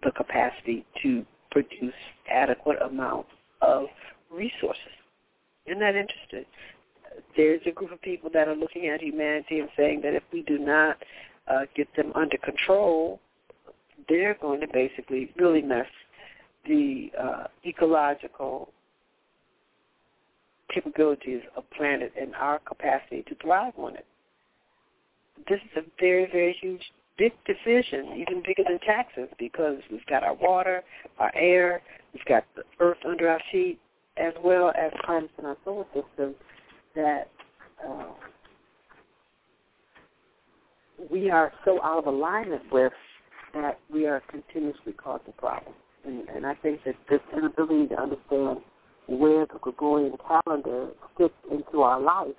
the 0.03 0.11
capacity 0.11 0.85
to 1.01 1.25
produce 1.51 1.93
adequate 2.29 2.81
amounts 2.81 3.29
of 3.61 3.85
resources. 4.31 4.81
Isn't 5.65 5.79
that 5.79 5.95
interesting? 5.95 6.45
There's 7.35 7.61
a 7.65 7.71
group 7.71 7.91
of 7.91 8.01
people 8.01 8.29
that 8.33 8.47
are 8.47 8.55
looking 8.55 8.87
at 8.87 9.01
humanity 9.01 9.59
and 9.59 9.69
saying 9.77 10.01
that 10.03 10.13
if 10.13 10.23
we 10.31 10.41
do 10.43 10.57
not 10.57 10.97
uh, 11.47 11.61
get 11.75 11.87
them 11.95 12.11
under 12.15 12.37
control, 12.37 13.19
they're 14.09 14.37
going 14.41 14.61
to 14.61 14.67
basically 14.71 15.31
really 15.37 15.61
mess 15.61 15.87
the 16.65 17.11
uh, 17.19 17.43
ecological 17.65 18.69
capabilities 20.73 21.41
of 21.55 21.63
planet 21.71 22.11
and 22.19 22.33
our 22.35 22.59
capacity 22.59 23.23
to 23.27 23.35
thrive 23.35 23.73
on 23.77 23.95
it. 23.95 24.05
This 25.47 25.59
is 25.71 25.77
a 25.77 25.81
very, 25.99 26.29
very 26.31 26.55
huge, 26.59 26.81
big 27.17 27.33
decision, 27.45 28.17
even 28.17 28.41
bigger 28.45 28.63
than 28.67 28.79
taxes, 28.79 29.29
because 29.37 29.77
we've 29.91 30.05
got 30.07 30.23
our 30.23 30.33
water, 30.33 30.83
our 31.19 31.31
air, 31.35 31.81
we've 32.13 32.25
got 32.25 32.43
the 32.55 32.63
earth 32.79 32.97
under 33.07 33.29
our 33.29 33.41
feet, 33.51 33.79
as 34.17 34.33
well 34.43 34.71
as 34.77 34.91
planets 35.05 35.33
in 35.37 35.45
our 35.45 35.57
solar 35.63 35.85
system 35.93 36.35
that 36.95 37.29
uh, 37.87 38.05
we 41.11 41.29
are 41.29 41.51
so 41.63 41.81
out 41.83 41.99
of 41.99 42.07
alignment 42.07 42.63
with 42.71 42.93
that 43.53 43.79
we 43.91 44.05
are 44.05 44.21
continuously 44.29 44.93
causing 44.93 45.33
problems. 45.37 45.75
And, 46.05 46.27
and 46.29 46.45
I 46.45 46.55
think 46.55 46.81
that 46.85 46.95
this 47.09 47.19
inability 47.35 47.87
to 47.87 48.01
understand 48.01 48.59
where 49.07 49.45
the 49.45 49.59
Gregorian 49.61 50.15
calendar 50.27 50.89
fits 51.17 51.33
into 51.51 51.81
our 51.81 51.99
life 51.99 52.35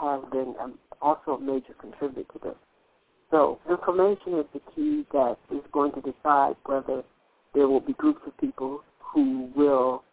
has 0.00 0.20
been 0.32 0.54
um, 0.60 0.78
also 1.00 1.32
a 1.32 1.40
major 1.40 1.74
contributor 1.80 2.24
to 2.32 2.38
this. 2.42 2.54
So 3.30 3.58
information 3.70 4.38
is 4.38 4.46
the 4.52 4.60
key 4.74 5.06
that 5.12 5.36
is 5.50 5.62
going 5.72 5.92
to 5.92 6.00
decide 6.00 6.56
whether 6.66 7.02
there 7.54 7.68
will 7.68 7.80
be 7.80 7.92
groups 7.94 8.20
of 8.26 8.36
people 8.38 8.80
who 8.98 9.50
will 9.56 10.04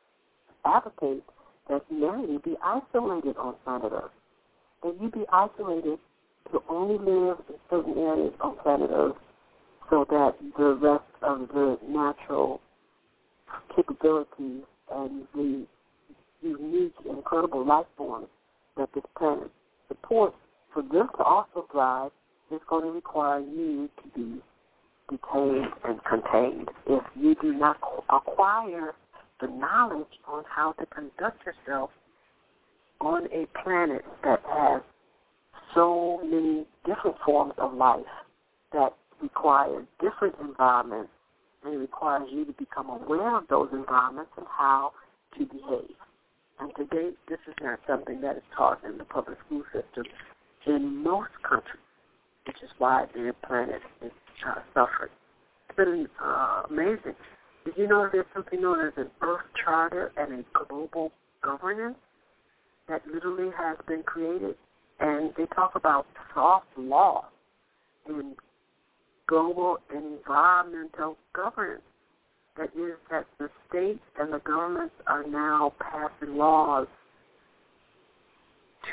advocate 0.66 1.24
that 1.72 1.84
humanity 1.90 2.38
be 2.44 2.56
isolated 2.62 3.38
on 3.38 3.56
planet 3.64 3.92
Earth. 3.94 4.12
That 4.84 4.96
you 5.02 5.10
be 5.10 5.24
isolated 5.32 5.98
to 6.52 6.62
only 6.70 6.98
live 6.98 7.38
in 7.48 7.56
certain 7.70 7.98
areas 7.98 8.34
on 8.42 8.58
planet 8.58 8.92
Earth 8.94 9.16
so 9.90 10.06
that 10.10 10.36
the 10.58 10.74
rest 10.76 11.04
of 11.22 11.48
the 11.54 11.78
natural 11.88 12.60
capabilities 13.76 14.64
and 14.94 15.24
the 15.34 15.66
unique, 16.42 16.94
incredible 17.10 17.66
life 17.66 17.86
forms 17.98 18.28
that 18.78 18.90
this 18.94 19.04
planet 19.18 19.50
supports, 19.88 20.36
for 20.74 20.82
them 20.82 21.08
to 21.18 21.24
also 21.24 21.66
thrive, 21.72 22.12
is 22.52 22.60
going 22.70 22.84
to 22.84 22.92
require 22.92 23.40
you 23.40 23.90
to 23.98 24.10
be 24.14 24.42
detained 25.10 25.72
and 25.86 26.04
contained. 26.04 26.70
If 26.88 27.04
you 27.16 27.36
do 27.42 27.54
not 27.54 27.78
acquire 28.10 28.94
the 29.42 29.48
knowledge 29.48 30.08
on 30.28 30.44
how 30.48 30.74
to 30.74 30.86
conduct 30.88 31.42
yourself 31.46 31.90
on 33.00 33.26
a 33.34 33.48
planet 33.64 34.04
that 34.24 34.42
has 34.48 34.82
so 35.74 36.22
many 36.24 36.66
different 36.86 37.18
forms 37.26 37.54
of 37.58 37.74
life 37.74 38.06
that 38.72 38.94
require 39.22 39.84
different 40.00 40.36
environments 40.40 41.10
and 41.64 41.74
it 41.74 41.78
requires 41.78 42.28
you 42.32 42.46
to 42.46 42.54
become 42.54 42.90
aware 42.90 43.38
of 43.38 43.44
those 43.50 43.70
environments 43.72 44.32
and 44.38 44.46
how 44.50 44.92
to 45.38 45.46
behave. 45.46 45.96
And 46.60 46.72
today, 46.76 47.12
this 47.28 47.40
is 47.48 47.56
not 47.62 47.80
something 47.88 48.22
that 48.22 48.38
is 48.38 48.44
taught 48.56 48.84
in 48.84 48.98
the 48.98 49.04
public 49.04 49.38
school 49.46 49.64
system 49.74 50.04
in 50.68 51.04
most 51.04 51.32
countries, 51.48 51.82
which 52.46 52.58
is 52.64 52.70
why 52.78 53.06
their 53.16 53.34
planet 53.34 53.82
is 54.04 54.12
uh, 54.48 54.56
suffering. 54.74 55.12
It's 55.70 55.78
been 55.78 56.08
uh, 56.24 56.64
amazing. 56.70 57.16
Did 57.66 57.76
you 57.78 57.88
know 57.88 58.10
there's 58.12 58.26
something 58.34 58.62
known 58.62 58.86
as 58.86 58.94
an 58.98 59.10
Earth 59.22 59.46
Charter 59.64 60.12
and 60.18 60.34
a 60.34 60.66
global 60.66 61.12
governance 61.44 61.98
that 62.90 63.02
literally 63.12 63.52
has 63.58 63.78
been 63.88 64.04
created? 64.04 64.56
And 65.00 65.32
they 65.38 65.46
talk 65.56 65.74
about 65.76 66.06
soft 66.34 66.68
law 66.78 67.26
and 68.08 68.36
global 69.28 69.78
environmental 69.94 71.18
governance. 71.34 71.82
That 72.58 72.70
is 72.76 72.96
that 73.10 73.26
the 73.40 73.50
states 73.70 74.02
and 74.20 74.34
the 74.34 74.40
governments 74.40 74.94
are 75.08 75.24
now 75.26 75.74
passing 75.80 76.36
laws 76.36 76.88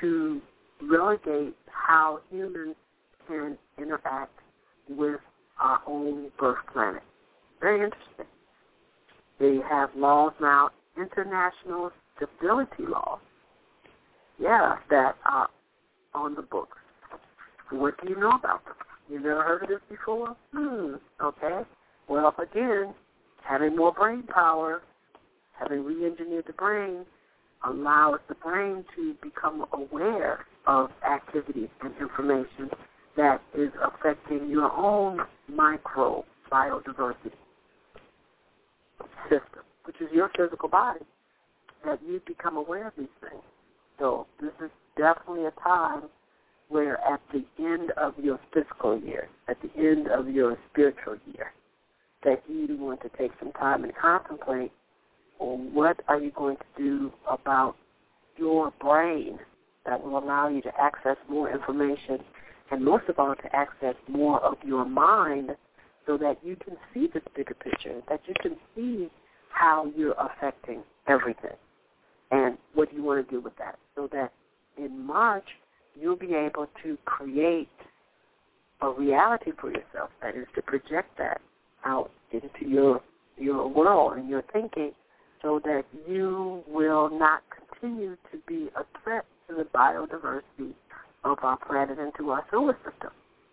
to 0.00 0.40
relegate 0.82 1.56
how 1.66 2.20
humans 2.30 2.76
can 3.26 3.58
interact 3.78 4.38
with 4.88 5.20
our 5.58 5.80
own 5.86 6.30
birth 6.38 6.58
planet. 6.72 7.02
Very 7.60 7.82
interesting. 7.82 8.26
They 9.38 9.58
have 9.68 9.90
laws 9.94 10.32
now, 10.40 10.70
international 10.96 11.92
stability 12.16 12.84
laws, 12.88 13.20
yeah, 14.38 14.76
that 14.90 15.16
are 15.24 15.48
on 16.14 16.34
the 16.34 16.42
books. 16.42 16.78
What 17.70 17.94
do 18.02 18.10
you 18.10 18.18
know 18.18 18.30
about 18.30 18.64
them? 18.64 18.74
You 19.08 19.20
never 19.20 19.42
heard 19.42 19.62
of 19.62 19.68
this 19.68 19.80
before? 19.88 20.36
Hmm, 20.52 20.94
okay. 21.22 21.62
Well, 22.08 22.34
again, 22.38 22.94
having 23.44 23.76
more 23.76 23.92
brain 23.92 24.22
power, 24.24 24.82
having 25.58 25.84
re-engineered 25.84 26.46
the 26.46 26.52
brain, 26.54 27.04
allows 27.64 28.18
the 28.28 28.34
brain 28.34 28.84
to 28.96 29.14
become 29.22 29.66
aware 29.72 30.46
of 30.66 30.90
activities 31.08 31.68
and 31.82 31.92
information 32.00 32.70
that 33.16 33.40
is 33.56 33.70
affecting 33.82 34.48
your 34.48 34.72
own 34.72 35.20
micro 35.48 36.24
biodiversity 36.50 37.32
system, 39.28 39.62
which 39.84 39.96
is 40.00 40.08
your 40.12 40.30
physical 40.36 40.68
body, 40.68 41.04
that 41.84 42.00
you 42.06 42.20
become 42.26 42.56
aware 42.56 42.88
of 42.88 42.94
these 42.96 43.06
things. 43.20 43.42
So 43.98 44.26
this 44.40 44.52
is 44.62 44.70
definitely 44.96 45.46
a 45.46 45.52
time 45.62 46.04
where 46.68 46.98
at 47.00 47.20
the 47.32 47.44
end 47.58 47.92
of 47.92 48.14
your 48.22 48.38
physical 48.52 49.00
year, 49.00 49.28
at 49.48 49.56
the 49.62 49.70
end 49.80 50.08
of 50.08 50.28
your 50.28 50.58
spiritual 50.70 51.16
year, 51.32 51.52
that 52.24 52.42
you 52.48 52.76
want 52.78 53.00
to 53.02 53.10
take 53.16 53.30
some 53.38 53.52
time 53.52 53.84
and 53.84 53.92
contemplate 53.94 54.72
on 55.38 55.72
what 55.72 56.00
are 56.08 56.20
you 56.20 56.30
going 56.32 56.56
to 56.56 56.82
do 56.82 57.12
about 57.30 57.76
your 58.36 58.72
brain 58.80 59.38
that 59.86 60.02
will 60.02 60.18
allow 60.18 60.48
you 60.48 60.60
to 60.62 60.72
access 60.80 61.16
more 61.28 61.50
information 61.50 62.18
and 62.70 62.84
most 62.84 63.04
of 63.08 63.18
all 63.18 63.34
to 63.34 63.56
access 63.56 63.94
more 64.08 64.40
of 64.44 64.56
your 64.64 64.84
mind 64.84 65.50
so 66.06 66.18
that 66.18 66.38
you 66.42 66.56
can 66.56 66.76
see 66.92 67.08
this 67.12 67.22
bigger 67.34 67.54
picture, 67.54 68.00
that 68.08 68.20
you 68.26 68.34
can 68.42 68.56
see 68.74 69.08
how 69.58 69.90
you're 69.96 70.14
affecting 70.18 70.82
everything 71.08 71.56
and 72.30 72.56
what 72.74 72.92
you 72.92 73.02
want 73.02 73.26
to 73.26 73.34
do 73.34 73.40
with 73.40 73.56
that 73.58 73.78
so 73.96 74.08
that 74.12 74.32
in 74.76 75.04
March 75.04 75.46
you'll 76.00 76.16
be 76.16 76.34
able 76.34 76.66
to 76.82 76.96
create 77.04 77.68
a 78.80 78.90
reality 78.90 79.50
for 79.60 79.68
yourself. 79.70 80.10
That 80.22 80.36
is 80.36 80.46
to 80.54 80.62
project 80.62 81.18
that 81.18 81.40
out 81.84 82.10
into 82.30 82.68
your 82.68 83.00
your 83.36 83.68
world 83.68 84.16
and 84.16 84.28
your 84.28 84.42
thinking 84.52 84.92
so 85.42 85.60
that 85.64 85.84
you 86.08 86.62
will 86.68 87.08
not 87.10 87.42
continue 87.50 88.16
to 88.30 88.38
be 88.46 88.68
a 88.76 88.84
threat 89.02 89.24
to 89.48 89.54
the 89.54 89.64
biodiversity 89.64 90.72
of 91.24 91.38
our 91.42 91.56
planet 91.56 91.98
and 91.98 92.12
to 92.18 92.30
our 92.30 92.44
solar 92.50 92.76
system. 92.84 93.10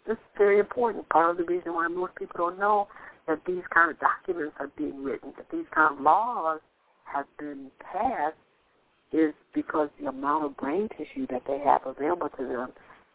This 0.08 0.14
is 0.14 0.38
very 0.38 0.60
important. 0.60 1.08
Part 1.10 1.32
of 1.32 1.38
the 1.38 1.44
reason 1.44 1.74
why 1.74 1.88
most 1.88 2.16
people 2.16 2.36
don't 2.38 2.60
know 2.60 2.88
that 3.28 3.40
these 3.46 3.64
kind 3.74 3.92
of 3.92 3.98
documents 4.00 4.56
are 4.60 4.70
being 4.78 5.04
written, 5.04 5.34
that 5.38 5.46
these 5.52 5.66
kind 5.74 5.96
of 5.96 6.02
laws 6.02 6.60
have 7.06 7.26
been 7.40 7.72
passed, 7.80 8.36
is 9.12 9.34
because 9.54 9.90
the 10.00 10.08
amount 10.08 10.46
of 10.46 10.58
brain 10.58 10.90
tissue 10.98 11.26
that 11.28 11.42
they 11.48 11.60
have 11.60 11.82
available 11.86 12.30
to 12.38 12.44
them 12.46 12.70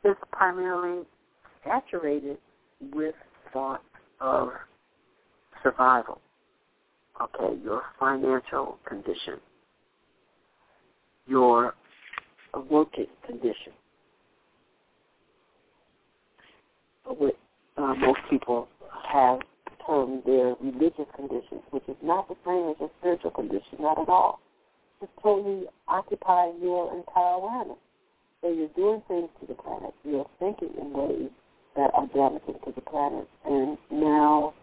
is 0.04 0.16
primarily 0.32 1.04
saturated 1.64 2.38
with 2.94 3.14
thoughts 3.52 3.82
of 4.20 4.48
survival. 5.62 6.20
Okay, 7.20 7.58
your 7.62 7.82
financial 7.98 8.78
condition, 8.86 9.38
your 11.26 11.74
working 12.70 13.06
condition. 13.26 13.72
What 17.04 17.36
uh, 17.76 17.94
most 17.94 18.20
people 18.30 18.68
have 19.12 19.40
termed 19.90 20.22
their 20.24 20.54
religious 20.60 21.10
condition, 21.16 21.58
which 21.70 21.82
is 21.88 21.96
not 22.02 22.28
the 22.28 22.36
same 22.46 22.70
as 22.70 22.76
your 22.78 22.90
spiritual 23.00 23.32
condition, 23.32 23.78
not 23.80 23.98
at 23.98 24.08
all. 24.08 24.40
It's 25.02 25.10
totally 25.22 25.64
occupying 25.88 26.60
your 26.62 26.94
entire 26.96 27.34
awareness. 27.34 27.78
So 28.40 28.52
you're 28.52 28.68
doing 28.76 29.02
things 29.08 29.28
to 29.40 29.46
the 29.46 29.54
planet. 29.54 29.92
You're 30.04 30.28
thinking 30.38 30.70
in 30.80 30.92
ways 30.92 31.30
that 31.76 31.90
are 31.94 32.06
damaging 32.14 32.60
to 32.64 32.72
the 32.72 32.80
planet. 32.82 33.26
And 33.44 33.76
now 33.90 34.54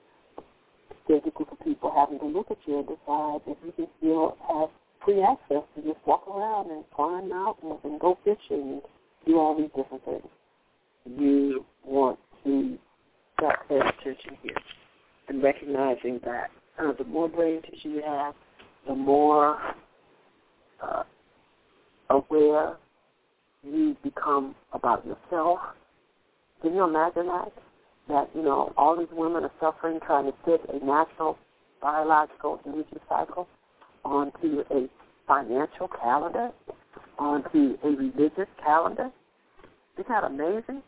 there's 1.07 1.23
a 1.25 1.31
group 1.31 1.51
of 1.51 1.59
people 1.59 1.91
having 1.93 2.19
to 2.19 2.25
look 2.25 2.49
at 2.49 2.57
you 2.65 2.79
and 2.79 2.87
decide 2.87 3.41
if 3.47 3.57
you 3.65 3.73
can 3.75 3.87
still 3.97 4.37
have 4.47 4.69
free 5.03 5.21
access 5.21 5.63
to 5.75 5.81
just 5.81 5.99
walk 6.05 6.27
around 6.27 6.71
and 6.71 6.83
climb 6.95 7.29
mountains 7.29 7.79
and 7.83 7.99
go 7.99 8.17
fishing 8.23 8.39
and 8.49 8.81
do 9.25 9.37
all 9.37 9.57
these 9.57 9.71
different 9.75 10.03
things. 10.05 10.27
You 11.05 11.65
want 11.83 12.19
to 12.43 12.77
start 13.37 13.67
paying 13.67 13.81
attention 13.81 14.37
here 14.41 14.55
and 15.27 15.43
recognizing 15.43 16.19
that 16.25 16.49
uh, 16.79 16.93
the 16.97 17.03
more 17.05 17.27
brain 17.27 17.61
tissue 17.61 17.89
you 17.89 18.01
have, 18.05 18.33
the 18.87 18.95
more 18.95 19.59
uh, 20.81 21.03
aware 22.09 22.77
you 23.63 23.95
become 24.03 24.55
about 24.73 25.05
yourself. 25.05 25.59
Can 26.61 26.75
you 26.75 26.83
imagine 26.83 27.27
that? 27.27 27.51
That, 28.07 28.29
you 28.33 28.41
know, 28.41 28.73
all 28.77 28.97
these 28.97 29.07
women 29.11 29.43
are 29.43 29.51
suffering 29.59 29.99
trying 30.05 30.25
to 30.25 30.33
fit 30.45 30.61
a 30.69 30.85
natural 30.85 31.37
biological 31.81 32.59
energy 32.65 32.97
cycle 33.09 33.47
onto 34.05 34.63
a 34.71 34.87
financial 35.27 35.89
calendar, 36.01 36.51
onto 37.19 37.77
a 37.83 37.87
religious 37.87 38.47
calendar. 38.63 39.11
Isn't 39.95 40.07
that 40.07 40.23
amazing? 40.23 40.81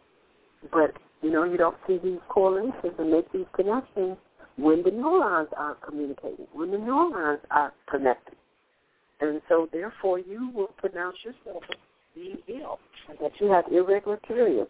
But, 0.72 0.94
you 1.22 1.30
know, 1.30 1.44
you 1.44 1.58
don't 1.58 1.76
see 1.86 2.00
these 2.02 2.20
correlations 2.30 2.94
and 2.98 3.12
make 3.12 3.30
these 3.34 3.46
connections 3.54 4.18
when 4.62 4.84
the 4.84 4.92
neurons 4.92 5.50
are 5.58 5.76
communicating, 5.76 6.48
when 6.54 6.72
the 6.72 6.78
neurons 6.78 7.42
are 7.52 7.74
connected. 7.90 8.36
And 9.22 9.42
so, 9.50 9.68
therefore, 9.72 10.20
you 10.20 10.50
will 10.54 10.74
pronounce 10.78 11.18
yourself 11.24 11.64
being 12.16 12.38
ill, 12.48 12.80
that 13.22 13.32
you 13.40 13.48
have 13.48 13.66
irregular 13.72 14.18
periods, 14.18 14.70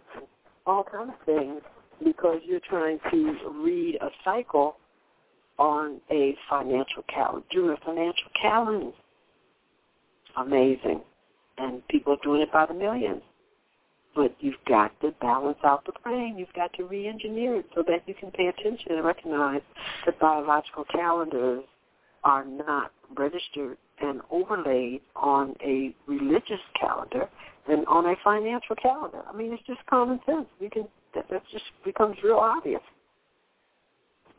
all 0.65 0.83
kinds 0.83 1.11
of 1.19 1.25
things, 1.25 1.61
because 2.03 2.39
you're 2.45 2.59
trying 2.67 2.99
to 3.11 3.37
read 3.63 3.97
a 4.01 4.09
cycle 4.23 4.77
on 5.57 5.99
a 6.09 6.35
financial 6.49 7.03
calendar, 7.13 7.45
do 7.51 7.69
a 7.69 7.77
financial 7.85 8.29
calendar. 8.41 8.91
Amazing. 10.37 11.01
And 11.57 11.85
people 11.89 12.13
are 12.13 12.23
doing 12.23 12.41
it 12.41 12.51
by 12.51 12.65
the 12.65 12.73
millions. 12.73 13.21
But 14.15 14.35
you've 14.39 14.55
got 14.67 14.99
to 15.01 15.11
balance 15.21 15.59
out 15.63 15.85
the 15.85 15.93
brain. 16.03 16.35
You've 16.37 16.53
got 16.53 16.73
to 16.73 16.83
re-engineer 16.83 17.57
it 17.57 17.65
so 17.75 17.83
that 17.87 18.07
you 18.07 18.13
can 18.13 18.31
pay 18.31 18.47
attention 18.47 18.91
and 18.91 19.05
recognize 19.05 19.61
that 20.05 20.19
biological 20.19 20.85
calendars 20.85 21.63
are 22.23 22.43
not 22.43 22.91
registered 23.17 23.77
and 24.01 24.21
overlaid 24.31 25.01
on 25.15 25.55
a 25.63 25.93
religious 26.07 26.59
calendar 26.79 27.29
and 27.69 27.85
on 27.87 28.05
a 28.07 28.15
financial 28.23 28.75
calendar. 28.75 29.21
I 29.31 29.35
mean, 29.35 29.53
it's 29.53 29.63
just 29.67 29.79
common 29.87 30.19
sense. 30.25 30.47
We 30.59 30.69
can 30.69 30.87
that, 31.15 31.25
that 31.29 31.43
just 31.51 31.65
becomes 31.83 32.17
real 32.23 32.37
obvious. 32.37 32.81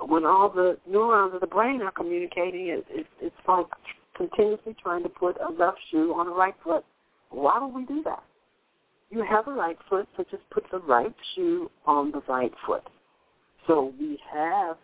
When 0.00 0.24
all 0.24 0.48
the 0.48 0.78
neurons 0.88 1.34
of 1.34 1.40
the 1.40 1.46
brain 1.46 1.82
are 1.82 1.90
communicating, 1.90 2.68
it, 2.68 2.86
it, 2.88 3.06
it's 3.20 3.34
like 3.46 3.66
continuously 4.16 4.74
trying 4.82 5.02
to 5.02 5.08
put 5.08 5.36
a 5.40 5.52
left 5.52 5.78
shoe 5.90 6.14
on 6.14 6.26
the 6.26 6.32
right 6.32 6.54
foot. 6.64 6.84
Why 7.30 7.58
don't 7.58 7.74
we 7.74 7.84
do 7.84 8.02
that? 8.04 8.22
You 9.10 9.24
have 9.28 9.48
a 9.48 9.52
right 9.52 9.76
foot, 9.88 10.08
so 10.16 10.24
just 10.30 10.48
put 10.50 10.64
the 10.70 10.78
right 10.78 11.14
shoe 11.34 11.70
on 11.86 12.12
the 12.12 12.22
right 12.28 12.52
foot. 12.66 12.84
So 13.66 13.92
we 13.98 14.18
have 14.32 14.76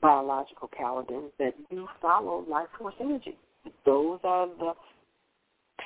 biological 0.00 0.68
calendars 0.76 1.32
that 1.38 1.54
do 1.70 1.88
follow 2.00 2.44
life 2.48 2.68
force 2.78 2.94
energy. 3.00 3.36
Those 3.84 4.20
are 4.24 4.46
the 4.58 4.74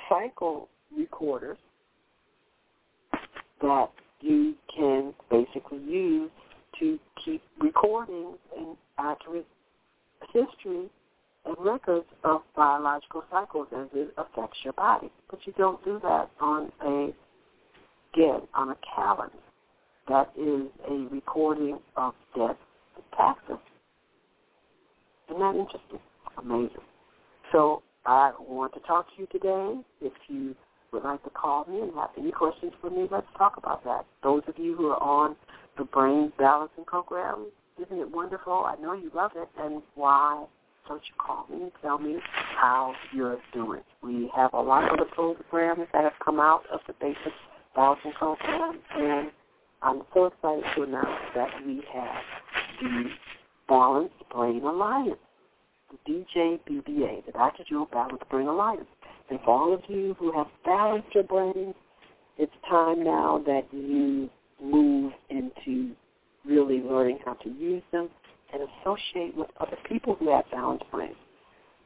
cycle 0.09 0.69
recorders 0.97 1.59
that 3.63 3.91
you 4.21 4.55
can 4.75 5.15
basically 5.31 5.79
use 5.79 6.31
to 6.79 6.99
keep 7.25 7.43
recordings 7.61 8.37
and 8.57 8.77
accurate 8.99 9.47
history 10.33 10.89
and 11.45 11.57
records 11.59 12.07
of 12.25 12.43
biological 12.55 13.25
cycles 13.31 13.69
as 13.77 13.87
it 13.95 14.13
affects 14.19 14.59
your 14.63 14.73
body. 14.75 15.11
But 15.31 15.41
you 15.45 15.55
don't 15.57 15.83
do 15.85 16.01
that 16.03 16.31
on 16.41 16.71
a 16.85 17.15
again 18.13 18.43
on 18.55 18.71
a 18.71 18.77
calendar. 18.95 19.33
That 20.09 20.31
is 20.39 20.69
a 20.89 21.09
recording 21.13 21.79
of 21.97 22.15
death 22.37 22.57
taxes. 23.17 23.57
Isn't 25.29 25.41
that 25.41 25.57
interesting? 25.57 25.99
Amazing. 26.39 26.85
So 27.53 27.83
I 28.05 28.33
want 28.39 28.75
to 28.75 28.81
talk 28.81 29.07
to 29.09 29.23
you 29.23 29.27
today. 29.33 29.81
If 30.01 30.13
you 30.29 30.55
would 30.93 31.03
like 31.03 31.23
to 31.25 31.31
call 31.31 31.65
me 31.69 31.81
and 31.81 31.93
have 31.95 32.11
any 32.17 32.31
questions 32.31 32.73
for 32.81 32.91
me, 32.91 33.09
let's 33.11 33.27
talk 33.37 33.57
about 33.57 33.83
that. 33.85 34.07
Those 34.23 34.43
of 34.47 34.55
you 34.59 34.77
who 34.77 34.87
are 34.89 35.03
on 35.03 35.35
the 35.77 35.85
Brain 35.85 36.33
Balancing 36.39 36.85
Program, 36.85 37.47
isn't 37.85 37.99
it 37.99 38.11
wonderful? 38.11 38.65
I 38.65 38.77
know 38.81 38.93
you 38.93 39.11
love 39.15 39.33
it. 39.35 39.49
And 39.59 39.83
why 39.97 40.45
don't 40.87 41.03
you 41.03 41.15
call 41.19 41.47
me 41.51 41.65
and 41.65 41.73
tell 41.83 41.99
me 41.99 42.19
how 42.57 42.95
you're 43.13 43.39
doing? 43.53 43.83
We 44.03 44.31
have 44.37 44.53
a 44.53 44.61
lot 44.61 44.91
of 44.93 44.99
the 44.99 45.07
programs 45.07 45.89
that 45.93 46.05
have 46.05 46.13
come 46.25 46.39
out 46.39 46.63
of 46.73 46.81
the 46.87 46.95
basic 47.01 47.33
balancing 47.77 48.13
program, 48.13 48.81
and 48.97 49.31
I'm 49.83 50.03
so 50.13 50.27
excited 50.27 50.65
to 50.75 50.83
announce 50.83 51.21
that 51.35 51.51
we 51.65 51.83
have 51.93 52.23
the 52.81 53.05
Balanced 53.69 54.15
Brain 54.33 54.63
Alliance 54.63 55.19
the 55.91 56.13
DJ 56.13 56.59
BBA, 56.69 57.27
the 57.27 57.33
Dr. 57.33 57.65
Jewel 57.69 57.89
Balance 57.93 58.23
Brain 58.31 58.49
Alliance. 58.49 58.87
And 59.31 59.39
for 59.45 59.51
all 59.51 59.75
of 59.75 59.83
you 59.89 60.17
who 60.19 60.33
have 60.33 60.47
balanced 60.65 61.15
your 61.15 61.25
brains, 61.25 61.75
it's 62.39 62.53
time 62.69 63.05
now 63.05 63.43
that 63.47 63.67
you 63.73 64.29
move 64.63 65.13
into 65.31 65.93
really 66.45 66.81
learning 66.81 67.19
how 67.25 67.35
to 67.35 67.49
use 67.51 67.83
them 67.93 68.09
and 68.53 68.63
associate 68.63 69.37
with 69.37 69.49
other 69.61 69.77
people 69.89 70.15
who 70.15 70.31
have 70.31 70.45
balanced 70.51 70.85
brains. 70.91 71.17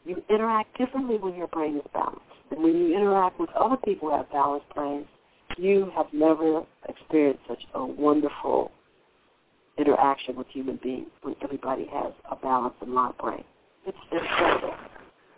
You 0.04 0.22
interact 0.28 0.76
differently 0.78 1.16
when 1.18 1.34
your 1.34 1.48
brain 1.48 1.76
is 1.76 1.82
balanced. 1.92 2.20
And 2.50 2.62
when 2.62 2.76
you 2.76 2.96
interact 2.96 3.38
with 3.38 3.50
other 3.50 3.76
people 3.76 4.10
who 4.10 4.16
have 4.16 4.30
balanced 4.30 4.68
brains, 4.74 5.06
you 5.58 5.90
have 5.94 6.06
never 6.12 6.62
experienced 6.88 7.42
such 7.48 7.62
a 7.74 7.84
wonderful 7.84 8.70
interaction 9.78 10.36
with 10.36 10.46
human 10.48 10.78
beings 10.82 11.08
when 11.22 11.34
everybody 11.42 11.86
has 11.92 12.12
a 12.30 12.36
balanced 12.36 12.76
and 12.82 12.94
live 12.94 13.16
brain. 13.18 13.44
It's 13.86 13.96
incredible. 14.12 14.74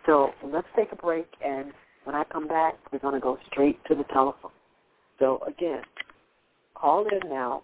So 0.06 0.30
let's 0.44 0.66
take 0.74 0.90
a 0.92 0.96
break, 0.96 1.26
and 1.44 1.72
when 2.04 2.16
I 2.16 2.24
come 2.24 2.48
back, 2.48 2.74
we're 2.92 2.98
going 2.98 3.14
to 3.14 3.20
go 3.20 3.38
straight 3.50 3.78
to 3.86 3.94
the 3.94 4.04
telephone. 4.04 4.50
So 5.18 5.40
again, 5.46 5.82
call 6.74 7.06
in 7.06 7.20
now. 7.28 7.62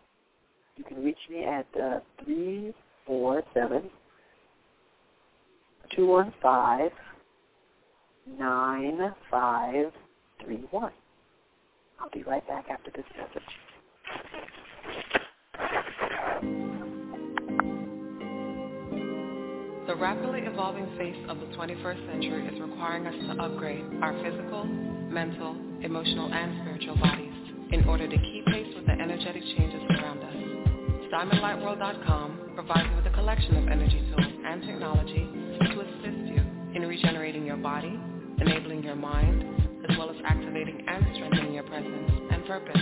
You 0.77 0.85
can 0.85 1.03
reach 1.03 1.19
me 1.29 1.45
at 1.45 1.67
uh, 1.75 2.01
347 2.25 3.91
215 5.97 6.91
9531. 8.39 10.93
I'll 12.01 12.11
be 12.11 12.23
right 12.23 12.47
back 12.49 12.67
after 12.71 12.91
this 12.91 13.05
message. 13.17 13.49
The 19.87 19.97
rapidly 19.97 20.43
evolving 20.43 20.87
face 20.99 21.17
of 21.29 21.41
the 21.41 21.47
21st 21.57 22.13
century 22.13 22.47
is 22.55 22.61
requiring 22.61 23.07
us 23.07 23.15
to 23.15 23.43
upgrade 23.43 23.85
our 24.03 24.13
physical, 24.23 24.65
mental, 24.65 25.57
emotional, 25.83 26.33
and 26.33 26.61
spiritual 26.63 26.97
bodies 26.99 27.33
in 27.73 27.85
order 27.89 28.09
to 28.09 28.17
keep 28.17 28.47
pace 28.47 28.75
with 28.77 28.87
the 28.87 28.93
energetic 28.93 29.43
changes 29.57 29.83
around 29.91 30.19
us. 30.21 30.35
DiamondLightWorld.com 31.13 32.53
provides 32.55 32.89
you 32.91 32.97
with 32.97 33.07
a 33.07 33.11
collection 33.11 33.57
of 33.57 33.69
energy 33.69 34.01
tools 34.11 34.33
and 34.47 34.63
technology 34.63 35.25
to 35.61 35.81
assist 35.81 36.37
you 36.37 36.43
in 36.77 36.83
regenerating 36.87 37.47
your 37.47 37.57
body, 37.57 37.99
enabling 38.41 38.83
your 38.85 38.97
mind, 38.97 39.68
as 39.89 39.97
well 39.99 40.11
as 40.11 40.17
activating 40.25 40.85
and 40.87 41.05
strengthening 41.15 41.55
your 41.55 41.65
presence 41.65 42.11
and 42.31 42.45
purpose 42.47 42.81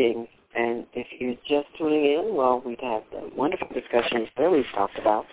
greetings. 0.00 0.28
And 0.56 0.86
if 0.94 1.06
you're 1.18 1.34
just 1.46 1.68
tuning 1.78 2.04
in, 2.04 2.34
well, 2.34 2.62
we've 2.64 2.80
had 2.80 3.02
the 3.12 3.30
wonderful 3.36 3.68
discussions 3.68 4.28
that 4.36 4.50
we've 4.50 4.64
talked 4.74 4.98
about. 4.98 5.26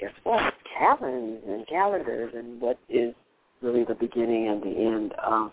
Guess 0.00 0.10
what? 0.24 0.54
Calendars 0.76 1.42
and 1.46 1.66
calendars 1.68 2.32
and 2.34 2.60
what 2.60 2.78
is 2.88 3.14
really 3.62 3.84
the 3.84 3.94
beginning 3.94 4.48
and 4.48 4.62
the 4.62 4.76
end 4.76 5.12
of 5.24 5.52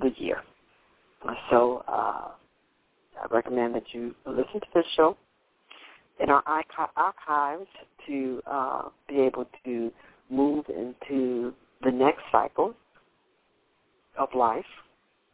the 0.00 0.10
year. 0.16 0.42
So 1.50 1.82
uh, 1.88 2.28
I 3.22 3.26
recommend 3.30 3.74
that 3.74 3.84
you 3.92 4.14
listen 4.26 4.60
to 4.60 4.66
this 4.74 4.84
show 4.94 5.16
in 6.20 6.30
our 6.30 6.44
archives 6.96 7.66
to 8.06 8.42
uh, 8.46 8.82
be 9.08 9.20
able 9.20 9.46
to 9.64 9.90
move 10.30 10.66
into 10.68 11.52
the 11.82 11.90
next 11.90 12.20
cycle 12.30 12.74
of 14.18 14.28
life, 14.36 14.64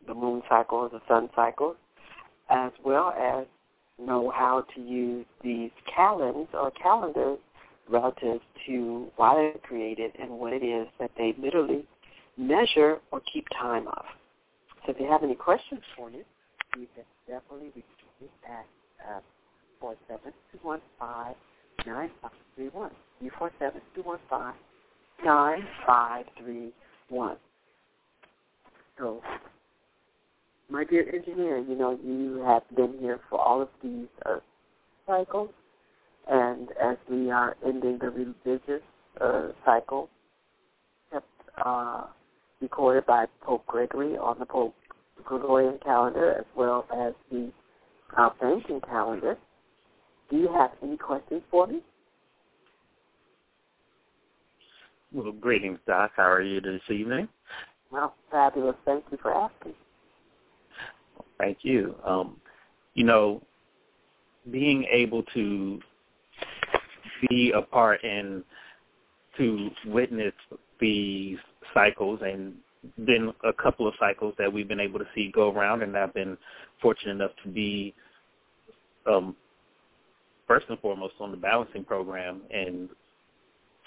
the 0.07 0.15
moon 0.15 0.43
cycle, 0.49 0.89
the 0.89 1.01
sun 1.07 1.29
cycle, 1.37 1.77
as 2.51 2.73
well 2.85 3.11
as 3.11 3.47
know 3.99 4.31
how 4.35 4.65
to 4.75 4.81
use 4.81 5.27
these 5.43 5.71
calendars 5.95 6.49
or 6.55 6.71
calendars 6.73 7.39
relative 7.89 8.41
to 8.67 9.09
why 9.17 9.35
they're 9.35 9.53
created 9.63 10.13
and 10.21 10.31
what 10.31 10.53
it 10.53 10.63
is 10.63 10.87
that 10.99 11.11
they 11.19 11.35
literally 11.39 11.85
measure 12.37 12.99
or 13.11 13.21
keep 13.33 13.47
time 13.59 13.89
of. 13.89 14.05
So 14.87 14.93
if 14.93 15.01
you 15.01 15.11
have 15.11 15.23
any 15.23 15.35
questions 15.35 15.81
for 15.97 16.11
me, 16.11 16.21
you 16.79 16.87
can 16.95 17.05
definitely 17.27 17.71
reach 17.75 17.85
me 18.21 18.29
at 18.49 18.67
uh, 19.07 19.21
47215-9531. 21.85 22.91
U47215-9531. 25.25 27.37
So, 28.99 29.23
my 30.71 30.85
dear 30.85 31.09
engineer, 31.13 31.59
you 31.59 31.77
know, 31.77 31.99
you 32.05 32.43
have 32.47 32.63
been 32.77 32.97
here 33.01 33.21
for 33.29 33.41
all 33.41 33.61
of 33.61 33.69
these 33.83 34.07
uh, 34.25 34.39
cycles, 35.07 35.51
and 36.29 36.69
as 36.83 36.97
we 37.11 37.31
are 37.31 37.57
ending 37.67 37.99
the 38.01 38.11
religious 38.11 38.83
uh, 39.21 39.49
cycle, 39.65 40.09
kept 41.13 41.27
uh, 41.65 42.05
recorded 42.61 43.05
by 43.07 43.27
Pope 43.43 43.67
Gregory 43.67 44.17
on 44.17 44.39
the 44.39 44.47
Pope 44.47 44.75
Gregorian 45.25 45.79
calendar 45.85 46.33
as 46.33 46.45
well 46.57 46.87
as 46.97 47.13
the 47.31 47.51
uh, 48.17 48.31
banking 48.41 48.81
calendar. 48.81 49.37
Do 50.31 50.37
you 50.37 50.49
have 50.57 50.71
any 50.83 50.97
questions 50.97 51.43
for 51.51 51.67
me? 51.67 51.81
Well, 55.13 55.33
greetings, 55.33 55.81
Doc. 55.89 56.13
How 56.17 56.31
are 56.31 56.43
you 56.43 56.61
this 56.61 56.81
evening? 56.89 57.29
Well, 57.91 58.15
fabulous. 58.31 58.77
Thank 58.85 59.05
you 59.11 59.19
for 59.21 59.35
asking. 59.35 59.75
Thank 61.41 61.59
you. 61.63 61.95
Um, 62.05 62.37
you 62.95 63.05
know, 63.05 63.43
being 64.51 64.85
able 64.93 65.23
to 65.35 65.81
be 67.29 67.53
a 67.57 67.63
part 67.63 68.03
and 68.05 68.45
to 69.39 69.71
witness 69.87 70.35
these 70.81 71.39
cycles 71.73 72.21
and 72.23 72.55
been 73.07 73.33
a 73.45 73.53
couple 73.53 73.87
of 73.89 73.95
cycles 73.99 74.35
that 74.39 74.53
we've 74.53 74.69
been 74.69 74.81
able 74.81 74.99
to 74.99 75.07
see 75.15 75.31
go 75.35 75.51
around 75.51 75.83
and 75.83 75.97
I've 75.97 76.15
been 76.15 76.37
fortunate 76.81 77.13
enough 77.13 77.31
to 77.45 77.51
be 77.51 77.95
um, 79.07 79.35
first 80.47 80.67
and 80.69 80.79
foremost 80.81 81.15
on 81.21 81.31
the 81.31 81.37
balancing 81.37 81.85
program 81.85 82.43
and 82.51 82.89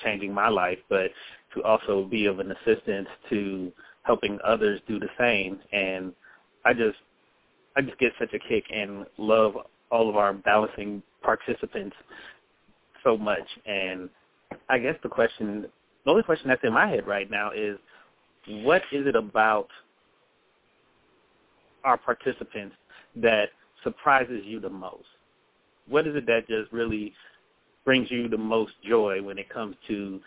changing 0.04 0.34
my 0.34 0.49
life, 0.49 0.80
but 0.89 1.12
to 1.54 1.62
also 1.64 2.06
be 2.06 2.26
of 2.26 2.39
an 2.39 2.51
assistance 2.51 3.08
to 3.30 3.72
helping 4.04 4.39
others 4.43 4.80
do 4.88 4.99
the 4.99 5.10
same. 5.20 5.60
And 5.72 6.14
I 6.66 6.74
just 6.74 6.97
I 7.76 7.82
just 7.82 7.97
get 7.99 8.11
such 8.19 8.34
a 8.34 8.39
kick 8.39 8.65
and 8.74 9.05
love 9.17 9.53
all 9.91 10.09
of 10.09 10.15
our 10.15 10.34
balancing 10.34 11.01
participants 11.21 11.95
so 13.03 13.17
much. 13.17 13.47
And 13.65 14.09
I 14.69 14.80
guess 14.80 14.95
the 15.03 15.09
question 15.09 15.67
the 16.05 16.11
only 16.11 16.24
question 16.24 16.49
that's 16.49 16.63
in 16.63 16.74
my 16.74 16.88
head 16.88 17.07
right 17.07 17.30
now 17.32 17.51
is 17.51 17.78
what 18.47 18.82
is 18.91 19.07
it 19.07 19.15
about 19.15 19.67
our 21.84 21.97
participants 21.97 22.76
that 23.15 23.49
surprises 23.84 24.41
you 24.45 24.59
the 24.59 24.69
most? 24.69 25.05
What 25.88 26.07
is 26.07 26.15
it 26.15 26.26
that 26.28 26.47
just 26.47 26.71
really 26.71 27.13
brings 27.86 28.09
you 28.11 28.28
the 28.28 28.38
most 28.38 28.74
joy 28.88 29.21
when 29.21 29.38
it 29.38 29.49
comes 29.49 29.76
to 29.88 30.19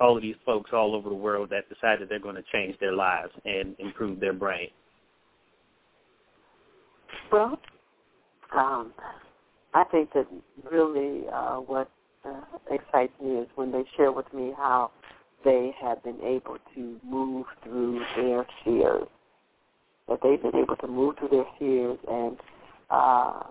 all 0.00 0.16
of 0.16 0.22
these 0.22 0.36
folks 0.46 0.70
all 0.72 0.94
over 0.94 1.08
the 1.08 1.14
world 1.14 1.50
that 1.50 1.68
decided 1.68 2.08
they're 2.08 2.18
going 2.18 2.36
to 2.36 2.44
change 2.52 2.78
their 2.80 2.94
lives 2.94 3.32
and 3.44 3.74
improve 3.78 4.20
their 4.20 4.32
brain? 4.32 4.68
Well, 7.32 7.58
um, 8.56 8.92
I 9.74 9.84
think 9.84 10.12
that 10.14 10.26
really 10.70 11.22
uh, 11.32 11.56
what 11.56 11.90
uh, 12.24 12.40
excites 12.70 13.12
me 13.22 13.36
is 13.36 13.48
when 13.54 13.70
they 13.72 13.84
share 13.96 14.12
with 14.12 14.32
me 14.32 14.52
how 14.56 14.90
they 15.44 15.74
have 15.80 16.02
been 16.02 16.20
able 16.22 16.58
to 16.74 17.00
move 17.04 17.46
through 17.62 18.02
their 18.16 18.46
fears. 18.64 19.06
That 20.08 20.20
they've 20.22 20.40
been 20.40 20.56
able 20.56 20.76
to 20.76 20.88
move 20.88 21.16
through 21.18 21.28
their 21.28 21.46
fears 21.58 21.98
and 22.10 22.38
uh, 22.90 23.42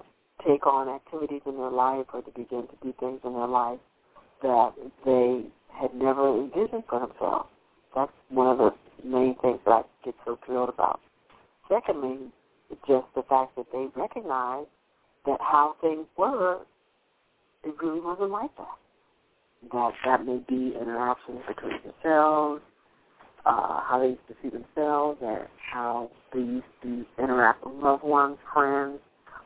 take 0.46 0.66
on 0.66 0.90
activities 0.90 1.42
in 1.46 1.56
their 1.56 1.70
life 1.70 2.08
or 2.14 2.22
to 2.22 2.32
begin 2.32 2.68
to 2.68 2.76
do 2.84 2.94
things 3.00 3.20
in 3.24 3.34
their 3.34 3.48
life 3.48 3.80
that 4.42 4.74
they 5.06 5.46
had 5.80 5.94
never 5.94 6.36
envisioned 6.36 6.84
for 6.90 7.00
themselves. 7.00 7.50
That's 7.96 8.12
one 8.30 8.48
of 8.48 8.58
the 8.58 8.72
main 9.08 9.36
things 9.42 9.60
that 9.66 9.72
I 9.72 9.82
get 10.04 10.16
so 10.26 10.38
thrilled 10.46 10.70
about. 10.70 11.00
Secondly, 11.70 12.18
just 12.88 13.08
the 13.16 13.24
fact 13.30 13.56
that 13.56 13.66
they 13.72 13.88
recognize 13.96 14.66
that 15.26 15.40
how 15.40 15.76
things 15.82 16.06
were, 16.18 16.60
it 17.64 17.76
really 17.82 18.00
wasn't 18.00 18.32
like 18.32 18.56
that. 18.58 18.78
That 19.72 19.92
that 20.06 20.26
may 20.26 20.40
be 20.48 20.76
interactions 20.80 21.42
between 21.48 21.80
themselves, 21.84 22.62
uh, 23.46 23.82
how 23.82 24.00
they 24.00 24.10
used 24.10 24.28
to 24.28 24.36
see 24.42 24.50
themselves, 24.50 25.20
and 25.22 25.48
how 25.72 26.12
they 26.34 26.40
used 26.40 26.66
to 26.84 27.06
interact 27.18 27.66
with 27.66 27.76
loved 27.76 28.04
ones, 28.04 28.38
friends, 28.54 29.00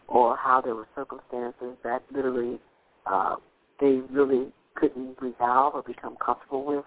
or 0.07 0.35
how 0.35 0.61
there 0.61 0.75
were 0.75 0.87
circumstances 0.95 1.77
that 1.83 2.03
literally 2.13 2.59
uh, 3.05 3.35
they 3.79 4.01
really 4.11 4.51
couldn't 4.75 5.15
resolve 5.21 5.73
or 5.75 5.83
become 5.83 6.17
comfortable 6.23 6.65
with 6.65 6.85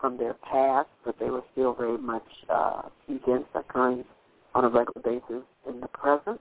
from 0.00 0.18
their 0.18 0.34
past, 0.34 0.88
but 1.04 1.18
they 1.18 1.30
were 1.30 1.42
still 1.52 1.74
very 1.74 1.98
much 1.98 2.26
uh, 2.50 2.82
events 3.08 3.48
occurring 3.54 4.04
on 4.56 4.64
a 4.64 4.68
regular 4.68 5.02
basis 5.04 5.44
in 5.68 5.80
the 5.80 5.88
present. 5.88 6.40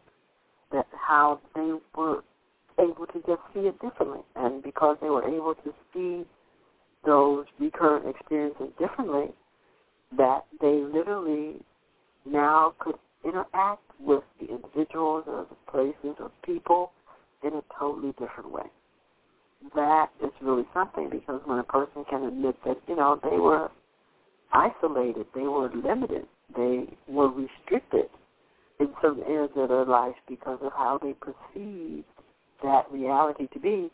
That 0.72 0.88
how 0.92 1.40
they 1.54 1.74
were 1.96 2.24
able 2.80 3.06
to 3.08 3.20
just 3.28 3.42
see 3.54 3.62
it 3.62 3.80
differently. 3.82 4.22
And 4.36 4.64
because 4.64 4.98
they 5.02 5.10
were 5.10 5.28
able 5.28 5.54
to 5.54 5.74
see 5.94 6.26
those 7.06 7.46
recurrent 7.60 8.08
experiences 8.08 8.70
differently, 8.80 9.28
that 10.18 10.46
they 10.62 10.82
literally 10.94 11.62
now 12.26 12.74
could 12.80 12.96
interact 13.24 13.84
with 14.00 14.24
the 14.40 14.48
individuals 14.48 15.26
or 15.28 15.46
the 15.50 15.72
places 15.72 16.16
or 16.20 16.32
people 16.44 16.92
in 17.44 17.54
a 17.54 17.62
totally 17.78 18.12
different 18.14 18.52
way. 18.52 18.66
That 19.76 20.08
is 20.24 20.32
really 20.42 20.66
something 20.74 21.10
because 21.10 21.42
when 21.46 21.60
a 21.60 21.64
person 21.64 22.06
can 22.10 22.24
admit 22.24 22.56
that, 22.66 22.78
you 22.88 22.96
know, 22.96 23.20
they 23.24 23.38
were 23.38 23.70
isolated, 24.52 25.26
they 25.36 25.42
were 25.42 25.70
limited, 25.74 26.26
they 26.56 26.86
were 27.08 27.30
restricted 27.30 28.10
in 28.80 28.88
certain 29.02 29.24
areas 29.24 29.52
of 29.56 29.70
their 29.70 29.86
life 29.86 30.16
because 30.28 30.60
of 30.62 30.72
how 30.74 31.00
they 31.02 31.14
perceived 31.14 32.06
that 32.64 32.86
reality 32.92 33.48
to 33.54 33.60
be, 33.60 33.90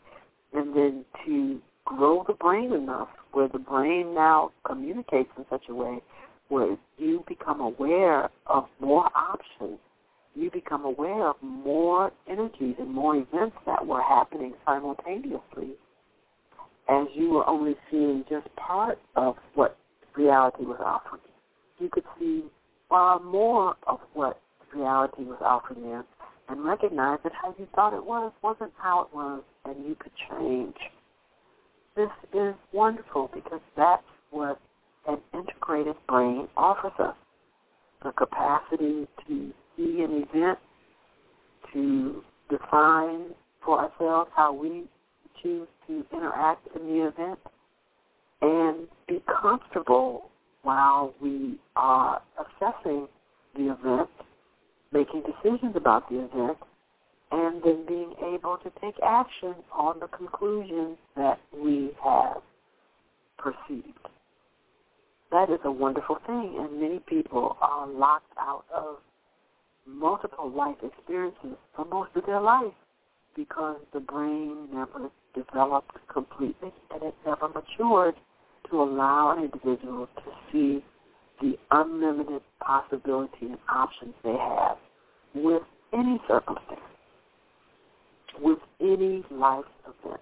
and 0.52 0.76
then 0.76 1.04
to 1.24 1.60
grow 1.84 2.24
the 2.26 2.34
brain 2.34 2.72
enough 2.72 3.08
where 3.32 3.48
the 3.48 3.58
brain 3.58 4.14
now 4.14 4.52
communicates 4.66 5.30
in 5.36 5.44
such 5.50 5.64
a 5.68 5.74
way 5.74 6.00
where 6.48 6.76
you 6.98 7.24
become 7.26 7.60
aware 7.60 8.28
of 8.46 8.66
more 8.80 9.08
options, 9.16 9.78
you 10.34 10.50
become 10.50 10.84
aware 10.84 11.28
of 11.28 11.36
more 11.42 12.12
energies 12.28 12.76
and 12.78 12.92
more 12.92 13.16
events 13.16 13.56
that 13.66 13.86
were 13.86 14.02
happening 14.02 14.52
simultaneously 14.66 15.70
as 16.88 17.06
you 17.14 17.30
were 17.30 17.48
only 17.48 17.74
seeing 17.90 18.24
just 18.28 18.46
part 18.56 18.98
of 19.16 19.36
what 19.54 19.78
reality 20.16 20.64
was 20.64 20.80
offering. 20.84 21.22
You 21.82 21.88
could 21.90 22.04
see 22.16 22.44
far 22.88 23.18
more 23.18 23.74
of 23.88 23.98
what 24.14 24.40
reality 24.72 25.24
was 25.24 25.38
offering 25.40 25.80
you 25.80 26.04
and 26.48 26.64
recognize 26.64 27.18
that 27.24 27.32
how 27.32 27.52
you 27.58 27.66
thought 27.74 27.92
it 27.92 28.04
was 28.04 28.32
wasn't 28.40 28.72
how 28.76 29.00
it 29.02 29.08
was 29.12 29.42
and 29.64 29.84
you 29.84 29.96
could 29.98 30.12
change. 30.30 30.76
This 31.96 32.10
is 32.32 32.54
wonderful 32.72 33.30
because 33.34 33.60
that's 33.76 34.04
what 34.30 34.60
an 35.08 35.18
integrated 35.34 35.96
brain 36.08 36.46
offers 36.56 36.92
us. 37.00 37.16
The 38.04 38.12
capacity 38.12 39.08
to 39.26 39.52
see 39.76 40.02
an 40.02 40.24
event, 40.30 40.58
to 41.72 42.22
define 42.48 43.34
for 43.64 43.80
ourselves 43.80 44.30
how 44.36 44.52
we 44.52 44.84
choose 45.42 45.66
to 45.88 46.04
interact 46.12 46.68
in 46.76 46.86
the 46.86 47.08
event, 47.08 47.40
and 48.40 48.86
be 49.08 49.20
comfortable 49.42 50.30
while 50.62 51.14
we 51.20 51.58
are 51.76 52.22
assessing 52.38 53.08
the 53.56 53.72
event, 53.72 54.08
making 54.92 55.22
decisions 55.22 55.74
about 55.76 56.08
the 56.08 56.24
event, 56.24 56.58
and 57.30 57.62
then 57.62 57.84
being 57.86 58.12
able 58.34 58.58
to 58.58 58.70
take 58.80 58.94
action 59.02 59.54
on 59.72 59.98
the 60.00 60.06
conclusions 60.08 60.96
that 61.16 61.40
we 61.56 61.90
have 62.02 62.42
perceived. 63.38 63.98
That 65.30 65.48
is 65.50 65.60
a 65.64 65.72
wonderful 65.72 66.18
thing, 66.26 66.56
and 66.58 66.80
many 66.80 67.00
people 67.00 67.56
are 67.60 67.86
locked 67.88 68.32
out 68.38 68.64
of 68.74 68.96
multiple 69.86 70.50
life 70.50 70.76
experiences 70.82 71.56
for 71.74 71.84
most 71.86 72.10
of 72.14 72.26
their 72.26 72.40
life 72.40 72.72
because 73.34 73.78
the 73.92 74.00
brain 74.00 74.68
never 74.72 75.10
developed 75.34 75.96
completely 76.12 76.72
and 76.92 77.02
it 77.02 77.14
never 77.26 77.48
matured 77.48 78.14
to 78.72 78.82
allow 78.82 79.36
an 79.36 79.44
individual 79.44 80.08
to 80.16 80.22
see 80.50 80.84
the 81.40 81.56
unlimited 81.70 82.40
possibility 82.60 83.46
and 83.46 83.58
options 83.72 84.14
they 84.24 84.32
have 84.32 84.76
with 85.34 85.62
any 85.92 86.20
circumstance, 86.26 86.80
with 88.40 88.58
any 88.80 89.22
life 89.30 89.64
event. 89.82 90.20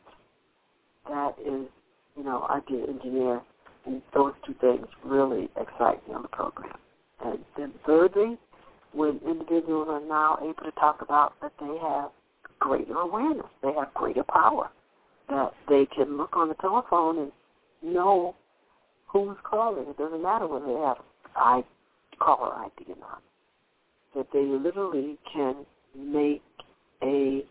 That 1.09 1.35
is, 1.41 1.69
you 2.17 2.25
know, 2.25 2.47
I 2.49 2.61
did 2.69 2.89
engineer, 2.89 3.41
and 3.87 4.03
those 4.15 4.33
two 4.45 4.55
things 4.61 4.87
really 5.05 5.49
excite 5.57 6.07
me 6.09 6.15
on 6.15 6.23
the 6.23 6.29
program. 6.29 6.75
And 7.25 7.39
then 7.57 7.73
thirdly, 7.87 8.37
when 8.93 9.21
individuals 9.27 9.89
are 9.89 10.01
now 10.01 10.39
able 10.43 10.65
to 10.65 10.73
talk 10.73 11.03
about 11.03 11.35
that 11.43 11.53
they 11.61 11.77
have 11.81 12.11
greater 12.59 12.95
awareness, 12.95 13.47
they 13.63 13.73
have 13.75 13.95
greater 13.95 14.25
power, 14.25 14.71
that 15.29 15.53
they 15.69 15.87
can 15.87 16.17
look 16.17 16.37
on 16.37 16.49
the 16.49 16.55
telephone 16.55 17.19
and 17.19 17.33
know 17.83 18.35
who's 19.07 19.37
calling. 19.49 19.87
It 19.89 19.99
doesn't 19.99 20.23
matter 20.23 20.47
whether 20.47 20.67
they 20.67 20.81
have 20.81 20.99
I 21.37 21.63
caller 22.19 22.55
ID 22.55 22.93
or 22.93 22.97
not. 22.99 23.23
That 24.15 24.27
they 24.33 24.45
literally 24.45 25.19
can 25.33 25.65
make 25.97 26.43
a 27.03 27.43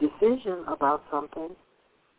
decision 0.00 0.64
about 0.68 1.02
something, 1.10 1.50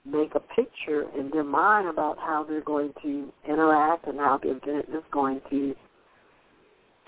make 0.06 0.34
a 0.36 0.40
picture 0.40 1.06
in 1.18 1.30
their 1.32 1.44
mind 1.44 1.88
about 1.88 2.18
how 2.18 2.46
they're 2.48 2.62
going 2.62 2.94
to 3.04 3.32
interact 3.48 4.08
and 4.08 4.20
how 4.20 4.40
the 4.42 4.52
event 4.52 4.86
is 4.90 5.04
going 5.12 5.42
to 5.50 5.76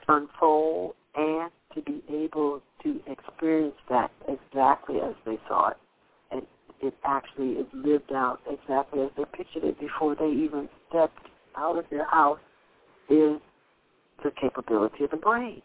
unfold 0.07 0.93
and 1.15 1.51
to 1.75 1.81
be 1.81 2.03
able 2.09 2.61
to 2.83 2.99
experience 3.07 3.75
that 3.89 4.11
exactly 4.27 4.97
as 4.97 5.13
they 5.25 5.37
saw 5.47 5.69
it. 5.69 5.77
It 6.81 6.93
actually 7.03 7.53
is 7.53 7.67
lived 7.73 8.11
out 8.11 8.39
exactly 8.49 9.01
as 9.01 9.11
they 9.15 9.23
pictured 9.25 9.63
it 9.63 9.79
before 9.79 10.15
they 10.15 10.29
even 10.29 10.67
stepped 10.89 11.27
out 11.55 11.77
of 11.77 11.85
their 11.91 12.05
house 12.05 12.39
is 13.09 13.39
the 14.23 14.31
capability 14.39 15.03
of 15.03 15.11
the 15.11 15.17
brain. 15.17 15.61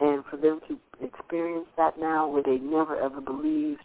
And 0.00 0.24
for 0.30 0.36
them 0.36 0.60
to 0.68 0.78
experience 1.04 1.66
that 1.76 1.98
now 2.00 2.28
where 2.28 2.42
they 2.42 2.58
never 2.58 2.98
ever 3.00 3.20
believed 3.20 3.82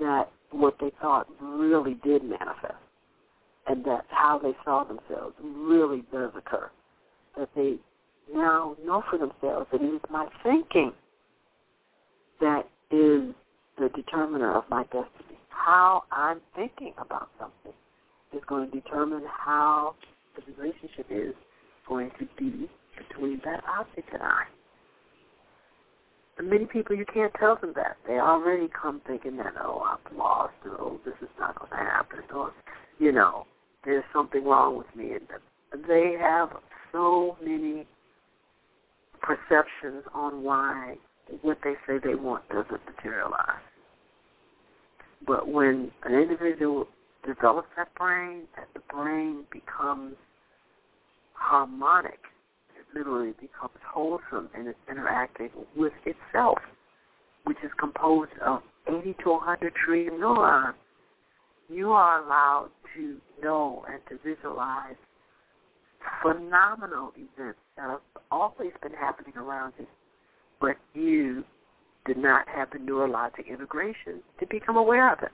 that 0.00 0.30
what 0.50 0.76
they 0.80 0.90
thought 1.00 1.28
really 1.40 1.94
did 2.04 2.22
manifest 2.24 2.74
and 3.68 3.84
that 3.84 4.04
how 4.08 4.38
they 4.38 4.52
saw 4.64 4.84
themselves 4.84 5.34
really 5.42 6.02
does 6.12 6.32
occur. 6.36 6.70
That 7.38 7.48
they 7.54 7.76
now 8.32 8.76
know 8.84 9.02
for 9.08 9.18
themselves 9.18 9.66
that 9.72 9.80
it 9.80 9.94
is 9.94 10.00
my 10.10 10.26
thinking 10.42 10.92
that 12.40 12.68
is 12.90 13.34
the 13.78 13.88
determiner 13.94 14.54
of 14.54 14.64
my 14.70 14.84
destiny. 14.84 15.38
How 15.48 16.04
I'm 16.10 16.40
thinking 16.54 16.94
about 16.98 17.28
something 17.38 17.72
is 18.32 18.42
going 18.46 18.70
to 18.70 18.80
determine 18.80 19.22
how 19.26 19.94
the 20.36 20.52
relationship 20.52 21.06
is 21.10 21.34
going 21.88 22.10
to 22.18 22.26
be 22.38 22.68
between 22.96 23.40
that 23.44 23.62
object 23.78 24.08
and 24.12 24.22
I. 24.22 24.44
And 26.38 26.48
many 26.48 26.64
people, 26.64 26.96
you 26.96 27.04
can't 27.12 27.32
tell 27.38 27.56
them 27.56 27.72
that. 27.76 27.96
They 28.06 28.14
already 28.14 28.68
come 28.68 29.02
thinking 29.06 29.36
that, 29.36 29.52
oh, 29.62 29.82
I'm 29.86 30.16
lost, 30.16 30.54
or 30.64 30.80
oh, 30.80 31.00
this 31.04 31.14
is 31.20 31.28
not 31.38 31.58
going 31.58 31.70
to 31.70 31.76
happen, 31.76 32.20
or, 32.34 32.52
you 32.98 33.12
know, 33.12 33.46
there's 33.84 34.04
something 34.12 34.44
wrong 34.44 34.78
with 34.78 34.86
me. 34.96 35.12
And 35.12 35.84
they 35.86 36.16
have 36.20 36.48
so 36.90 37.36
many 37.44 37.86
perceptions 39.20 40.04
on 40.14 40.42
why 40.42 40.96
what 41.40 41.58
they 41.64 41.74
say 41.86 41.98
they 42.02 42.14
want 42.14 42.48
doesn't 42.48 42.80
materialize. 42.86 43.62
But 45.26 45.48
when 45.48 45.90
an 46.04 46.14
individual 46.14 46.86
develops 47.26 47.68
that 47.76 47.94
brain, 47.94 48.42
that 48.56 48.68
the 48.74 48.80
brain 48.92 49.44
becomes 49.50 50.16
harmonic, 51.34 52.18
it 52.76 52.98
literally 52.98 53.32
becomes 53.40 53.78
wholesome 53.86 54.50
and 54.54 54.68
it's 54.68 54.78
interacting 54.90 55.50
with 55.76 55.92
itself, 56.04 56.58
which 57.44 57.58
is 57.64 57.70
composed 57.78 58.32
of 58.44 58.62
80 58.88 59.14
to 59.24 59.30
100 59.30 59.72
trillion 59.74 60.20
neurons, 60.20 60.76
you 61.68 61.92
are 61.92 62.24
allowed 62.24 62.70
to 62.94 63.16
know 63.42 63.84
and 63.90 64.00
to 64.08 64.18
visualize 64.28 64.96
phenomenal 66.22 67.12
events 67.16 67.58
that 67.76 67.88
have 67.88 68.00
always 68.30 68.72
been 68.82 68.92
happening 68.92 69.34
around 69.36 69.72
you, 69.78 69.86
but 70.62 70.76
you 70.94 71.44
did 72.06 72.16
not 72.16 72.48
have 72.48 72.70
the 72.70 72.78
neurologic 72.78 73.48
integration 73.48 74.22
to 74.40 74.46
become 74.46 74.76
aware 74.76 75.12
of 75.12 75.18
it. 75.22 75.32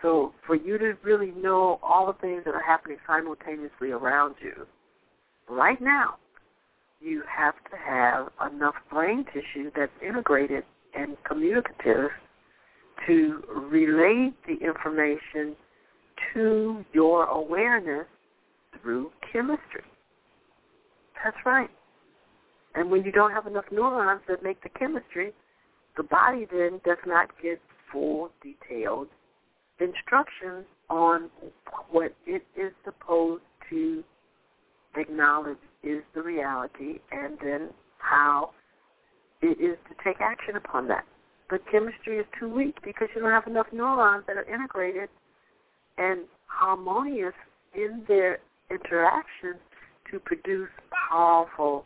So 0.00 0.32
for 0.46 0.54
you 0.54 0.78
to 0.78 0.92
really 1.02 1.32
know 1.32 1.80
all 1.82 2.06
the 2.06 2.12
things 2.12 2.42
that 2.44 2.54
are 2.54 2.62
happening 2.62 2.98
simultaneously 3.06 3.90
around 3.90 4.36
you, 4.40 4.66
right 5.48 5.80
now, 5.80 6.16
you 7.00 7.22
have 7.28 7.54
to 7.70 7.76
have 7.76 8.28
enough 8.52 8.74
brain 8.90 9.24
tissue 9.32 9.70
that's 9.74 9.90
integrated 10.06 10.64
and 10.94 11.16
communicative 11.24 12.10
to 13.06 13.42
relay 13.70 14.30
the 14.46 14.54
information 14.64 15.56
to 16.34 16.84
your 16.92 17.24
awareness 17.24 18.06
through 18.80 19.10
chemistry. 19.32 19.82
That's 21.24 21.36
right. 21.44 21.70
And 22.78 22.92
when 22.92 23.02
you 23.02 23.10
don't 23.10 23.32
have 23.32 23.48
enough 23.48 23.64
neurons 23.72 24.20
that 24.28 24.44
make 24.44 24.62
the 24.62 24.68
chemistry, 24.68 25.32
the 25.96 26.04
body 26.04 26.46
then 26.48 26.80
does 26.84 26.98
not 27.04 27.28
get 27.42 27.60
full, 27.90 28.30
detailed 28.40 29.08
instructions 29.80 30.64
on 30.88 31.28
what 31.90 32.14
it 32.24 32.44
is 32.56 32.70
supposed 32.84 33.42
to 33.68 34.04
acknowledge 34.96 35.58
is 35.82 36.02
the 36.14 36.22
reality 36.22 37.00
and 37.10 37.36
then 37.42 37.70
how 37.98 38.50
it 39.42 39.60
is 39.60 39.76
to 39.88 39.94
take 40.04 40.20
action 40.20 40.54
upon 40.54 40.86
that. 40.86 41.04
The 41.50 41.58
chemistry 41.72 42.18
is 42.18 42.26
too 42.38 42.48
weak 42.48 42.76
because 42.84 43.08
you 43.12 43.20
don't 43.20 43.32
have 43.32 43.48
enough 43.48 43.66
neurons 43.72 44.22
that 44.28 44.36
are 44.36 44.44
integrated 44.44 45.08
and 45.96 46.20
harmonious 46.46 47.34
in 47.74 48.04
their 48.06 48.38
interaction 48.70 49.54
to 50.12 50.20
produce 50.20 50.70
powerful 51.10 51.84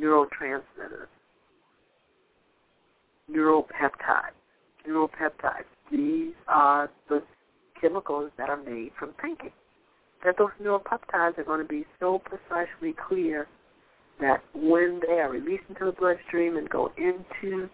neurotransmitters. 0.00 1.08
neuropeptides. 3.30 4.36
Neuropeptides. 4.88 5.64
These 5.90 6.34
are 6.48 6.90
the 7.08 7.22
chemicals 7.80 8.30
that 8.38 8.48
are 8.48 8.62
made 8.62 8.92
from 8.98 9.14
thinking. 9.20 9.52
That 10.24 10.36
those 10.38 10.50
neuropeptides 10.62 11.38
are 11.38 11.44
going 11.44 11.60
to 11.60 11.68
be 11.68 11.84
so 12.00 12.20
precisely 12.20 12.94
clear 13.08 13.46
that 14.20 14.42
when 14.54 15.00
they 15.06 15.14
are 15.14 15.30
released 15.30 15.64
into 15.68 15.84
the 15.84 15.92
bloodstream 15.92 16.56
and 16.56 16.68
go 16.70 16.90
into 16.96 17.68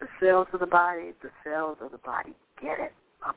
the 0.00 0.06
cells 0.20 0.46
of 0.52 0.60
the 0.60 0.66
body, 0.66 1.12
the 1.22 1.30
cells 1.42 1.78
of 1.80 1.90
the 1.92 1.98
body 1.98 2.34
get 2.60 2.78
it 2.78 2.92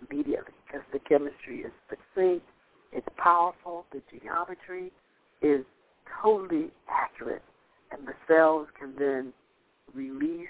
immediately 0.10 0.54
because 0.66 0.86
the 0.92 1.00
chemistry 1.00 1.62
is 1.62 1.72
succinct, 1.90 2.46
it's 2.92 3.08
powerful, 3.18 3.86
the 3.92 4.02
geometry 4.12 4.92
is 5.42 5.64
totally 6.22 6.70
accurate, 6.90 7.42
and 8.00 8.08
the 8.08 8.14
cells 8.28 8.68
can 8.80 8.93
then 8.97 9.34
release 9.93 10.47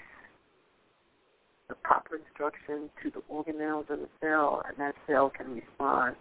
the 1.67 1.75
proper 1.75 2.17
instruction 2.17 2.89
to 3.01 3.11
the 3.11 3.21
organelles 3.31 3.89
in 3.91 4.01
the 4.01 4.09
cell, 4.21 4.63
and 4.67 4.77
that 4.77 4.95
cell 5.07 5.31
can 5.35 5.53
respond 5.53 6.15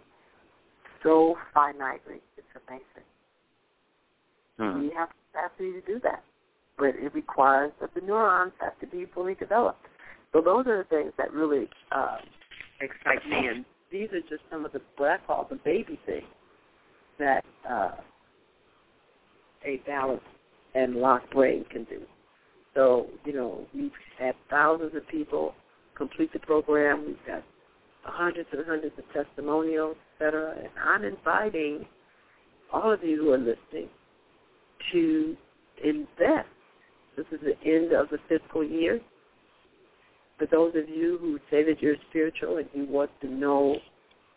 so 1.03 1.35
finitely. 1.55 2.21
It's 2.37 2.47
amazing. 2.67 3.07
Hmm. 4.57 4.81
We 4.81 4.91
have 4.95 5.09
the 5.09 5.15
capacity 5.31 5.71
to 5.73 5.93
do 5.93 5.99
that, 6.03 6.23
but 6.77 6.89
it 6.89 7.13
requires 7.13 7.71
that 7.81 7.93
the 7.95 8.01
neurons 8.01 8.53
have 8.59 8.79
to 8.79 8.87
be 8.87 9.05
fully 9.13 9.35
developed. 9.35 9.85
So 10.33 10.41
those 10.41 10.67
are 10.67 10.79
the 10.79 10.83
things 10.83 11.13
that 11.17 11.33
really 11.33 11.67
uh, 11.91 12.17
excite 12.81 13.27
me, 13.27 13.47
and 13.47 13.65
these 13.91 14.09
are 14.11 14.21
just 14.21 14.43
some 14.51 14.65
of 14.65 14.71
the 14.71 14.81
what 14.97 15.09
I 15.09 15.17
call 15.25 15.47
the 15.49 15.55
baby 15.55 15.99
things 16.05 16.23
that 17.17 17.43
uh, 17.67 17.95
a 19.65 19.77
balanced 19.87 20.25
and 20.75 20.95
locked 20.95 21.31
brain 21.31 21.65
can 21.71 21.83
do. 21.85 22.01
So, 22.75 23.07
you 23.25 23.33
know, 23.33 23.65
we've 23.73 23.91
had 24.17 24.35
thousands 24.49 24.95
of 24.95 25.07
people 25.07 25.53
complete 25.95 26.31
the 26.33 26.39
program. 26.39 27.05
We've 27.05 27.17
got 27.27 27.43
hundreds 28.03 28.49
and 28.51 28.65
hundreds 28.65 28.93
of 28.97 29.03
testimonials, 29.13 29.97
et 29.99 30.25
cetera. 30.25 30.55
And 30.57 30.69
I'm 30.83 31.03
inviting 31.03 31.85
all 32.71 32.91
of 32.91 33.03
you 33.03 33.17
who 33.17 33.31
are 33.31 33.37
listening 33.37 33.89
to 34.91 35.35
invest. 35.83 36.47
This 37.17 37.25
is 37.31 37.39
the 37.41 37.69
end 37.69 37.91
of 37.91 38.07
the 38.09 38.17
fiscal 38.29 38.63
year. 38.63 39.01
For 40.37 40.45
those 40.45 40.73
of 40.75 40.87
you 40.87 41.17
who 41.19 41.37
say 41.51 41.63
that 41.65 41.81
you're 41.81 41.97
spiritual 42.09 42.57
and 42.57 42.67
you 42.73 42.85
want 42.85 43.11
to 43.21 43.27
know 43.27 43.75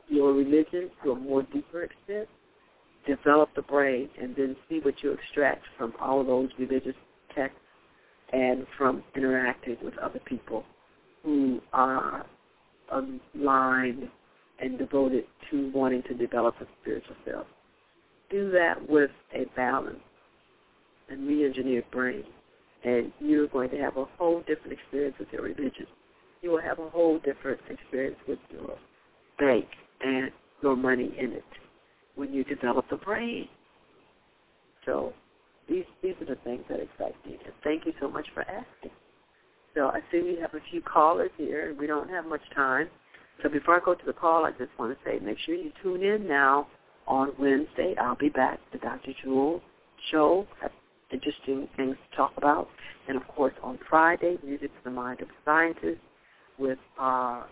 your 0.09 0.33
religion 0.33 0.91
to 1.05 1.13
a 1.13 1.15
more 1.15 1.45
deeper 1.53 1.85
extent, 1.85 2.29
develop 3.07 3.51
the 3.55 3.63
brain 3.63 4.09
and 4.21 4.35
then 4.37 4.57
see 4.69 4.81
what 4.81 4.95
you 5.03 5.13
extract 5.13 5.65
from 5.77 5.93
all 6.01 6.21
of 6.21 6.27
those 6.27 6.51
religious 6.59 6.95
texts 7.35 7.59
and 8.33 8.67
from 8.79 9.03
interacting 9.17 9.77
with 9.83 9.97
other 9.99 10.21
people 10.25 10.65
who 11.23 11.61
are 11.73 12.27
aligned 12.91 14.09
and 14.61 14.79
devoted 14.79 15.25
to 15.51 15.71
wanting 15.75 16.03
to 16.05 16.15
develop 16.15 16.55
a 16.61 16.67
spiritual 16.81 17.17
self. 17.27 17.47
Do 18.31 18.51
that 18.53 18.89
with 18.89 19.11
a 19.35 19.45
balanced 19.57 20.01
and 21.11 21.27
re-engineered 21.27 21.91
brain, 21.91 22.25
and 22.85 23.13
you're 23.21 23.49
going 23.49 23.71
to 23.71 23.77
have 23.79 23.97
a 23.97 24.07
whole 24.17 24.41
different 24.41 24.73
experience 24.73 25.17
with 25.19 25.29
your 25.33 25.43
religion. 25.43 25.87
You 26.41 26.51
will 26.51 26.63
have 26.63 26.79
a 26.79 26.89
whole 26.89 27.19
different 27.19 27.61
experience 27.69 28.17
with 28.27 28.39
your 28.51 28.77
bank 29.39 29.67
and 30.01 30.31
your 30.63 30.77
money 30.77 31.15
in 31.19 31.33
it 31.33 31.45
when 32.15 32.33
you 32.33 32.45
develop 32.45 32.89
the 32.91 32.97
brain. 32.97 33.49
So 34.85 35.13
these 35.69 35.85
these 36.03 36.15
are 36.21 36.27
the 36.27 36.37
things 36.45 36.65
that 36.69 36.81
excite 36.81 37.15
me. 37.27 37.39
And 37.45 37.55
thank 37.65 37.87
you 37.87 37.93
so 38.01 38.09
much 38.09 38.27
for 38.35 38.43
asking. 38.43 38.91
So 39.75 39.89
I 39.89 40.01
see 40.11 40.21
we 40.21 40.39
have 40.41 40.55
a 40.55 40.61
few 40.71 40.83
callers 40.83 41.31
here, 41.39 41.71
and 41.71 41.79
we 41.79 41.87
don't 41.87 42.11
have 42.11 42.27
much 42.27 42.43
time. 42.55 42.89
So 43.43 43.49
before 43.49 43.77
I 43.77 43.81
go 43.85 43.95
to 43.95 44.07
the 44.07 44.13
call, 44.13 44.45
I 44.45 44.51
just 44.51 44.71
want 44.79 44.97
to 44.97 45.05
say 45.05 45.19
make 45.25 45.39
sure 45.39 45.55
you 45.55 45.73
tune 45.83 46.03
in 46.03 46.29
now 46.29 46.67
on 47.07 47.33
Wednesday. 47.39 47.95
I'll 48.01 48.17
be 48.17 48.29
back. 48.29 48.61
The 48.73 48.79
Dr. 48.79 49.13
Jewel 49.23 49.63
show. 50.11 50.47
Interesting 51.11 51.69
things 51.77 51.97
to 52.11 52.17
talk 52.17 52.33
about. 52.37 52.69
And 53.09 53.17
of 53.17 53.27
course 53.29 53.55
on 53.63 53.79
Friday, 53.89 54.39
Music 54.45 54.71
for 54.83 54.91
the 54.91 54.95
Mind 54.95 55.21
of 55.21 55.29
a 55.29 55.33
Scientist 55.45 56.01
with 56.59 56.79
our 56.99 57.47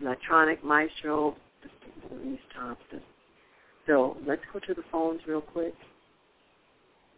electronic 0.00 0.64
maestro. 0.64 1.36
Louise 2.10 2.38
Thompson. 2.54 3.00
So 3.86 4.16
let's 4.26 4.42
go 4.52 4.58
to 4.60 4.74
the 4.74 4.82
phones 4.90 5.20
real 5.26 5.40
quick. 5.40 5.74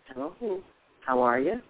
Hello. 0.08 0.32
How 1.04 1.20
are 1.20 1.40
you? 1.40 1.60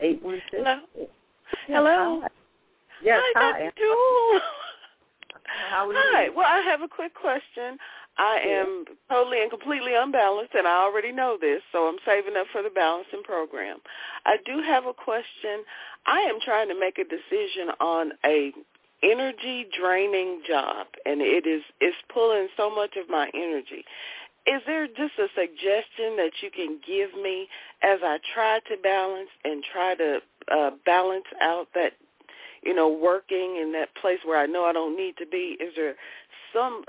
Eight 0.00 0.22
one 0.22 0.40
six. 0.50 0.62
Hello. 0.62 0.80
Yes, 0.96 1.08
Hello. 1.68 2.20
Hi. 2.22 2.28
Yes, 3.02 3.20
hi, 3.34 3.52
hi. 3.52 3.58
Dr. 3.64 4.44
How 5.70 5.88
are 5.88 5.92
you? 5.92 5.98
Hi. 6.12 6.28
Well, 6.30 6.46
I 6.46 6.60
have 6.60 6.82
a 6.82 6.88
quick 6.88 7.14
question. 7.14 7.78
I 8.18 8.38
am 8.38 8.84
totally 9.10 9.42
and 9.42 9.50
completely 9.50 9.92
unbalanced, 9.94 10.54
and 10.54 10.66
I 10.66 10.82
already 10.82 11.12
know 11.12 11.36
this, 11.38 11.60
so 11.70 11.86
I'm 11.86 11.98
saving 12.06 12.34
up 12.36 12.46
for 12.50 12.62
the 12.62 12.70
balancing 12.70 13.22
program. 13.22 13.78
I 14.24 14.36
do 14.46 14.62
have 14.62 14.86
a 14.86 14.94
question. 14.94 15.64
I 16.06 16.20
am 16.20 16.38
trying 16.42 16.68
to 16.68 16.80
make 16.80 16.98
a 16.98 17.04
decision 17.04 17.70
on 17.78 18.12
a 18.24 18.52
energy 19.02 19.66
draining 19.78 20.42
job, 20.46 20.86
and 21.04 21.20
it 21.20 21.46
is 21.46 21.62
it's 21.80 21.96
pulling 22.12 22.48
so 22.56 22.74
much 22.74 22.96
of 22.96 23.08
my 23.08 23.30
energy. 23.34 23.84
Is 24.46 24.62
there 24.66 24.86
just 24.86 25.18
a 25.18 25.26
suggestion 25.34 26.16
that 26.16 26.30
you 26.40 26.50
can 26.54 26.78
give 26.86 27.14
me 27.20 27.48
as 27.82 27.98
I 28.02 28.18
try 28.32 28.60
to 28.68 28.76
balance 28.80 29.28
and 29.44 29.64
try 29.72 29.94
to 29.96 30.18
uh, 30.52 30.70
balance 30.84 31.24
out 31.40 31.68
that 31.74 31.92
you 32.66 32.74
know, 32.74 32.88
working 32.88 33.58
in 33.62 33.72
that 33.72 33.94
place 33.94 34.18
where 34.24 34.38
I 34.38 34.46
know 34.46 34.64
I 34.64 34.72
don't 34.72 34.96
need 34.96 35.16
to 35.18 35.26
be? 35.26 35.56
Is 35.60 35.72
there 35.76 35.94
some 36.52 36.84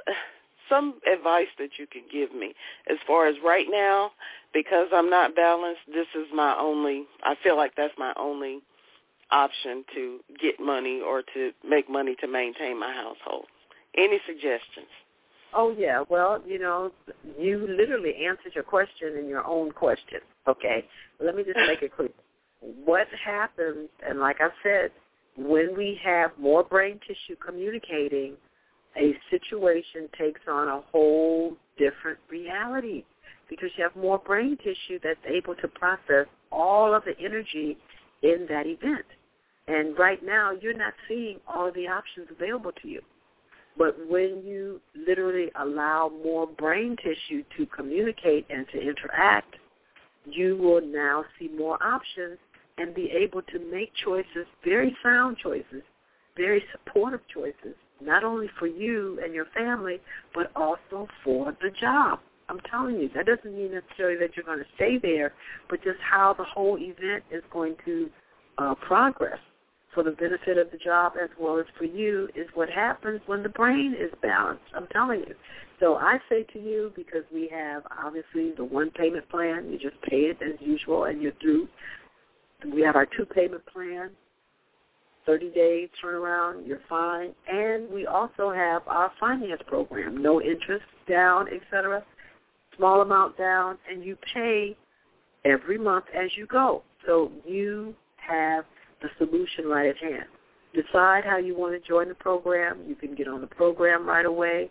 some 0.70 0.96
advice 1.12 1.48
that 1.60 1.70
you 1.78 1.88
can 1.88 2.02
give 2.12 2.34
me 2.34 2.54
as 2.90 2.98
far 3.06 3.28
as 3.28 3.36
right 3.44 3.68
now 3.70 4.12
because 4.54 4.88
I'm 4.92 5.10
not 5.10 5.36
balanced, 5.36 5.82
this 5.88 6.08
is 6.16 6.28
my 6.34 6.58
only 6.60 7.06
I 7.24 7.36
feel 7.44 7.56
like 7.56 7.74
that's 7.78 7.94
my 7.98 8.14
only 8.18 8.60
option 9.32 9.84
to 9.94 10.20
get 10.40 10.60
money 10.60 11.02
or 11.06 11.22
to 11.34 11.52
make 11.68 11.90
money 11.90 12.16
to 12.22 12.28
maintain 12.28 12.80
my 12.80 12.94
household. 12.94 13.46
Any 13.98 14.20
suggestions? 14.26 14.88
Oh 15.54 15.74
yeah, 15.78 16.04
well, 16.10 16.42
you 16.46 16.60
know, 16.60 16.92
you 17.40 17.66
literally 17.70 18.16
answered 18.28 18.54
your 18.54 18.64
question 18.64 19.18
in 19.18 19.28
your 19.28 19.46
own 19.46 19.72
question. 19.72 20.20
Okay, 20.48 20.86
let 21.24 21.36
me 21.36 21.44
just 21.44 21.58
make 21.68 21.82
it 21.82 21.96
clear. 21.96 22.10
What 22.60 23.08
happens, 23.24 23.90
and 24.08 24.20
like 24.20 24.38
I 24.40 24.50
said, 24.64 24.92
when 25.38 25.76
we 25.78 26.00
have 26.04 26.32
more 26.38 26.64
brain 26.64 27.00
tissue 27.08 27.38
communicating, 27.46 28.34
a 28.98 29.16
situation 29.30 30.10
takes 30.18 30.42
on 30.50 30.68
a 30.68 30.82
whole 30.92 31.56
different 31.78 32.18
reality 32.30 33.04
because 33.50 33.70
you 33.78 33.84
have 33.84 33.96
more 33.96 34.18
brain 34.18 34.58
tissue 34.58 35.00
that's 35.04 35.20
able 35.26 35.56
to 35.56 35.68
process 35.68 36.26
all 36.52 36.94
of 36.94 37.04
the 37.06 37.18
energy 37.24 37.78
in 38.24 38.48
that 38.50 38.66
event. 38.66 39.06
And 39.68 39.98
right 40.00 40.24
now, 40.24 40.52
you're 40.52 40.78
not 40.78 40.94
seeing 41.08 41.40
all 41.48 41.72
the 41.72 41.88
options 41.88 42.28
available 42.32 42.72
to 42.82 42.88
you. 42.88 43.02
But 43.78 43.96
when 44.10 44.42
you 44.46 44.82
literally 44.96 45.52
allow 45.60 46.12
more 46.24 46.48
brain 46.48 46.96
tissue 46.96 47.44
to 47.58 47.66
communicate 47.68 48.46
and 48.50 48.66
to 48.74 48.80
interact, 48.80 49.56
you 50.26 50.58
will 50.58 50.82
now 50.82 51.26
see 51.38 51.50
more 51.50 51.82
options 51.84 52.38
and 52.78 52.96
be 52.96 53.12
able 53.12 53.42
to 53.42 53.60
make 53.72 53.92
choices, 54.04 54.48
very 54.64 54.96
sound 55.04 55.38
choices, 55.38 55.84
very 56.36 56.64
supportive 56.72 57.22
choices, 57.34 57.76
not 58.02 58.24
only 58.24 58.50
for 58.60 58.68
you 58.68 59.20
and 59.24 59.34
your 59.34 59.48
family, 59.56 60.00
but 60.34 60.52
also 60.56 61.08
for 61.24 61.56
the 61.62 61.72
job. 61.80 62.20
I'm 62.50 62.60
telling 62.72 62.98
you, 62.98 63.10
that 63.14 63.26
doesn't 63.26 63.54
mean 63.54 63.74
necessarily 63.74 64.18
that 64.20 64.36
you're 64.36 64.46
going 64.46 64.60
to 64.60 64.66
stay 64.76 64.98
there, 64.98 65.34
but 65.70 65.84
just 65.84 66.00
how 66.00 66.34
the 66.34 66.46
whole 66.46 66.78
event 66.80 67.24
is 67.32 67.44
going 67.52 67.76
to 67.86 68.10
uh, 68.58 68.76
progress 68.76 69.40
for 69.98 70.04
the 70.04 70.12
benefit 70.12 70.60
of 70.60 70.70
the 70.70 70.78
job 70.78 71.14
as 71.20 71.30
well 71.40 71.58
as 71.58 71.66
for 71.76 71.86
you 71.86 72.30
is 72.36 72.46
what 72.54 72.70
happens 72.70 73.20
when 73.26 73.42
the 73.42 73.50
brain 73.50 73.96
is 74.00 74.12
balanced. 74.22 74.62
I'm 74.76 74.86
telling 74.94 75.22
you. 75.22 75.34
So 75.80 75.96
I 75.96 76.20
say 76.30 76.44
to 76.54 76.60
you, 76.60 76.92
because 76.96 77.24
we 77.34 77.50
have 77.52 77.82
obviously 78.06 78.52
the 78.56 78.64
one 78.64 78.92
payment 78.92 79.28
plan, 79.28 79.72
you 79.72 79.80
just 79.80 80.00
pay 80.04 80.18
it 80.18 80.38
as 80.40 80.54
usual 80.60 81.06
and 81.06 81.20
you're 81.20 81.34
through. 81.42 81.68
We 82.72 82.82
have 82.82 82.96
our 82.96 83.08
two 83.08 83.26
payment 83.26 83.64
plan, 83.74 84.12
30 85.26 85.50
day 85.50 85.90
turnaround, 86.04 86.68
you're 86.68 86.82
fine. 86.88 87.32
And 87.52 87.90
we 87.90 88.06
also 88.06 88.52
have 88.52 88.84
our 88.86 89.12
finance 89.20 89.64
program, 89.66 90.22
no 90.22 90.40
interest 90.40 90.86
down, 91.10 91.48
etc. 91.48 92.04
Small 92.78 93.02
amount 93.02 93.36
down, 93.36 93.80
and 93.92 94.04
you 94.04 94.16
pay 94.32 94.78
every 95.44 95.80
month 95.80 96.06
as 96.16 96.30
you 96.38 96.46
go. 96.46 96.84
So 97.08 97.32
you 97.48 97.96
have 98.18 98.64
the 99.02 99.10
solution 99.18 99.66
right 99.66 99.90
at 99.90 99.98
hand. 99.98 100.26
Decide 100.74 101.24
how 101.26 101.38
you 101.38 101.58
want 101.58 101.82
to 101.82 101.88
join 101.88 102.10
the 102.10 102.16
program. 102.16 102.80
You 102.88 102.96
can 102.96 103.16
get 103.16 103.28
on 103.28 103.42
the 103.42 103.48
program 103.48 104.06
right 104.06 104.26
away. 104.26 104.70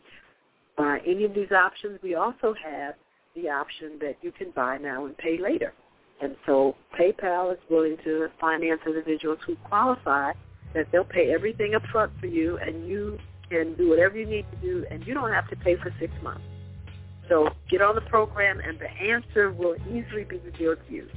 By 0.77 1.01
any 1.07 1.25
of 1.25 1.35
these 1.35 1.53
options, 1.53 1.99
we 2.03 2.15
also 2.15 2.55
have 2.63 2.95
the 3.35 3.49
option 3.49 3.99
that 4.01 4.17
you 4.23 4.33
can 4.33 4.51
buy 4.51 4.79
now 4.79 5.07
and 5.07 5.17
pay 5.17 5.39
later. 5.39 5.73
And 6.21 6.37
so 6.47 6.77
PayPal 6.99 7.53
is 7.53 7.59
willing 7.71 7.97
to 8.05 8.29
finance 8.41 8.81
individuals 8.87 9.39
who 9.47 9.57
qualify 9.69 10.33
that 10.75 10.87
they'll 10.93 11.05
pay 11.05 11.33
everything 11.33 11.75
up 11.75 11.83
front 11.93 12.13
for 12.21 12.27
you 12.27 12.59
and 12.59 12.87
you 12.87 13.19
can 13.51 13.75
do 13.77 13.89
whatever 13.89 14.17
you 14.17 14.27
need 14.27 14.47
to 14.51 14.57
do 14.59 14.85
and 14.91 15.07
you 15.07 15.15
don't 15.15 15.33
have 15.33 15.49
to 15.51 15.57
pay 15.57 15.77
for 15.77 15.95
six 16.01 16.13
months. 16.23 16.45
So 17.29 17.49
get 17.71 17.83
on 17.83 17.95
the 17.95 18.01
program 18.03 18.61
and 18.61 18.79
the 18.79 18.91
answer 18.91 19.53
will 19.53 19.77
easily 19.89 20.25
be 20.25 20.39
revealed 20.39 20.79
to 20.89 20.95
you. 20.95 21.09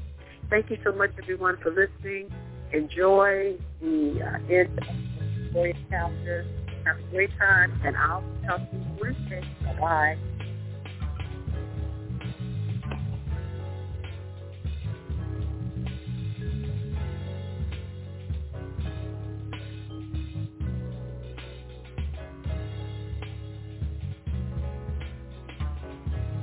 Thank 0.49 0.69
you 0.69 0.77
so 0.83 0.91
much 0.91 1.11
everyone 1.21 1.57
for 1.61 1.69
listening. 1.69 2.29
Enjoy 2.71 3.57
the 3.81 4.21
uh, 4.21 4.53
end 4.53 4.77
of 4.77 5.53
the 5.53 5.73
chapter. 5.89 6.45
Have 6.85 6.97
a 6.99 7.11
great 7.11 7.31
time 7.37 7.79
and 7.83 7.97
I'll 7.97 8.23
talk 8.45 8.69
to 8.69 8.77
you 8.77 8.85
Wednesday. 9.01 9.43
Bye-bye. 9.63 10.17